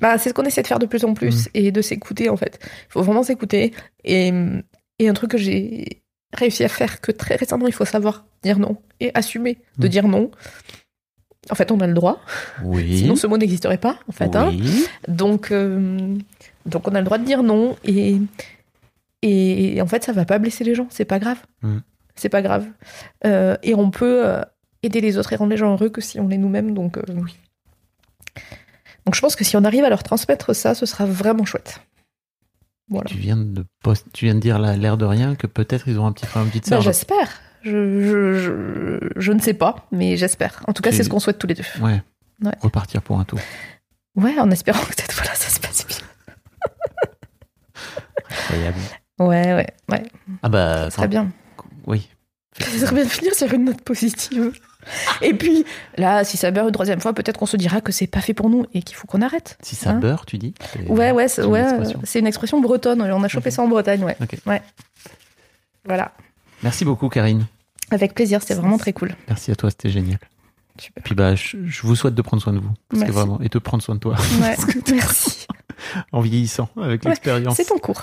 bah 0.00 0.16
c'est 0.18 0.28
ce 0.30 0.34
qu'on 0.34 0.44
essaie 0.44 0.62
de 0.62 0.66
faire 0.66 0.78
de 0.78 0.86
plus 0.86 1.04
en 1.04 1.14
plus 1.14 1.46
Mm. 1.46 1.50
et 1.54 1.72
de 1.72 1.82
s'écouter 1.82 2.28
en 2.28 2.36
fait 2.36 2.58
il 2.62 2.92
faut 2.92 3.02
vraiment 3.02 3.22
s'écouter 3.22 3.72
et 4.04 4.32
et 4.98 5.08
un 5.08 5.12
truc 5.14 5.30
que 5.32 5.38
j'ai 5.38 6.02
réussi 6.32 6.62
à 6.64 6.68
faire 6.68 7.00
que 7.00 7.12
très 7.12 7.36
récemment 7.36 7.66
il 7.66 7.72
faut 7.74 7.84
savoir 7.84 8.24
dire 8.42 8.58
non 8.58 8.76
et 9.00 9.10
assumer 9.14 9.58
de 9.78 9.86
Mm. 9.86 9.90
dire 9.90 10.08
non 10.08 10.30
en 11.50 11.54
fait 11.54 11.70
on 11.72 11.80
a 11.80 11.86
le 11.86 11.94
droit 11.94 12.20
Oui. 12.64 12.98
sinon 13.00 13.16
ce 13.16 13.26
mot 13.26 13.36
n'existerait 13.38 13.78
pas 13.78 13.98
en 14.08 14.12
fait 14.12 14.34
hein. 14.36 14.48
oui. 14.50 14.86
Donc, 15.08 15.50
euh, 15.50 16.16
donc 16.66 16.86
on 16.88 16.94
a 16.94 16.98
le 17.00 17.04
droit 17.04 17.18
de 17.18 17.24
dire 17.24 17.42
non 17.42 17.76
et, 17.84 18.16
et 19.22 19.80
en 19.82 19.86
fait 19.86 20.04
ça 20.04 20.12
va 20.12 20.24
pas 20.24 20.38
blesser 20.38 20.64
les 20.64 20.74
gens, 20.74 20.86
c'est 20.90 21.04
pas 21.04 21.18
grave. 21.18 21.38
Mm. 21.62 21.78
C'est 22.16 22.28
pas 22.28 22.42
grave. 22.42 22.66
Euh, 23.24 23.56
et 23.62 23.74
on 23.74 23.90
peut 23.90 24.26
euh, 24.26 24.42
aider 24.82 25.00
les 25.00 25.16
autres 25.16 25.32
et 25.32 25.36
rendre 25.36 25.50
les 25.52 25.56
gens 25.56 25.72
heureux 25.72 25.88
que 25.88 26.00
si 26.02 26.20
on 26.20 26.28
l'est 26.28 26.36
nous-mêmes. 26.36 26.74
Donc, 26.74 26.98
euh, 26.98 27.02
donc 29.06 29.14
je 29.14 29.20
pense 29.20 29.36
que 29.36 29.44
si 29.44 29.56
on 29.56 29.64
arrive 29.64 29.84
à 29.84 29.88
leur 29.88 30.02
transmettre 30.02 30.54
ça, 30.54 30.74
ce 30.74 30.86
sera 30.86 31.06
vraiment 31.06 31.44
chouette. 31.44 31.80
Voilà. 32.88 33.08
Tu 33.08 33.16
viens 33.18 33.36
de 33.36 33.64
post- 33.82 34.06
tu 34.12 34.24
viens 34.24 34.34
de 34.34 34.40
dire 34.40 34.58
l'air 34.58 34.96
de 34.96 35.04
rien 35.04 35.36
que 35.36 35.46
peut-être 35.46 35.86
ils 35.88 35.98
ont 36.00 36.06
un 36.06 36.12
petit 36.12 36.26
frère, 36.26 36.42
une 36.42 36.48
petite 36.48 36.66
sœur. 36.66 36.80
j'espère. 36.82 37.28
Je, 37.62 38.00
je, 38.02 38.34
je, 38.38 39.08
je 39.20 39.32
ne 39.32 39.38
sais 39.38 39.52
pas, 39.54 39.86
mais 39.92 40.16
j'espère. 40.16 40.62
En 40.66 40.72
tout 40.72 40.82
cas, 40.82 40.92
c'est 40.92 41.02
ce 41.04 41.08
qu'on 41.10 41.20
souhaite 41.20 41.38
tous 41.38 41.46
les 41.46 41.54
deux. 41.54 41.64
ouais. 41.82 42.02
Ouais. 42.42 42.52
Repartir 42.62 43.02
pour 43.02 43.20
un 43.20 43.24
tour. 43.24 43.38
Ouais, 44.16 44.38
en 44.38 44.50
espérant 44.50 44.80
que 44.80 44.94
cette 44.96 45.12
fois-là, 45.12 45.34
ça 45.34 45.50
se 45.50 45.60
passe 45.60 45.86
bien. 45.86 45.98
Incroyable. 48.30 48.78
Ouais, 49.18 49.54
ouais, 49.54 49.66
ouais. 49.90 50.02
Ah 50.42 50.48
bah, 50.48 50.88
Très 50.90 51.02
attends. 51.02 51.08
bien. 51.10 51.32
Oui. 51.86 52.08
Ça 52.58 52.66
serait 52.78 52.94
bien 52.94 53.04
de 53.04 53.08
finir 53.10 53.34
sur 53.34 53.52
une 53.52 53.64
note 53.66 53.82
positive. 53.82 54.52
Et 55.22 55.34
puis, 55.34 55.64
là, 55.96 56.24
si 56.24 56.36
ça 56.36 56.50
beurre 56.50 56.66
une 56.66 56.72
troisième 56.72 57.00
fois, 57.00 57.12
peut-être 57.12 57.38
qu'on 57.38 57.46
se 57.46 57.56
dira 57.56 57.80
que 57.80 57.92
c'est 57.92 58.06
pas 58.06 58.20
fait 58.20 58.34
pour 58.34 58.48
nous 58.50 58.66
et 58.74 58.82
qu'il 58.82 58.96
faut 58.96 59.06
qu'on 59.06 59.22
arrête. 59.22 59.58
Si 59.62 59.76
ça 59.76 59.90
Hein 59.90 59.94
beurre, 59.98 60.24
tu 60.26 60.38
dis 60.38 60.54
Ouais, 60.88 61.10
ouais, 61.12 61.28
c'est 61.28 61.42
une 61.44 61.50
ouais, 61.50 61.60
expression. 61.62 62.00
c'est 62.04 62.18
une 62.18 62.26
expression 62.26 62.60
bretonne. 62.60 63.02
On 63.02 63.22
a 63.22 63.28
chopé 63.28 63.50
ça 63.50 63.62
en 63.62 63.68
Bretagne, 63.68 64.02
ouais. 64.04 64.16
Ouais. 64.46 64.62
Voilà. 65.84 66.12
Merci 66.62 66.84
beaucoup, 66.84 67.08
Karine. 67.08 67.46
Avec 67.90 68.14
plaisir, 68.14 68.40
c'était 68.40 68.54
vraiment 68.54 68.78
très 68.78 68.92
cool. 68.92 69.14
Merci 69.28 69.50
à 69.50 69.56
toi, 69.56 69.70
c'était 69.70 69.90
génial. 69.90 70.18
Super. 70.78 71.02
Puis 71.02 71.14
bah, 71.14 71.34
je, 71.34 71.56
je 71.66 71.82
vous 71.82 71.96
souhaite 71.96 72.14
de 72.14 72.22
prendre 72.22 72.42
soin 72.42 72.52
de 72.52 72.58
vous. 72.60 72.70
Parce 72.88 73.04
que 73.04 73.10
vraiment, 73.12 73.40
et 73.40 73.48
de 73.48 73.58
prendre 73.58 73.82
soin 73.82 73.94
de 73.96 74.00
toi 74.00 74.14
Ouais, 74.40 74.56
merci. 74.92 75.46
en 76.12 76.20
vieillissant 76.20 76.68
avec 76.80 77.04
l'expérience. 77.04 77.56
C'est 77.56 77.64
ton 77.66 77.78
cours. 77.78 78.02